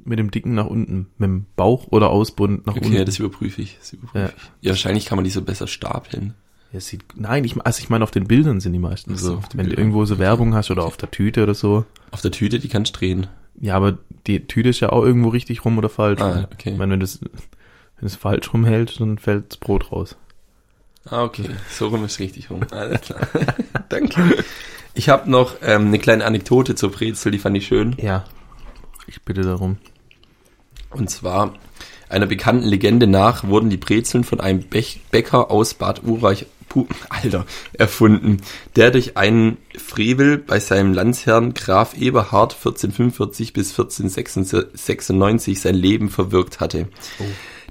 mit 0.05 0.17
dem 0.17 0.31
Dicken 0.31 0.55
nach 0.55 0.65
unten, 0.65 1.07
mit 1.17 1.27
dem 1.27 1.45
Bauch 1.55 1.87
oder 1.91 2.09
Ausbund 2.09 2.65
nach 2.65 2.75
okay, 2.75 2.85
unten. 2.85 3.05
das 3.05 3.19
überprüfe 3.19 3.61
ich. 3.61 3.77
Das 3.79 3.93
überprüfe 3.93 4.19
Ja. 4.25 4.29
ich. 4.35 4.51
Ja, 4.61 4.69
wahrscheinlich 4.71 5.05
kann 5.05 5.17
man 5.17 5.25
die 5.25 5.31
so 5.31 5.41
besser 5.41 5.67
stapeln. 5.67 6.33
Ja, 6.71 6.79
sieht, 6.79 7.03
nein, 7.15 7.43
ich, 7.45 7.59
also 7.65 7.79
ich 7.81 7.89
meine, 7.89 8.03
auf 8.03 8.11
den 8.11 8.27
Bildern 8.27 8.59
sind 8.59 8.73
die 8.73 8.79
meisten 8.79 9.15
so, 9.17 9.27
so. 9.27 9.33
Wenn 9.35 9.41
du 9.41 9.57
Bildern. 9.57 9.77
irgendwo 9.79 10.05
so 10.05 10.19
Werbung 10.19 10.53
hast 10.53 10.69
oder 10.71 10.83
auf 10.85 10.97
der 10.97 11.09
Tüte 11.11 11.43
oder 11.43 11.55
so. 11.55 11.83
Auf 12.11 12.21
der 12.21 12.31
Tüte, 12.31 12.59
die 12.59 12.67
kannst 12.67 12.95
du 12.95 12.99
drehen. 12.99 13.27
Ja, 13.59 13.75
aber 13.75 13.97
die 14.27 14.45
Tüte 14.47 14.69
ist 14.69 14.79
ja 14.79 14.91
auch 14.91 15.03
irgendwo 15.03 15.29
richtig 15.29 15.65
rum 15.65 15.77
oder 15.77 15.89
falsch. 15.89 16.21
Ah, 16.21 16.47
okay. 16.53 16.71
Ich 16.71 16.77
meine, 16.77 16.93
wenn 16.93 16.99
du 16.99 17.05
es 17.05 17.19
wenn 17.99 18.07
es 18.07 18.15
falsch 18.15 18.53
rumhältst, 18.53 18.99
dann 18.99 19.17
fällt 19.17 19.51
das 19.51 19.57
Brot 19.57 19.91
raus. 19.91 20.15
Ah, 21.05 21.23
okay. 21.23 21.49
So 21.69 21.87
rum 21.87 22.03
ist 22.05 22.19
richtig 22.19 22.49
rum. 22.49 22.61
Alles 22.71 23.01
klar. 23.01 23.27
Danke. 23.89 24.43
Ich 24.93 25.09
habe 25.09 25.29
noch 25.29 25.55
ähm, 25.61 25.87
eine 25.87 25.99
kleine 25.99 26.25
Anekdote 26.25 26.75
zur 26.75 26.91
Brezel, 26.91 27.31
die 27.31 27.39
fand 27.39 27.57
ich 27.57 27.67
schön. 27.67 27.95
Ja. 27.99 28.25
Ich 29.07 29.21
bitte 29.23 29.41
darum. 29.41 29.77
Und 30.91 31.09
zwar, 31.09 31.53
einer 32.09 32.25
bekannten 32.25 32.67
Legende 32.67 33.07
nach 33.07 33.43
wurden 33.45 33.69
die 33.69 33.77
Brezeln 33.77 34.23
von 34.23 34.39
einem 34.39 34.61
Bech 34.61 35.01
Bäcker 35.11 35.51
aus 35.51 35.73
Bad 35.73 36.03
Urach, 36.03 36.43
Puh, 36.67 36.85
Alter, 37.09 37.47
erfunden, 37.73 38.41
der 38.75 38.91
durch 38.91 39.17
einen 39.17 39.57
Frevel 39.75 40.37
bei 40.37 40.59
seinem 40.59 40.93
Landsherrn 40.93 41.55
Graf 41.55 41.95
Eberhard 41.97 42.53
1445 42.53 43.53
bis 43.53 43.71
1496 43.71 45.59
sein 45.59 45.73
Leben 45.73 46.09
verwirkt 46.09 46.59
hatte. 46.59 46.87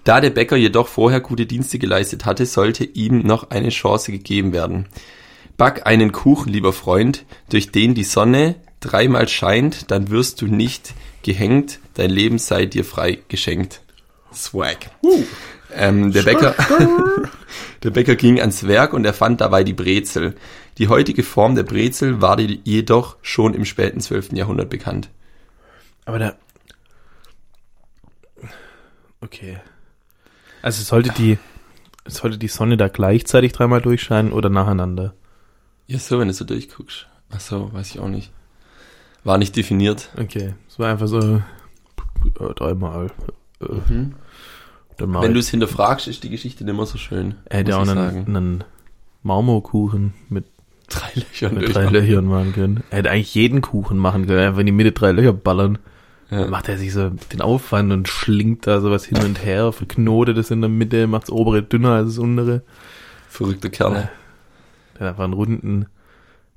Da 0.09 0.23
der 0.23 0.31
Bäcker 0.31 0.57
jedoch 0.57 0.89
vorher 0.89 1.21
gute 1.21 1.45
Dienste 1.45 1.79
geleistet 1.79 2.25
hatte, 2.25 2.47
sollte 2.47 2.83
ihm 2.83 3.19
noch 3.19 3.51
eine 3.51 3.69
Chance 3.69 4.11
gegeben 4.11 4.55
werden. 4.55 4.87
Back 5.59 5.87
einen 5.87 6.13
Kuchen, 6.13 6.51
lieber 6.51 6.73
Freund, 6.73 7.27
durch 7.51 7.73
den 7.73 7.95
die 7.95 8.05
Sonne 8.05 8.55
dreimal 8.81 9.29
scheint, 9.29 9.91
dann 9.91 10.09
wirst 10.09 10.41
du 10.41 10.47
nicht 10.47 10.95
gehängt, 11.23 11.81
dein 11.93 12.09
Leben 12.09 12.39
sei 12.39 12.65
dir 12.65 12.87
frei 12.87 13.19
geschenkt. 13.29 13.83
Swag. 14.33 14.79
Ähm, 15.75 16.11
der 16.11 16.23
Bäcker, 16.23 16.55
der 17.83 17.91
Bäcker 17.91 18.17
ging 18.17 18.41
ans 18.41 18.67
Werk 18.67 18.95
und 18.95 19.05
er 19.05 19.13
fand 19.13 19.43
dabei 19.43 19.63
die 19.63 19.75
Brezel. 19.75 20.37
Die 20.79 20.89
heutige 20.89 21.23
Form 21.23 21.55
der 21.55 21.65
Brezel 21.65 22.23
war 22.23 22.41
jedoch 22.41 23.19
schon 23.21 23.53
im 23.53 23.67
späten 23.67 24.01
12. 24.01 24.33
Jahrhundert 24.33 24.71
bekannt. 24.71 25.11
Aber 26.07 26.19
da. 26.19 26.35
Okay. 29.21 29.59
Also 30.63 30.83
sollte 30.83 31.11
die, 31.11 31.39
sollte 32.07 32.39
die 32.39 32.49
Sonne 32.49 32.77
da 32.77 32.89
gleichzeitig 32.89 33.53
dreimal 33.53 33.81
durchscheinen 33.81 34.33
oder 34.33 34.51
nacheinander? 34.51 35.15
Ja, 35.87 35.99
so, 35.99 36.19
wenn 36.19 36.29
du 36.29 36.35
so 36.35 36.45
durchguckst. 36.45 37.07
Ach 37.31 37.41
so, 37.41 37.73
weiß 37.73 37.91
ich 37.91 38.01
auch 38.01 38.09
nicht. 38.09 38.31
War 39.25 39.39
nicht 39.39 39.57
definiert. 39.57 40.11
Okay. 40.19 40.55
Es 40.69 40.79
war 40.79 40.91
einfach 40.91 41.09
so 41.09 41.19
äh, 41.21 42.55
dreimal. 42.57 43.11
Äh, 43.61 43.67
dann 44.97 45.11
mach 45.11 45.23
Wenn 45.23 45.33
du 45.33 45.41
ich. 45.41 45.47
es 45.47 45.51
hinterfragst, 45.51 46.09
ist 46.09 46.25
die 46.25 46.31
Geschichte 46.31 46.65
nicht 46.65 46.77
mehr 46.77 46.87
so 46.87 46.99
schön. 46.99 47.37
Er 47.47 47.61
hätte 47.61 47.77
auch 47.77 47.83
einen, 47.83 47.95
sagen. 47.95 48.25
einen 48.27 48.65
Marmorkuchen 49.23 50.15
mit, 50.29 50.45
Drei 50.89 51.11
Löcher 51.15 51.51
mit 51.51 51.75
drei 51.75 51.85
Löchern 51.85 52.25
machen 52.25 52.53
können. 52.55 52.83
Er 52.91 52.99
hätte 52.99 53.11
eigentlich 53.11 53.35
jeden 53.35 53.61
Kuchen 53.61 53.99
machen 53.99 54.27
können, 54.27 54.41
einfach 54.41 54.61
in 54.61 54.67
die 54.67 54.73
Mitte 54.73 54.93
drei 54.93 55.13
Löcher 55.13 55.35
ballern. 55.35 55.79
Dann 56.31 56.41
Ja. 56.41 56.47
macht 56.49 56.69
er 56.69 56.77
sich 56.79 56.93
so 56.93 57.11
den 57.33 57.41
Aufwand 57.41 57.93
und 57.93 58.09
schlingt 58.09 58.67
da 58.67 58.81
sowas 58.81 59.05
hin 59.05 59.19
und 59.25 59.43
her, 59.45 59.73
verknotet 59.73 60.37
es 60.39 60.51
in 60.51 60.61
der 60.61 60.69
Mitte, 60.69 61.07
macht 61.07 61.25
das 61.25 61.31
obere 61.31 61.63
dünner 61.63 61.93
als 61.93 62.09
das 62.11 62.19
untere. 62.19 62.63
Verrückte 63.29 63.71
Kerle. 63.71 64.11
Der 64.99 65.01
hat 65.07 65.09
einfach 65.13 65.25
einen 65.25 65.33
runden, 65.33 65.87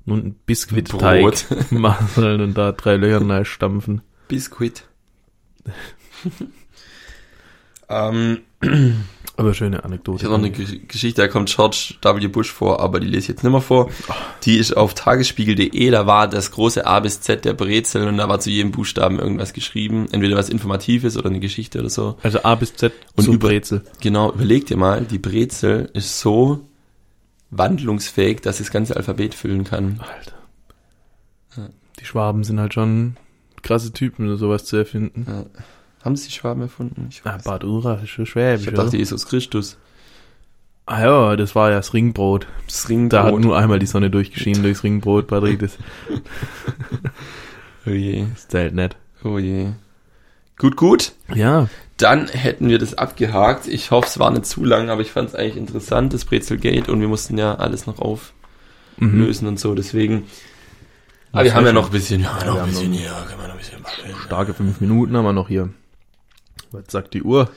einen 0.06 0.12
runden 0.14 0.34
Biskuitteig 0.46 1.46
machen 1.70 2.08
sollen 2.14 2.40
und 2.40 2.58
da 2.58 2.72
drei 2.72 2.96
Löcher 2.96 3.44
stampfen. 3.44 4.02
Biskuit. 4.28 4.84
ähm, 7.88 8.38
Aber 9.36 9.54
schöne 9.54 9.82
Anekdote. 9.84 10.18
ich 10.18 10.24
habe 10.24 10.34
noch 10.34 10.44
eine 10.44 10.50
Ge- 10.50 10.80
Geschichte, 10.86 11.22
da 11.22 11.28
kommt 11.28 11.48
George 11.54 11.94
W. 12.02 12.26
Bush 12.28 12.50
vor, 12.52 12.80
aber 12.80 13.00
die 13.00 13.06
lese 13.06 13.18
ich 13.20 13.28
jetzt 13.28 13.42
nicht 13.42 13.50
mehr 13.52 13.62
vor. 13.62 13.90
Die 14.44 14.58
ist 14.58 14.76
auf 14.76 14.92
tagesspiegel.de, 14.94 15.90
da 15.90 16.06
war 16.06 16.28
das 16.28 16.50
große 16.50 16.86
A 16.86 17.00
bis 17.00 17.20
Z 17.22 17.44
der 17.46 17.54
Brezel 17.54 18.06
und 18.08 18.18
da 18.18 18.28
war 18.28 18.40
zu 18.40 18.50
jedem 18.50 18.72
Buchstaben 18.72 19.18
irgendwas 19.18 19.54
geschrieben. 19.54 20.06
Entweder 20.12 20.36
was 20.36 20.50
Informatives 20.50 21.16
oder 21.16 21.30
eine 21.30 21.40
Geschichte 21.40 21.78
oder 21.80 21.88
so. 21.88 22.18
Also 22.22 22.42
A 22.42 22.54
bis 22.56 22.74
Z 22.76 22.92
Und 23.16 23.26
über- 23.26 23.48
Brezel. 23.48 23.82
Genau, 24.00 24.32
überleg 24.32 24.66
dir 24.66 24.76
mal, 24.76 25.00
die 25.00 25.18
Brezel 25.18 25.88
ist 25.94 26.20
so 26.20 26.60
wandlungsfähig, 27.50 28.40
dass 28.42 28.58
sie 28.58 28.64
das 28.64 28.72
ganze 28.72 28.96
Alphabet 28.96 29.34
füllen 29.34 29.64
kann. 29.64 30.00
Alter. 30.00 31.70
Die 32.00 32.04
Schwaben 32.06 32.44
sind 32.44 32.58
halt 32.60 32.74
schon 32.74 33.16
krasse 33.62 33.92
Typen, 33.92 34.36
sowas 34.36 34.64
zu 34.64 34.76
erfinden. 34.76 35.24
Ja. 35.28 35.44
Haben 36.04 36.16
sie 36.16 36.28
die 36.28 36.34
Schwaben 36.34 36.62
erfunden? 36.62 37.06
Ich, 37.10 37.20
Ah, 37.24 37.34
weiß. 37.34 37.44
Bad 37.44 37.64
Urach 37.64 38.02
ist 38.02 38.10
schon 38.10 38.26
schwäbisch. 38.26 38.62
ich 38.62 38.66
hab 38.68 38.74
gedacht, 38.74 38.88
oder? 38.88 38.96
Jesus 38.98 39.26
Christus. 39.26 39.76
Ah 40.86 41.02
ja, 41.04 41.36
das 41.36 41.54
war 41.54 41.70
ja 41.70 41.76
das 41.76 41.94
Ringbrot. 41.94 42.46
Das 42.66 42.82
Da 42.82 42.88
hat 42.88 42.90
Ringbrot. 42.90 43.40
nur 43.40 43.56
einmal 43.56 43.78
die 43.78 43.86
Sonne 43.86 44.10
durchgeschienen 44.10 44.62
durchs 44.64 44.82
Ringbrot, 44.82 45.28
Patrick. 45.28 45.60
Das, 45.60 45.78
Oh 47.86 47.90
je, 47.90 48.26
das 48.32 48.48
zählt 48.48 48.74
nicht. 48.74 48.96
oh 49.24 49.38
je. 49.38 49.68
Gut, 50.58 50.76
gut. 50.76 51.12
Ja, 51.34 51.68
Dann 51.96 52.28
hätten 52.28 52.68
wir 52.68 52.78
das 52.78 52.94
abgehakt. 52.94 53.66
Ich 53.66 53.90
hoffe, 53.90 54.06
es 54.06 54.18
war 54.18 54.30
nicht 54.30 54.46
zu 54.46 54.64
lang, 54.64 54.90
aber 54.90 55.00
ich 55.02 55.10
fand 55.10 55.28
es 55.30 55.34
eigentlich 55.34 55.56
interessant, 55.56 56.12
das 56.12 56.24
Brezelgate. 56.24 56.92
Und 56.92 57.00
wir 57.00 57.08
mussten 57.08 57.36
ja 57.38 57.54
alles 57.56 57.86
noch 57.86 57.98
auflösen 57.98 58.32
mhm. 59.44 59.48
und 59.48 59.58
so. 59.60 59.74
Deswegen. 59.74 60.24
Aber 61.32 61.42
Ja, 61.42 61.44
wir 61.46 61.54
haben 61.54 61.66
ja 61.66 61.72
noch 61.72 61.86
ein 61.86 61.92
bisschen, 61.92 62.20
ja, 62.20 62.38
noch 62.44 62.60
ein 62.62 62.68
bisschen 62.68 62.92
hier, 62.92 63.08
können 63.28 63.40
wir 63.40 63.46
noch 63.48 63.54
ein 63.54 63.58
bisschen 63.58 63.82
machen. 63.82 63.94
starke 64.26 64.54
fünf 64.54 64.80
Minuten 64.80 65.16
haben 65.16 65.24
wir 65.24 65.32
noch 65.32 65.48
hier. 65.48 65.70
Was 66.72 66.84
sagt 66.88 67.14
die 67.14 67.22
Uhr? 67.22 67.50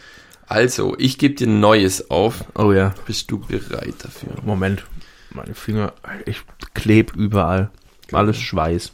Also, 0.48 0.96
ich 1.00 1.18
gebe 1.18 1.34
dir 1.36 1.48
ein 1.48 1.60
Neues 1.60 2.10
auf. 2.12 2.46
Oh 2.56 2.72
ja, 2.72 2.94
Bist 3.08 3.32
du 3.32 3.40
bereit 3.40 3.96
dafür? 4.04 4.30
Moment. 4.44 4.86
Meine 5.32 5.56
Finger, 5.56 5.94
ich 6.26 6.42
kleb 6.74 7.16
überall. 7.16 7.72
Alles 8.12 8.38
Schweiß. 8.38 8.92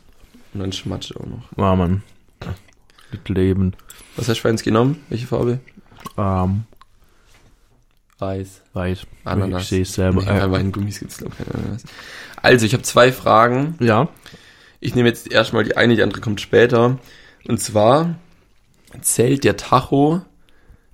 Und 0.54 0.60
dann 0.62 0.72
schmatscht 0.72 1.16
auch 1.18 1.26
noch. 1.26 1.44
War 1.56 1.76
man. 1.76 2.04
Mit 3.12 3.28
Leben. 3.30 3.74
Was 4.16 4.30
hast 4.30 4.38
du 4.38 4.42
für 4.44 4.50
eins 4.50 4.64
genommen? 4.64 5.04
Welche 5.10 5.28
Farbe? 5.28 5.60
Ähm, 6.18 6.64
Weiß. 8.20 8.62
weiß. 8.74 9.06
Ananas. 9.26 9.64
Ich 9.64 9.68
sehe 9.70 9.82
es 9.82 9.94
selber. 9.94 10.22
Nee, 10.22 10.28
bei 10.28 10.38
Äh, 10.40 10.52
Weingummis 10.52 11.00
gibt's 11.00 11.18
glaube 11.18 11.34
ich 11.38 11.44
keine 11.46 11.58
Ananas. 11.64 11.84
Also, 12.42 12.66
ich 12.66 12.74
habe 12.74 12.84
zwei 12.84 13.12
Fragen. 13.12 13.76
ja. 13.80 14.08
Ich 14.84 14.96
nehme 14.96 15.10
jetzt 15.10 15.32
erstmal 15.32 15.64
die 15.64 15.78
eine, 15.78 15.96
die 15.96 16.02
andere 16.02 16.22
kommt 16.22 16.42
später. 16.42 16.98
Und 17.48 17.60
zwar 17.60 18.16
zählt 19.02 19.44
der 19.44 19.58
Tacho 19.58 20.22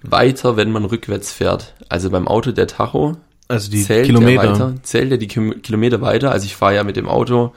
weiter, 0.02 0.58
wenn 0.58 0.72
man 0.72 0.86
rückwärts 0.86 1.32
fährt. 1.32 1.76
Also 1.90 2.10
beim 2.10 2.28
Auto 2.28 2.52
der 2.52 2.68
Tacho 2.68 3.18
Also 3.48 3.72
die 3.72 3.84
zählt 3.84 4.06
Kilometer. 4.06 4.42
der 4.42 4.52
weiter, 4.52 4.76
zählt 4.84 5.12
er 5.12 5.18
die 5.18 5.28
Kilometer 5.28 6.02
weiter. 6.02 6.32
Also 6.32 6.46
ich 6.46 6.56
fahre 6.56 6.76
ja 6.76 6.84
mit 6.84 6.96
dem 6.96 7.08
Auto, 7.08 7.54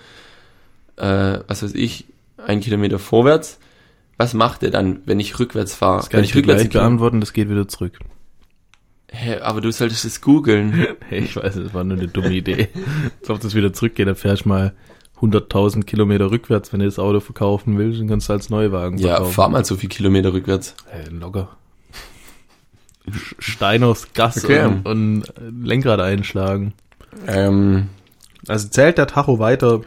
äh, 0.97 1.38
was 1.47 1.62
weiß 1.62 1.74
ich, 1.74 2.07
einen 2.38 2.61
Kilometer 2.61 2.99
vorwärts. 2.99 3.59
Was 4.16 4.34
macht 4.34 4.62
er 4.62 4.70
dann, 4.70 5.01
wenn 5.07 5.18
ich 5.20 5.38
rückwärts 5.38 5.74
fahre? 5.74 5.99
Das 5.99 6.11
kann 6.11 6.18
Wenn 6.18 6.24
ich 6.24 6.32
dir 6.32 6.38
rückwärts 6.38 6.62
gleich 6.62 6.72
beantworten, 6.72 7.20
das 7.20 7.32
geht 7.32 7.49
wieder 7.49 7.68
zurück. 7.68 7.99
Hä, 9.12 9.38
aber 9.41 9.61
du 9.61 9.72
solltest 9.72 10.05
es 10.05 10.20
googeln. 10.20 10.86
Ich 11.11 11.34
weiß, 11.36 11.55
das 11.57 11.74
war 11.74 11.82
nur 11.84 11.99
eine 11.99 12.07
dumme 12.07 12.30
Idee. 12.32 12.68
Als 13.20 13.30
ob 13.30 13.41
das 13.41 13.55
wieder 13.55 13.72
zurückgeht, 13.72 14.07
dann 14.07 14.14
fährst 14.14 14.45
du 14.45 14.51
mal 14.51 14.72
100.000 15.21 15.85
Kilometer 15.85 16.31
rückwärts, 16.31 16.73
wenn 16.73 16.81
du 16.81 16.87
das 16.87 16.99
Auto 16.99 17.21
verkaufen 17.21 17.77
willst, 17.79 18.01
dann 18.01 18.09
kannst 18.09 18.29
du 18.29 18.33
als 18.33 18.49
Neuwagen 18.51 18.99
ja, 18.99 19.09
verkaufen. 19.16 19.33
fahr 19.33 19.49
mal 19.51 19.64
so 19.64 19.77
viel 19.77 19.89
Kilometer 19.89 20.33
rückwärts. 20.33 20.75
Hey, 20.87 21.09
locker. 21.11 21.49
Sch- 23.09 23.35
Stein 23.39 23.83
aufs 23.83 24.12
Gas 24.12 24.45
Okay. 24.45 24.64
und, 24.64 24.87
und 24.87 25.25
Lenkrad 25.66 26.01
einschlagen. 26.01 26.75
Ähm, 27.27 27.89
Also 28.47 28.68
zählt 28.68 28.99
der 28.99 29.07
Tacho 29.07 29.39
weiter, 29.39 29.81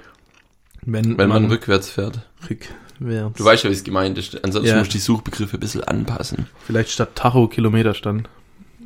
wenn, 0.82 1.18
wenn 1.18 1.30
man 1.30 1.46
rückwärts 1.46 1.90
fährt. 1.90 2.28
rückwärts. 2.50 3.38
Du 3.38 3.44
weißt 3.46 3.64
ja, 3.64 3.70
wie 3.70 3.74
es 3.74 3.84
gemeint 3.84 4.18
ist. 4.18 4.44
Ansonsten 4.44 4.70
Ja. 4.72 4.78
musst 4.78 4.92
du 4.92 4.98
die 4.98 5.02
Suchbegriffe 5.02 5.58
ein 5.58 5.60
bisschen 5.60 5.84
anpassen. 5.84 6.48
Vielleicht 6.66 6.92
statt 6.92 7.16
Tacho 7.16 7.48
Kilometerstand. 7.48 8.30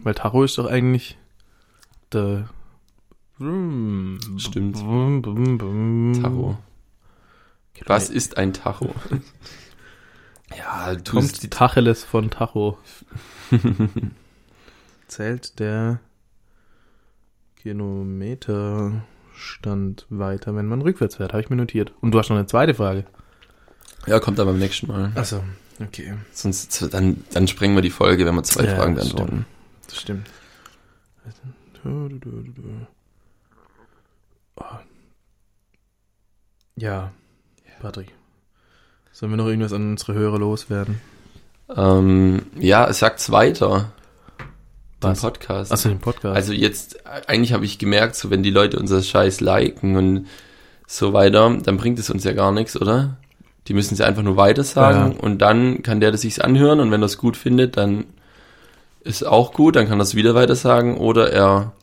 Weil 0.04 0.14
Tacho 0.14 0.44
ist 0.44 0.58
doch 0.58 0.68
eigentlich 0.68 1.18
der 2.14 2.48
Stimmt. 4.38 4.78
Tacho. 6.22 6.58
Was 7.86 8.10
ist 8.10 8.38
ein 8.38 8.54
Tacho? 8.54 8.96
ja, 10.58 10.96
du 10.96 11.12
Kommt 11.12 11.44
die 11.44 11.50
Tacheles 11.50 12.04
von 12.04 12.32
Tacho. 12.32 12.80
Zählt 15.08 15.60
der 15.60 16.00
Kilometerstand 17.58 20.06
weiter, 20.10 20.56
wenn 20.56 20.68
man 20.68 20.82
rückwärts 20.82 21.18
fährt, 21.18 21.34
habe 21.34 21.44
ich 21.44 21.50
mir 21.50 21.58
notiert. 21.58 21.94
Und 22.02 22.12
du 22.12 22.20
hast 22.20 22.30
noch 22.30 22.38
eine 22.38 22.48
zweite 22.48 22.74
Frage. 22.74 23.06
Ja, 24.08 24.20
kommt 24.20 24.40
dann 24.40 24.48
beim 24.48 24.58
nächsten 24.58 24.88
Mal. 24.88 25.12
Achso, 25.16 25.44
okay. 25.80 26.16
Sonst, 26.32 26.94
dann, 26.94 27.24
dann 27.32 27.48
sprengen 27.48 27.76
wir 27.76 27.82
die 27.82 27.90
Folge, 27.92 28.26
wenn 28.26 28.36
wir 28.36 28.44
zwei 28.44 28.66
Ja, 28.66 28.76
Fragen 28.76 28.96
das 28.96 29.10
beantworten. 29.10 29.46
Das 29.86 30.02
stimmt. 30.02 30.28
Ja, 36.76 37.12
Patrick. 37.82 38.14
Sollen 39.12 39.32
wir 39.32 39.38
noch 39.38 39.48
irgendwas 39.48 39.74
an 39.74 39.92
unsere 39.92 40.14
Hörer 40.14 40.38
loswerden? 40.40 41.02
Ähm, 41.76 42.44
ja, 42.60 42.88
es 42.88 43.00
sagt's 43.00 43.32
weiter. 43.32 43.92
Den 45.02 45.12
Was? 45.12 45.22
Podcast. 45.22 45.72
Achso, 45.72 45.90
den 45.90 46.00
Podcast. 46.00 46.36
Also 46.36 46.54
jetzt, 46.54 47.06
eigentlich 47.28 47.54
habe 47.54 47.66
ich 47.66 47.80
gemerkt, 47.80 48.16
so 48.16 48.30
wenn 48.30 48.44
die 48.44 48.52
Leute 48.52 48.78
unser 48.80 49.02
Scheiß 49.02 49.42
liken 49.42 49.96
und 49.98 50.28
so 50.86 51.14
weiter, 51.14 51.56
dann 51.64 51.78
bringt 51.78 52.00
es 52.00 52.10
uns 52.10 52.24
ja 52.24 52.34
gar 52.34 52.52
nichts, 52.52 52.80
oder? 52.80 53.18
Die 53.68 53.74
müssen 53.74 53.96
sie 53.96 54.04
einfach 54.06 54.24
nur 54.24 54.38
weiter 54.38 54.64
sagen 54.64 55.14
Ja. 55.14 55.20
und 55.20 55.40
dann 55.40 55.84
kann 55.84 56.00
der 56.00 56.12
das 56.12 56.22
sich's 56.22 56.40
anhören 56.40 56.80
und 56.80 56.92
wenn 56.92 57.02
er 57.02 57.08
es 57.08 57.18
gut 57.18 57.36
findet, 57.36 57.76
dann 57.76 58.06
ist 59.02 59.26
auch 59.26 59.52
gut, 59.54 59.76
dann 59.76 59.88
kann 59.90 60.00
er 60.00 60.04
es 60.04 60.16
wieder 60.16 60.36
weiter 60.36 60.56
sagen 60.56 60.98
oder 60.98 61.32
er 61.32 61.74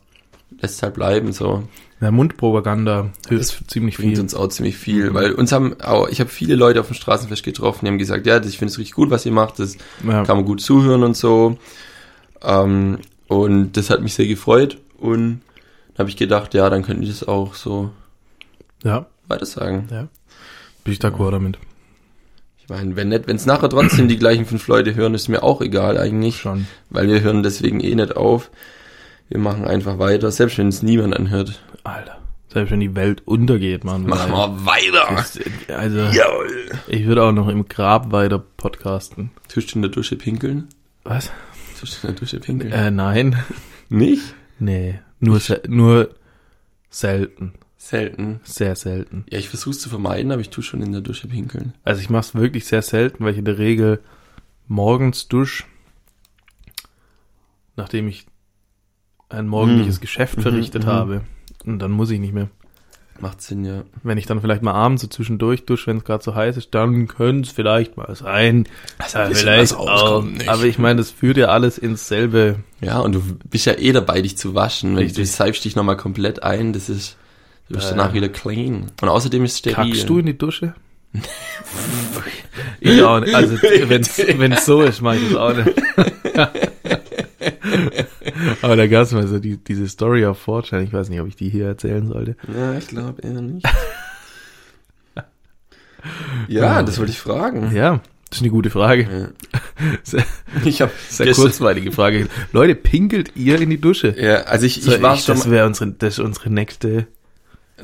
lässt 0.61 0.81
halt 0.81 0.95
bleiben, 0.95 1.31
so. 1.33 1.63
Ja, 2.01 2.11
Mundpropaganda 2.11 3.09
hilft 3.29 3.69
ziemlich 3.71 3.97
Bringt 3.97 4.13
viel. 4.13 4.21
uns 4.21 4.35
auch 4.35 4.47
ziemlich 4.49 4.77
viel, 4.77 5.09
Mhm. 5.09 5.13
weil 5.13 5.31
uns 5.33 5.51
haben 5.51 5.79
auch, 5.81 6.07
ich 6.09 6.19
habe 6.19 6.29
viele 6.29 6.55
Leute 6.55 6.79
auf 6.81 6.87
dem 6.87 6.93
Straßenfest 6.95 7.43
getroffen, 7.43 7.85
die 7.85 7.91
haben 7.91 7.97
gesagt, 7.97 8.25
ja, 8.27 8.39
das- 8.39 8.49
ich 8.49 8.57
finde 8.57 8.71
es 8.71 8.77
richtig 8.77 8.95
gut, 8.95 9.09
was 9.09 9.25
ihr 9.25 9.31
macht, 9.31 9.59
das 9.59 9.77
Ja. 10.05 10.23
kann 10.23 10.37
man 10.37 10.45
gut 10.45 10.61
zuhören 10.61 11.03
und 11.03 11.15
so. 11.15 11.57
Ähm, 12.43 12.99
und 13.27 13.73
das 13.77 13.89
hat 13.89 14.01
mich 14.01 14.13
sehr 14.13 14.27
gefreut. 14.27 14.77
Und 14.97 15.41
da 15.93 15.99
habe 15.99 16.09
ich 16.09 16.17
gedacht, 16.17 16.53
ja, 16.53 16.69
dann 16.69 16.83
könnten 16.83 17.01
die 17.03 17.07
das 17.07 17.27
auch 17.27 17.53
so 17.55 17.91
ja, 18.83 19.05
weiter 19.27 19.45
sagen. 19.45 19.87
ja. 19.91 20.07
Bin 20.83 20.93
ich 20.93 20.99
d'accord 20.99 21.31
damit. 21.31 21.57
Ich 22.61 22.69
meine, 22.69 22.95
wenn 22.95 23.09
nicht, 23.09 23.27
wenn 23.27 23.35
es 23.35 23.45
nachher 23.45 23.69
trotzdem 23.69 24.07
die 24.07 24.17
gleichen 24.17 24.45
fünf 24.45 24.67
Leute 24.67 24.93
hören, 24.95 25.13
ist 25.15 25.27
mir 25.27 25.43
auch 25.43 25.61
egal 25.61 25.97
eigentlich, 25.97 26.37
Schon. 26.37 26.67
weil 26.89 27.07
wir 27.07 27.21
hören 27.21 27.41
deswegen 27.43 27.79
eh 27.79 27.95
nicht 27.95 28.15
auf. 28.17 28.51
Wir 29.29 29.39
machen 29.39 29.65
einfach 29.65 29.97
weiter, 29.99 30.31
selbst 30.31 30.57
wenn 30.57 30.67
es 30.67 30.83
niemand 30.83 31.15
anhört. 31.15 31.61
Alter. 31.83 32.19
Selbst 32.49 32.71
wenn 32.71 32.79
die 32.79 32.95
Welt 32.95 33.23
untergeht, 33.25 33.83
wir. 33.83 33.97
Machen 33.97 34.31
wir 34.31 34.65
weiter. 34.65 35.07
Das- 35.15 35.39
Also, 35.67 35.97
Jawohl. 35.99 36.69
ich 36.87 37.05
würde 37.05 37.23
auch 37.23 37.31
noch 37.31 37.47
im 37.49 37.67
Grab 37.67 38.11
weiter 38.11 38.39
podcasten. 38.39 39.31
Tust 39.49 39.71
du 39.73 39.77
in 39.77 39.81
der 39.81 39.91
Dusche 39.91 40.15
pinkeln? 40.15 40.67
Was? 41.03 41.31
Tust 41.79 42.03
du 42.03 42.07
in 42.07 42.13
der 42.13 42.19
Dusche 42.19 42.39
pinkeln? 42.39 42.71
Äh, 42.71 42.91
nein. 42.91 43.35
Nicht? 43.89 44.33
Nee. 44.59 44.99
Nur, 45.19 45.39
se 45.39 45.61
nur 45.67 46.09
selten. 46.89 47.53
Selten. 47.77 48.39
Sehr 48.43 48.75
selten. 48.75 49.25
Ja, 49.29 49.37
ich 49.37 49.49
versuch's 49.49 49.79
zu 49.79 49.89
vermeiden, 49.89 50.31
aber 50.31 50.41
ich 50.41 50.49
tue 50.49 50.63
schon 50.63 50.81
in 50.81 50.91
der 50.91 51.01
Dusche 51.01 51.27
pinkeln. 51.27 51.73
Also 51.83 52.01
ich 52.01 52.09
mache 52.09 52.21
es 52.21 52.35
wirklich 52.35 52.65
sehr 52.65 52.81
selten, 52.81 53.23
weil 53.25 53.33
ich 53.33 53.39
in 53.39 53.45
der 53.45 53.57
Regel 53.57 54.01
morgens 54.67 55.27
dusch, 55.27 55.65
nachdem 57.75 58.07
ich 58.07 58.25
ein 59.35 59.47
morgendliches 59.47 59.97
Mhm. 59.97 60.01
Geschäft 60.01 60.37
Mhm, 60.37 60.41
verrichtet 60.41 60.83
mhm. 60.85 60.89
habe. 60.89 61.21
Und 61.65 61.79
dann 61.79 61.91
muss 61.91 62.09
ich 62.11 62.19
nicht 62.19 62.33
mehr. 62.33 62.49
Macht 63.21 63.41
Sinn, 63.41 63.63
ja. 63.63 63.83
Wenn 64.03 64.17
ich 64.17 64.25
dann 64.25 64.41
vielleicht 64.41 64.61
mal 64.61 64.73
abends 64.73 65.01
so 65.01 65.07
zwischendurch 65.07 65.65
dusche, 65.65 65.87
wenn 65.87 65.97
es 65.99 66.03
gerade 66.03 66.21
so 66.21 66.35
heiß 66.35 66.57
ist, 66.57 66.75
dann 66.75 67.07
könnte 67.07 67.47
es 67.47 67.53
vielleicht 67.55 67.95
mal 67.95 68.13
sein. 68.13 68.67
Also 68.97 69.19
Äh, 69.19 69.33
vielleicht 69.33 69.73
auch. 69.73 70.25
Aber 70.47 70.63
ich 70.65 70.77
meine, 70.79 70.97
das 70.97 71.11
führt 71.11 71.37
ja 71.37 71.45
alles 71.47 71.77
ins 71.77 72.09
selbe. 72.09 72.57
Ja, 72.81 72.99
und 72.99 73.13
du 73.15 73.21
bist 73.49 73.65
ja 73.67 73.73
eh 73.77 73.93
dabei, 73.93 74.21
dich 74.21 74.37
zu 74.37 74.53
waschen. 74.53 74.91
Wenn 74.97 75.03
Richtig. 75.03 75.23
du 75.23 75.25
salbst 75.27 75.63
dich 75.63 75.77
nochmal 75.77 75.95
komplett 75.95 76.43
ein, 76.43 76.73
das 76.73 76.89
ist, 76.89 77.15
du 77.69 77.75
bist 77.75 77.87
Äh. 77.87 77.91
danach 77.95 78.13
wieder 78.13 78.27
clean. 78.27 78.91
Und 79.01 79.07
außerdem 79.07 79.45
ist 79.45 79.53
es 79.53 79.57
steril. 79.59 79.75
Kackst 79.91 80.09
du 80.09 80.19
in 80.19 80.25
die 80.25 80.37
Dusche? 80.37 80.73
ich 82.81 83.01
auch 83.01 83.21
nicht. 83.21 83.33
Also 83.33 83.55
wenn's 83.87 84.17
wenn's 84.17 84.65
so 84.65 84.81
ist, 84.81 85.01
mach 85.01 85.13
ich 85.13 85.29
das 85.29 85.37
auch 85.37 85.53
nicht. 85.55 85.71
Aber 88.61 88.75
da 88.75 88.87
gab's 88.87 89.11
mal 89.11 89.27
so 89.27 89.39
die, 89.39 89.57
diese 89.57 89.87
Story 89.87 90.25
auf 90.25 90.37
Fortune. 90.39 90.83
Ich 90.83 90.93
weiß 90.93 91.09
nicht, 91.09 91.19
ob 91.21 91.27
ich 91.27 91.35
die 91.35 91.49
hier 91.49 91.67
erzählen 91.67 92.07
sollte. 92.07 92.35
Ja, 92.53 92.73
ich 92.77 92.87
glaube 92.87 93.21
eher 93.21 93.41
nicht. 93.41 93.65
ja, 96.47 96.83
das 96.83 96.99
wollte 96.99 97.11
ich 97.11 97.19
fragen. 97.19 97.75
Ja, 97.75 98.01
das 98.29 98.37
ist 98.39 98.41
eine 98.41 98.51
gute 98.51 98.69
Frage. 98.69 99.03
Ja. 99.11 99.29
Sehr, 100.03 100.25
Ich 100.63 100.81
habe 100.81 100.91
sehr 101.09 101.33
kurzweilige 101.33 101.91
Frage. 101.91 102.27
Leute, 102.51 102.75
pinkelt 102.75 103.31
ihr 103.35 103.59
in 103.61 103.69
die 103.69 103.79
Dusche? 103.79 104.15
Ja, 104.17 104.43
also 104.43 104.65
ich, 104.65 104.81
So, 104.81 104.93
ich 104.93 105.01
war 105.01 105.15
ich, 105.15 105.23
schon 105.23 105.35
das 105.35 105.49
wäre 105.49 105.65
unsere, 105.67 105.91
das 105.91 106.13
ist 106.15 106.19
unsere 106.19 106.49
nächste, 106.49 107.07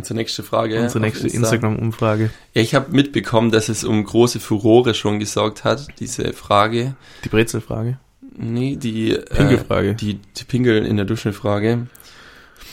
zur 0.01 0.15
nächste 0.15 0.43
Frage. 0.43 0.79
unsere 0.82 0.99
nächste 1.01 1.25
Insta. 1.27 1.39
Instagram-Umfrage. 1.39 2.32
Ja, 2.53 2.61
ich 2.61 2.75
habe 2.75 2.91
mitbekommen, 2.91 3.51
dass 3.51 3.69
es 3.69 3.84
um 3.84 4.03
große 4.03 4.39
Furore 4.39 4.93
schon 4.93 5.19
gesorgt 5.19 5.63
hat, 5.63 5.88
diese 5.99 6.34
Frage. 6.34 6.95
Die 7.23 7.29
Brezelfrage. 7.29 7.99
Nee, 8.36 8.75
die 8.77 9.17
Pinkelfrage. 9.36 9.89
Äh, 9.89 9.95
die, 9.95 10.13
die 10.38 10.43
Pinkel 10.45 10.86
in 10.86 10.95
der 10.97 11.05
Dusche 11.05 11.34
Frage. 11.34 11.88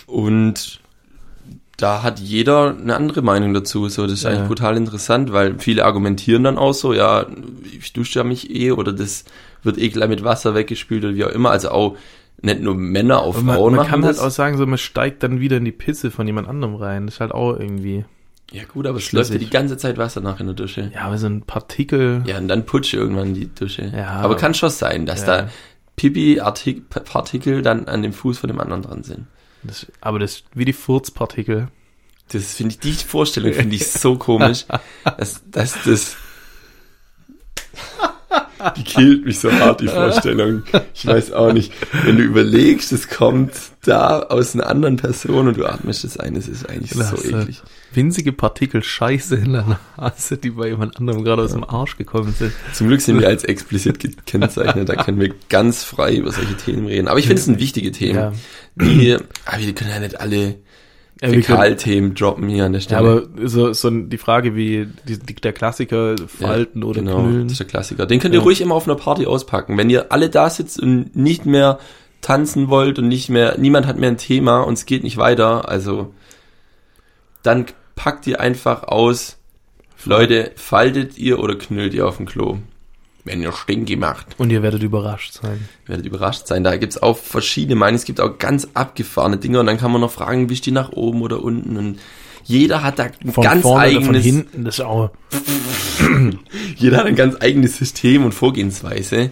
Und 0.06 0.80
da 1.76 2.02
hat 2.02 2.18
jeder 2.18 2.76
eine 2.76 2.96
andere 2.96 3.22
Meinung 3.22 3.54
dazu. 3.54 3.88
So, 3.88 4.04
das 4.04 4.12
ist 4.14 4.22
Ja. 4.24 4.30
eigentlich 4.30 4.48
brutal 4.48 4.76
interessant, 4.76 5.32
weil 5.32 5.59
viele 5.59 5.84
argumentieren 5.84 6.44
dann 6.44 6.59
auch 6.59 6.72
so, 6.72 6.92
ja, 6.92 7.26
ich 7.78 7.92
dusche 7.92 8.18
ja 8.20 8.24
mich 8.24 8.50
eh 8.54 8.72
oder 8.72 8.92
das 8.92 9.24
wird 9.62 9.78
eh 9.78 9.88
gleich 9.88 10.09
mit 10.09 10.24
Wasser 10.24 10.54
weggespült 10.54 11.04
oder 11.04 11.14
wie 11.14 11.24
auch 11.24 11.30
immer. 11.30 11.50
Also 11.50 11.70
auch 11.70 11.96
nicht 12.40 12.61
nur 12.61 12.74
Männer 12.74 13.20
auf 13.20 13.38
Und 13.38 13.46
man, 13.46 13.56
Frauen 13.56 13.74
man 13.74 13.78
machen 13.86 13.90
kann 13.90 14.02
das. 14.02 14.18
halt 14.18 14.26
auch 14.28 14.32
sagen, 14.34 14.56
so 14.56 14.66
man 14.66 14.78
steigt 14.78 15.22
dann 15.22 15.40
wieder 15.40 15.56
in 15.56 15.64
die 15.64 15.72
Pisse 15.72 16.11
von 16.11 16.26
jemand 16.26 16.48
anderem 16.48 16.74
rein. 16.76 17.06
Das 17.06 17.16
ist 17.16 17.20
halt 17.20 17.32
auch 17.32 17.59
irgendwie. 17.59 18.04
Ja 18.53 18.64
gut, 18.64 18.86
aber 18.86 18.99
es 18.99 19.12
läuft 19.12 19.30
ja 19.32 19.38
die 19.38 19.51
ganze 19.51 19.76
Zeit 19.76 19.99
Wasser 19.99 20.20
nach 20.20 20.40
in 20.40 20.46
der 20.46 20.55
Dusche. 20.55 20.90
Ja, 20.94 21.03
aber 21.03 21.18
so 21.18 21.26
ein 21.26 21.42
Partikel. 21.42 22.22
Ja, 22.26 22.38
und 22.38 22.49
dann 22.49 22.64
putscht 22.66 22.94
irgendwann 22.94 23.34
die 23.34 23.53
Dusche. 23.55 23.92
Ja, 23.94 24.09
aber 24.11 24.24
aber- 24.24 24.36
kann 24.36 24.55
schon 24.55 24.70
sein, 24.70 25.05
dass 25.07 25.20
Ja. 25.26 25.42
da 25.42 25.49
Pipi-Partikel 25.96 27.62
dann 27.62 27.86
an 27.88 28.03
dem 28.03 28.12
Fuß 28.12 28.38
von 28.38 28.49
dem 28.49 28.61
anderen 28.61 28.82
dran 28.82 29.03
sind. 29.03 29.26
Das, 29.64 29.86
aber 30.01 30.18
das 30.18 30.44
wie 30.55 30.64
die 30.64 30.72
Furzpartikel. 30.72 31.68
Das 32.30 32.55
finde 32.55 32.74
ich, 32.74 32.80
die 32.80 32.92
Vorstellung 32.92 33.53
finde 33.53 33.74
ich 33.76 33.90
so 33.90 34.16
komisch, 34.16 34.64
dass, 35.18 35.42
dass 35.51 35.82
das, 35.84 36.16
die 38.76 38.84
killt 38.84 39.24
mich 39.24 39.38
so 39.38 39.52
hart, 39.52 39.80
die 39.80 39.88
Vorstellung. 39.88 40.62
Ich 40.94 41.06
weiß 41.06 41.32
auch 41.32 41.52
nicht. 41.52 41.72
Wenn 42.04 42.16
du 42.16 42.22
überlegst, 42.22 42.92
es 42.92 43.09
kommt 43.09 43.52
da 43.82 44.20
aus 44.20 44.54
einer 44.54 44.66
anderen 44.66 44.96
Person 44.96 45.48
und 45.48 45.56
du 45.56 45.64
atmest 45.66 46.04
das 46.04 46.16
ein, 46.18 46.34
das 46.34 46.48
ist 46.48 46.68
eigentlich 46.68 46.90
Das, 46.90 47.11
so 47.11 47.16
eklig. 47.16 47.62
Winzige 47.92 48.32
Partikel 48.32 48.82
Scheiße 48.82 49.36
in 49.36 49.52
der 49.52 49.78
Nase, 49.96 50.36
die 50.36 50.50
bei 50.50 50.68
jemand 50.68 50.98
anderem 50.98 51.24
gerade 51.24 51.42
aus 51.42 51.52
dem 51.52 51.64
Arsch 51.64 51.96
gekommen 51.96 52.34
sind. 52.36 52.52
Zum 52.72 52.88
Glück 52.88 53.00
sind 53.00 53.20
wir 53.20 53.28
als 53.28 53.44
explizit 53.44 53.98
gekennzeichnet, 54.00 54.88
da 54.88 54.96
können 54.96 55.20
wir 55.20 55.34
ganz 55.48 55.84
frei 55.84 56.16
über 56.16 56.32
solche 56.32 56.56
Themen 56.56 56.86
reden. 56.86 57.09
Aber 57.09 57.18
ich 57.18 57.26
finde 57.26 57.40
es 57.40 57.46
sind 57.46 57.61
wichtige 57.61 57.92
Themen. 57.92 58.18
Ja. 58.18 58.32
Die, 58.76 59.16
aber 59.44 59.61
wir 59.61 59.74
können 59.74 59.90
ja 59.90 60.00
nicht 60.00 60.20
alle 60.20 60.36
Ja, 60.36 60.54
wir 60.56 60.67
Fäkalthemen 61.20 62.14
droppen 62.14 62.48
hier 62.48 62.64
an 62.64 62.72
der 62.72 62.80
Ja, 62.80 62.84
Stelle. 62.84 62.98
aber 63.38 63.48
so, 63.48 63.72
so 63.72 63.90
die 63.90 64.18
Frage 64.18 64.54
wie 64.54 64.86
die, 65.08 65.18
die, 65.18 65.34
der 65.34 65.52
Klassiker 65.52 66.14
Falten 66.26 66.84
oder 66.84 67.00
genau, 67.00 67.22
Knüllen. 67.22 67.42
Das 67.44 67.52
ist 67.52 67.58
der 67.58 67.66
Klassiker. 67.66 68.06
Den 68.06 68.20
könnt 68.20 68.34
ihr 68.34 68.38
Ja. 68.40 68.44
ruhig 68.44 68.60
immer 68.60 68.74
auf 68.74 68.86
einer 68.86 68.96
Party 68.96 69.26
auspacken. 69.26 69.76
Wenn 69.76 69.90
ihr 69.90 70.12
alle 70.12 70.28
da 70.30 70.48
sitzt 70.48 70.80
und 70.80 71.16
nicht 71.16 71.44
mehr 71.46 71.78
tanzen 72.20 72.68
wollt 72.68 72.98
und 72.98 73.08
nicht 73.08 73.28
mehr, 73.30 73.56
niemand 73.58 73.86
hat 73.86 73.98
mehr 73.98 74.10
ein 74.10 74.16
Thema 74.18 74.60
und 74.60 74.74
es 74.74 74.86
geht 74.86 75.02
nicht 75.04 75.16
weiter, 75.16 75.68
also 75.68 76.12
dann 77.42 77.66
packt 77.94 78.26
ihr 78.26 78.40
einfach 78.40 78.84
aus, 78.84 79.38
Leute, 80.04 80.52
faltet 80.56 81.18
ihr 81.18 81.40
oder 81.40 81.56
knüllt 81.56 81.94
ihr 81.94 82.06
auf 82.06 82.16
dem 82.18 82.26
Klo? 82.26 82.58
Wenn 83.28 83.42
ihr 83.42 83.52
Stinky 83.52 83.96
macht, 83.96 84.26
Und 84.38 84.50
ihr 84.50 84.62
werdet 84.62 84.82
überrascht 84.82 85.34
sein. 85.34 85.68
werdet 85.86 86.06
überrascht 86.06 86.46
sein. 86.46 86.64
Da 86.64 86.76
gibt's 86.76 87.00
auch 87.02 87.16
verschiedene 87.18 87.76
Meinungen. 87.76 87.96
Es 87.96 88.04
gibt 88.04 88.20
auch 88.20 88.38
ganz 88.38 88.66
abgefahrene 88.74 89.36
Dinge 89.36 89.60
und 89.60 89.66
dann 89.66 89.76
kann 89.78 89.92
man 89.92 90.00
noch 90.00 90.10
fragen, 90.10 90.48
wischt 90.48 90.64
die 90.66 90.70
nach 90.72 90.90
oben 90.92 91.20
oder 91.22 91.42
unten 91.42 91.76
und 91.76 91.98
jeder 92.44 92.82
hat 92.82 92.98
da 92.98 93.04
ein 93.22 93.32
Von 93.32 93.44
ganz 93.44 93.60
vorne 93.62 93.90
oder 93.90 94.00
von 94.00 94.14
eigenes 94.16 94.24
hinten, 94.24 94.64
das 94.64 94.78
ist 94.78 94.84
auch. 94.84 95.10
Jeder 96.76 96.98
hat 96.98 97.06
ein 97.06 97.16
ganz 97.16 97.36
eigenes 97.40 97.76
System 97.76 98.24
und 98.24 98.32
Vorgehensweise, 98.32 99.30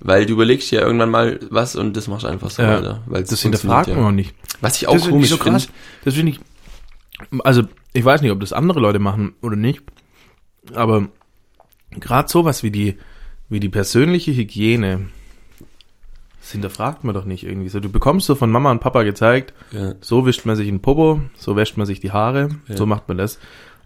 weil 0.00 0.26
du 0.26 0.34
überlegst 0.34 0.70
ja 0.70 0.82
irgendwann 0.82 1.08
mal 1.10 1.40
was 1.50 1.74
und 1.74 1.96
das 1.96 2.06
machst 2.08 2.24
du 2.24 2.28
einfach 2.28 2.50
so 2.50 2.60
Ja, 2.62 2.76
weiter. 2.78 3.02
Weil 3.06 3.22
es 3.22 3.30
Das 3.30 3.40
hinterfragt 3.40 3.88
man 3.88 3.98
ja. 3.98 4.06
auch 4.08 4.10
nicht. 4.10 4.34
Was 4.60 4.76
ich 4.76 4.88
auch 4.88 4.94
das 4.94 5.08
komisch 5.08 5.30
so 5.30 5.38
finde. 5.38 5.62
Das 6.04 6.14
finde 6.14 6.32
ich. 6.32 6.40
Also, 7.44 7.62
ich 7.94 8.04
weiß 8.04 8.20
nicht, 8.20 8.30
ob 8.32 8.40
das 8.40 8.52
andere 8.52 8.80
Leute 8.80 8.98
machen 8.98 9.34
oder 9.40 9.56
nicht. 9.56 9.82
Aber 10.74 11.08
gerade 11.92 12.28
sowas 12.28 12.62
wie 12.62 12.70
die, 12.70 12.98
wie 13.48 13.60
die 13.60 13.68
persönliche 13.68 14.32
Hygiene, 14.34 15.06
das 16.40 16.52
hinterfragt 16.52 17.04
man 17.04 17.14
doch 17.14 17.24
nicht 17.24 17.44
irgendwie 17.44 17.68
so. 17.68 17.80
Du 17.80 17.88
bekommst 17.90 18.26
so 18.26 18.34
von 18.34 18.50
Mama 18.50 18.70
und 18.70 18.80
Papa 18.80 19.02
gezeigt, 19.02 19.54
Ja, 19.70 19.94
so 20.00 20.26
wischt 20.26 20.44
man 20.44 20.56
sich 20.56 20.66
den 20.66 20.80
Popo, 20.80 21.20
so 21.36 21.56
wäscht 21.56 21.76
man 21.76 21.86
sich 21.86 22.00
die 22.00 22.12
Haare, 22.12 22.48
Ja. 22.68 22.76
so 22.76 22.86
macht 22.86 23.08
man 23.08 23.16
das. 23.18 23.38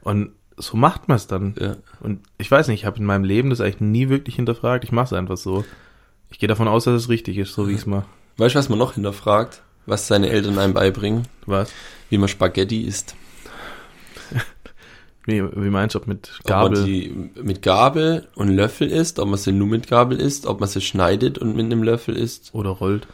Und 0.02 0.30
so 0.56 0.76
macht 0.76 1.06
man 1.08 1.16
es 1.16 1.26
dann. 1.28 1.54
ja. 1.60 1.76
Und 2.00 2.20
ich 2.36 2.50
weiß 2.50 2.66
nicht, 2.68 2.80
ich 2.80 2.86
habe 2.86 2.98
in 2.98 3.04
meinem 3.04 3.22
Leben 3.24 3.50
das 3.50 3.60
eigentlich 3.60 3.80
nie 3.80 4.08
wirklich 4.08 4.36
hinterfragt. 4.36 4.82
Ich 4.84 4.90
mache 4.92 5.04
es 5.06 5.12
einfach 5.12 5.36
so. 5.36 5.64
Ich 6.30 6.38
gehe 6.40 6.48
davon 6.48 6.66
aus, 6.68 6.84
dass 6.84 6.94
es 7.02 7.08
richtig 7.08 7.38
ist, 7.38 7.52
so 7.54 7.68
wie 7.68 7.72
ich 7.72 7.78
es 7.78 7.86
mache. 7.86 8.06
Weißt 8.38 8.54
du, 8.54 8.58
was 8.58 8.68
man 8.68 8.78
noch 8.78 8.94
hinterfragt? 8.94 9.62
Was 9.86 10.08
seine 10.08 10.28
Eltern 10.30 10.58
einem 10.58 10.74
beibringen? 10.74 11.28
Was? 11.46 11.72
Wie 12.10 12.18
man 12.18 12.28
Spaghetti 12.28 12.82
isst. 12.82 13.14
Wie, 15.28 15.42
wie 15.42 15.68
meinst 15.70 15.94
du, 15.94 15.98
ob 16.00 16.06
mit 16.06 16.30
Ob 16.42 16.48
man 16.50 16.72
Gabel? 16.72 16.84
die 16.84 17.30
mit 17.42 17.60
Gabel 17.62 18.26
und 18.34 18.48
Löffel 18.48 18.88
isst, 18.88 19.18
ob 19.18 19.28
man 19.28 19.38
sie 19.38 19.52
nur 19.52 19.66
mit 19.68 19.86
Gabel 19.88 20.18
isst, 20.18 20.46
ob 20.46 20.58
man 20.60 20.68
sie 20.68 20.80
schneidet 20.80 21.36
und 21.38 21.54
mit 21.54 21.66
einem 21.66 21.82
Löffel 21.82 22.16
isst. 22.16 22.50
Oder 22.54 22.70
rollt. 22.70 23.06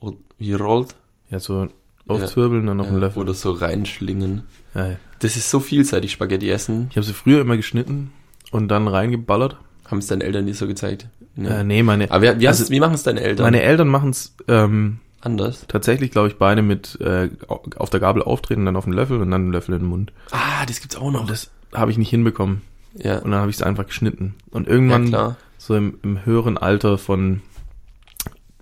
Oder 0.00 0.16
wie 0.38 0.52
rollt. 0.52 0.94
Ja, 1.30 1.40
so 1.40 1.68
aufzwirbeln, 2.06 2.66
dann 2.66 2.76
noch 2.76 2.86
einen 2.86 2.96
Ja, 2.96 3.00
Löffel. 3.06 3.22
oder 3.22 3.34
so 3.34 3.52
reinschlingen. 3.52 4.42
Ja, 4.74 4.88
ja. 4.90 4.96
Das 5.20 5.36
ist 5.36 5.50
so 5.50 5.58
vielseitig, 5.60 6.12
Spaghetti 6.12 6.48
essen. 6.50 6.86
Ich 6.90 6.96
habe 6.96 7.04
sie 7.06 7.12
früher 7.14 7.40
immer 7.40 7.56
geschnitten 7.56 8.12
und 8.50 8.68
dann 8.68 8.86
reingeballert. 8.86 9.56
Haben 9.86 9.98
es 9.98 10.06
deine 10.06 10.24
Eltern 10.24 10.46
dir 10.46 10.54
so 10.54 10.66
gezeigt? 10.66 11.08
Nee. 11.34 11.48
Äh, 11.48 11.64
nee, 11.64 11.82
meine, 11.82 12.10
Aber 12.10 12.36
wie, 12.36 12.40
wie, 12.40 12.48
Also, 12.48 12.68
wie 12.70 12.78
machen 12.80 12.94
es 12.94 13.02
deine 13.04 13.20
Eltern? 13.20 13.44
meine 13.46 13.62
Eltern 13.62 13.88
machen 13.88 14.10
es 14.10 14.34
ähm, 14.48 14.98
Anders. 15.20 15.64
tatsächlich, 15.68 16.10
glaube 16.10 16.28
ich, 16.28 16.36
beide 16.36 16.62
mit 16.62 17.00
äh, 17.00 17.28
auf 17.48 17.90
der 17.90 18.00
Gabel 18.00 18.22
auftreten, 18.22 18.64
dann 18.64 18.76
auf 18.76 18.84
den 18.84 18.92
Löffel 18.92 19.20
und 19.20 19.30
dann 19.30 19.42
einen 19.42 19.52
Löffel 19.52 19.74
in 19.74 19.80
den 19.80 19.88
Mund. 19.88 20.12
Ah, 20.30 20.64
das 20.66 20.80
gibt's 20.80 20.96
auch 20.96 21.10
noch. 21.10 21.22
Und 21.22 21.30
das 21.30 21.50
habe 21.74 21.90
ich 21.90 21.98
nicht 21.98 22.10
hinbekommen. 22.10 22.62
ja, 22.94 23.18
Und 23.18 23.30
dann 23.32 23.40
habe 23.40 23.50
ich 23.50 23.56
es 23.56 23.62
einfach 23.62 23.86
geschnitten. 23.86 24.34
Und 24.50 24.66
ja, 24.66 24.72
irgendwann, 24.72 25.08
klar. 25.08 25.36
so 25.58 25.74
im, 25.76 25.98
im 26.02 26.24
höheren 26.24 26.56
Alter 26.56 26.98
von 26.98 27.42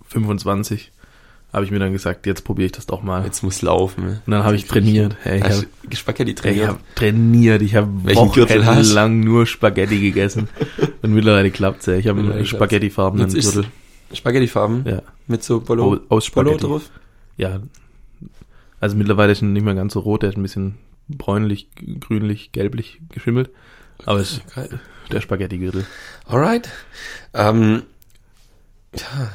25, 0.07 0.91
habe 1.53 1.63
ich 1.65 1.71
mir 1.71 1.79
dann 1.79 1.93
gesagt, 1.93 2.25
jetzt 2.25 2.43
probiere 2.43 2.65
ich 2.67 2.71
das 2.73 2.85
doch 2.85 3.01
mal. 3.01 3.23
Jetzt 3.23 3.41
muss 3.41 3.61
laufen. 3.61 4.03
Und 4.25 4.31
dann 4.31 4.43
habe 4.43 4.55
ich 4.55 4.65
trainiert. 4.65 5.15
Hey, 5.21 5.37
ich 5.39 5.43
habe 5.43 5.65
Spaghetti 5.95 6.31
ich 6.31 6.35
trainiert. 6.35 6.75
trainiert. 6.95 7.61
Ich 7.61 7.75
habe 7.75 7.87
Welchen 8.03 8.31
Gürtel 8.31 8.65
hast? 8.65 8.77
wochenlang 8.77 9.21
nur 9.21 9.45
Spaghetti 9.45 9.99
gegessen. 9.99 10.49
Und 11.01 11.13
mittlerweile 11.13 11.49
klappt's 11.49 11.85
ja. 11.85 11.95
Ich 11.95 12.07
habe 12.07 12.19
einen 12.19 12.45
spaghettifarbenen 12.45 13.31
Gürtel. 13.31 13.65
Spaghettifarben 14.13 14.85
Ja. 14.85 15.01
mit 15.27 15.43
so 15.43 15.59
Bolo, 15.61 15.93
Aus, 15.93 15.99
aus 16.09 16.29
Bolo 16.31 16.49
Spaghetti. 16.51 16.65
drauf. 16.65 16.89
Ja. 17.37 17.59
Also 18.79 18.95
mittlerweile 18.95 19.31
ist 19.31 19.41
er 19.41 19.47
nicht 19.47 19.63
mehr 19.63 19.75
ganz 19.75 19.93
so 19.93 19.99
rot, 20.01 20.21
der 20.23 20.29
ist 20.29 20.37
ein 20.37 20.43
bisschen 20.43 20.77
bräunlich, 21.09 21.67
grünlich, 21.99 22.51
gelblich 22.51 23.01
geschimmelt. 23.09 23.49
Aber 24.05 24.19
es 24.19 24.33
ist 24.33 24.55
Geil. 24.55 24.79
der 25.11 25.21
Spaghetti-Gürtel. 25.21 25.85
Alright. 26.25 26.69
Ähm, 27.33 27.83
ja. 28.95 29.29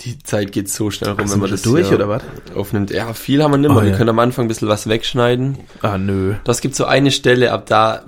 Die 0.00 0.18
Zeit 0.20 0.52
geht 0.52 0.68
so 0.70 0.90
schnell 0.90 1.12
rum, 1.12 1.30
wenn 1.30 1.40
man 1.40 1.50
das 1.50 1.62
durch, 1.62 1.88
hier 1.88 1.96
oder 1.96 2.08
was? 2.08 2.22
aufnimmt. 2.54 2.90
Ja, 2.90 3.12
viel 3.12 3.42
haben 3.42 3.50
wir 3.52 3.58
nicht 3.58 3.68
mehr. 3.70 3.78
Oh, 3.78 3.82
wir 3.82 3.90
ja. 3.90 3.96
können 3.96 4.10
am 4.10 4.18
Anfang 4.20 4.44
ein 4.44 4.48
bisschen 4.48 4.68
was 4.68 4.88
wegschneiden. 4.88 5.58
Ah, 5.82 5.98
nö. 5.98 6.34
Das 6.44 6.60
gibt 6.60 6.76
so 6.76 6.84
eine 6.84 7.10
Stelle 7.10 7.50
ab 7.50 7.66
da, 7.66 8.04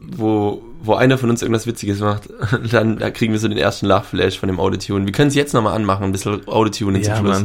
wo, 0.00 0.62
wo 0.84 0.94
einer 0.94 1.16
von 1.16 1.30
uns 1.30 1.42
irgendwas 1.42 1.66
Witziges 1.66 2.00
macht, 2.00 2.28
dann 2.72 2.98
da 2.98 3.10
kriegen 3.10 3.32
wir 3.32 3.38
so 3.40 3.48
den 3.48 3.58
ersten 3.58 3.86
Lachflash 3.86 4.38
von 4.38 4.48
dem 4.48 4.58
Autotune. 4.58 5.06
Wir 5.06 5.12
können 5.12 5.28
es 5.28 5.34
jetzt 5.34 5.54
nochmal 5.54 5.74
anmachen, 5.74 6.04
ein 6.04 6.12
bisschen 6.12 6.46
Autotuning 6.48 7.02
zum 7.02 7.16
Schluss. 7.16 7.44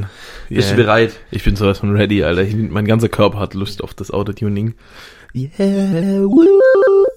Bist 0.49 0.67
Yeah. 0.69 0.75
du 0.77 0.83
bereit? 0.83 1.13
Ich 1.31 1.43
bin 1.43 1.55
sowas 1.55 1.79
von 1.79 1.95
ready, 1.95 2.23
Alter. 2.23 2.41
Ich, 2.41 2.55
mein 2.55 2.85
ganzer 2.85 3.09
Körper 3.09 3.39
hat 3.39 3.53
Lust 3.53 3.83
auf 3.83 3.93
das 3.93 4.11
Autotuning. 4.11 4.73
Yeah, 5.35 5.49
woo, 6.23 6.45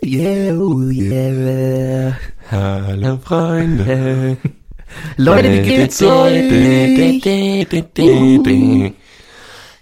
yeah, 0.05 0.55
woo, 0.59 0.91
yeah. 0.91 2.17
Hallo 2.51 3.19
Freunde. 3.25 4.37
Leute, 5.17 5.53
wie 5.53 5.63
geht's 5.63 6.03
euch? 6.03 6.51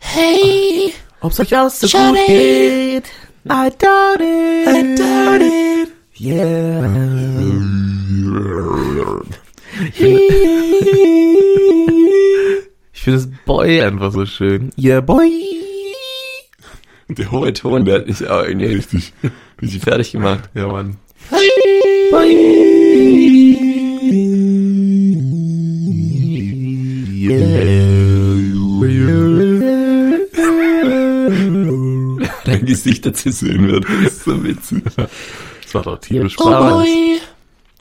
Hey, 0.00 0.92
Ob's 1.20 1.40
euch 1.40 1.56
auch 1.56 1.70
so 1.70 1.88
gut 1.88 2.16
geht? 2.26 3.04
I 3.50 3.70
doubt 3.78 4.20
it. 4.20 4.68
I 4.68 4.94
doubt 4.94 5.42
it. 5.42 5.57
Yeah. 6.20 6.82
Ich 12.92 13.02
finde 13.02 13.18
das 13.18 13.28
Boy 13.46 13.80
einfach 13.82 14.10
so 14.10 14.26
schön. 14.26 14.70
Yeah, 14.76 15.00
boy. 15.00 15.30
Der 17.08 17.30
hohe 17.30 17.52
Ton, 17.52 17.84
der 17.84 18.00
hat 18.00 18.08
mich 18.08 18.26
auch 18.28 18.42
irgendwie 18.42 18.66
richtig, 18.66 19.12
richtig 19.62 19.82
fertig 19.82 20.10
gemacht. 20.10 20.50
Ja, 20.54 20.66
Mann. 20.66 20.96
Dein 32.44 32.66
Gesicht 32.66 33.06
dazu 33.06 33.30
sehen 33.30 33.68
wird. 33.68 33.84
Das 33.84 34.12
ist 34.12 34.24
so 34.24 34.42
witzig. 34.42 34.82
Das 35.68 35.74
war 35.74 35.82
doch 35.82 35.98
tierisch 35.98 36.34
oh 36.38 36.44
Spaß. 36.44 36.72
boy, 36.72 37.20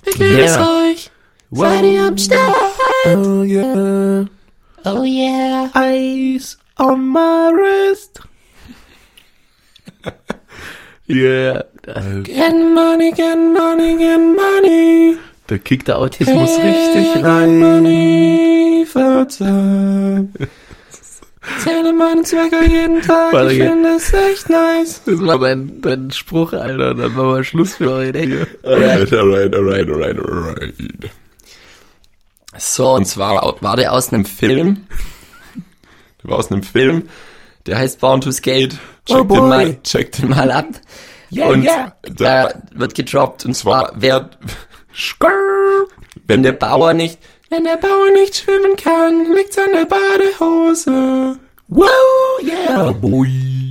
wie 0.04 0.20
geht's 0.20 0.58
euch? 0.58 1.10
Seid 1.52 1.86
ihr 1.86 2.04
am 2.04 2.18
Start? 2.18 2.54
Oh 3.06 3.44
yeah. 3.44 4.26
Oh 4.84 5.04
yeah. 5.06 5.70
Ice 5.74 6.58
on 6.76 7.08
my 7.08 7.50
wrist. 7.54 8.20
yeah. 11.08 11.64
Get 12.26 12.54
money, 12.76 13.14
get 13.14 13.38
money, 13.38 13.96
get 13.96 14.20
money. 14.20 15.18
Da 15.48 15.58
kickt 15.58 15.88
der 15.88 16.00
Autismus 16.00 16.60
richtig 16.62 17.24
rein. 17.24 17.60
Money, 17.60 18.86
Vater. 18.86 20.26
Zähle 21.60 21.94
meinen 21.94 22.26
Zwecker 22.26 22.64
jeden 22.64 23.02
Tag, 23.02 23.34
Warte, 23.34 23.54
ich 23.54 23.60
finde 23.62 23.90
es 23.96 24.14
echt 24.14 24.50
nice. 24.50 25.02
Das 25.06 25.26
war 25.26 25.40
dein, 25.40 25.82
dein 25.82 26.12
Spruch, 26.12 26.54
Alter. 26.54 26.94
Dann 26.94 27.14
machen 27.14 27.36
wir 27.36 27.44
Schluss 27.44 27.76
für 27.76 27.94
heute. 27.94 28.48
Alright, 28.64 29.14
alright, 29.14 29.56
alright, 29.56 29.90
alright, 29.90 30.20
alright. 30.20 30.74
So, 32.58 32.94
und 32.94 33.06
zwar 33.06 33.56
war 33.62 33.76
der 33.76 33.94
aus 33.94 34.12
einem 34.12 34.26
Film. 34.26 34.88
Der 36.24 36.32
war 36.32 36.38
aus 36.40 36.52
einem 36.52 36.64
Film. 36.64 37.10
Der 37.66 37.78
heißt 37.78 38.00
Bound 38.00 38.24
to 38.24 38.32
Skate. 38.32 38.78
Check 39.06 39.18
Oh 39.18 39.24
den 39.24 39.50
mal, 39.50 39.82
check 39.84 40.12
den 40.14 40.30
mal 40.30 40.52
ab. 40.52 40.68
Yeah, 41.32 41.48
und 41.50 41.64
yeah. 41.64 41.94
da 42.04 42.54
wird 42.74 42.96
gedroppt. 42.96 43.46
Und 43.46 43.54
zwar, 43.54 43.92
wer, 43.96 44.30
wenn 46.26 46.44
der 46.44 46.54
Bauer 46.54 46.94
nicht, 46.94 47.20
wenn 47.50 47.64
der 47.64 47.78
Bauer 47.78 48.12
nicht 48.14 48.36
schwimmen 48.36 48.76
kann, 48.76 49.34
liegt's 49.34 49.58
an 49.58 49.72
der 49.74 49.86
Badehose. 49.86 51.40
Wow, 51.68 51.88
yeah. 52.42 52.92
Boy. 52.92 53.67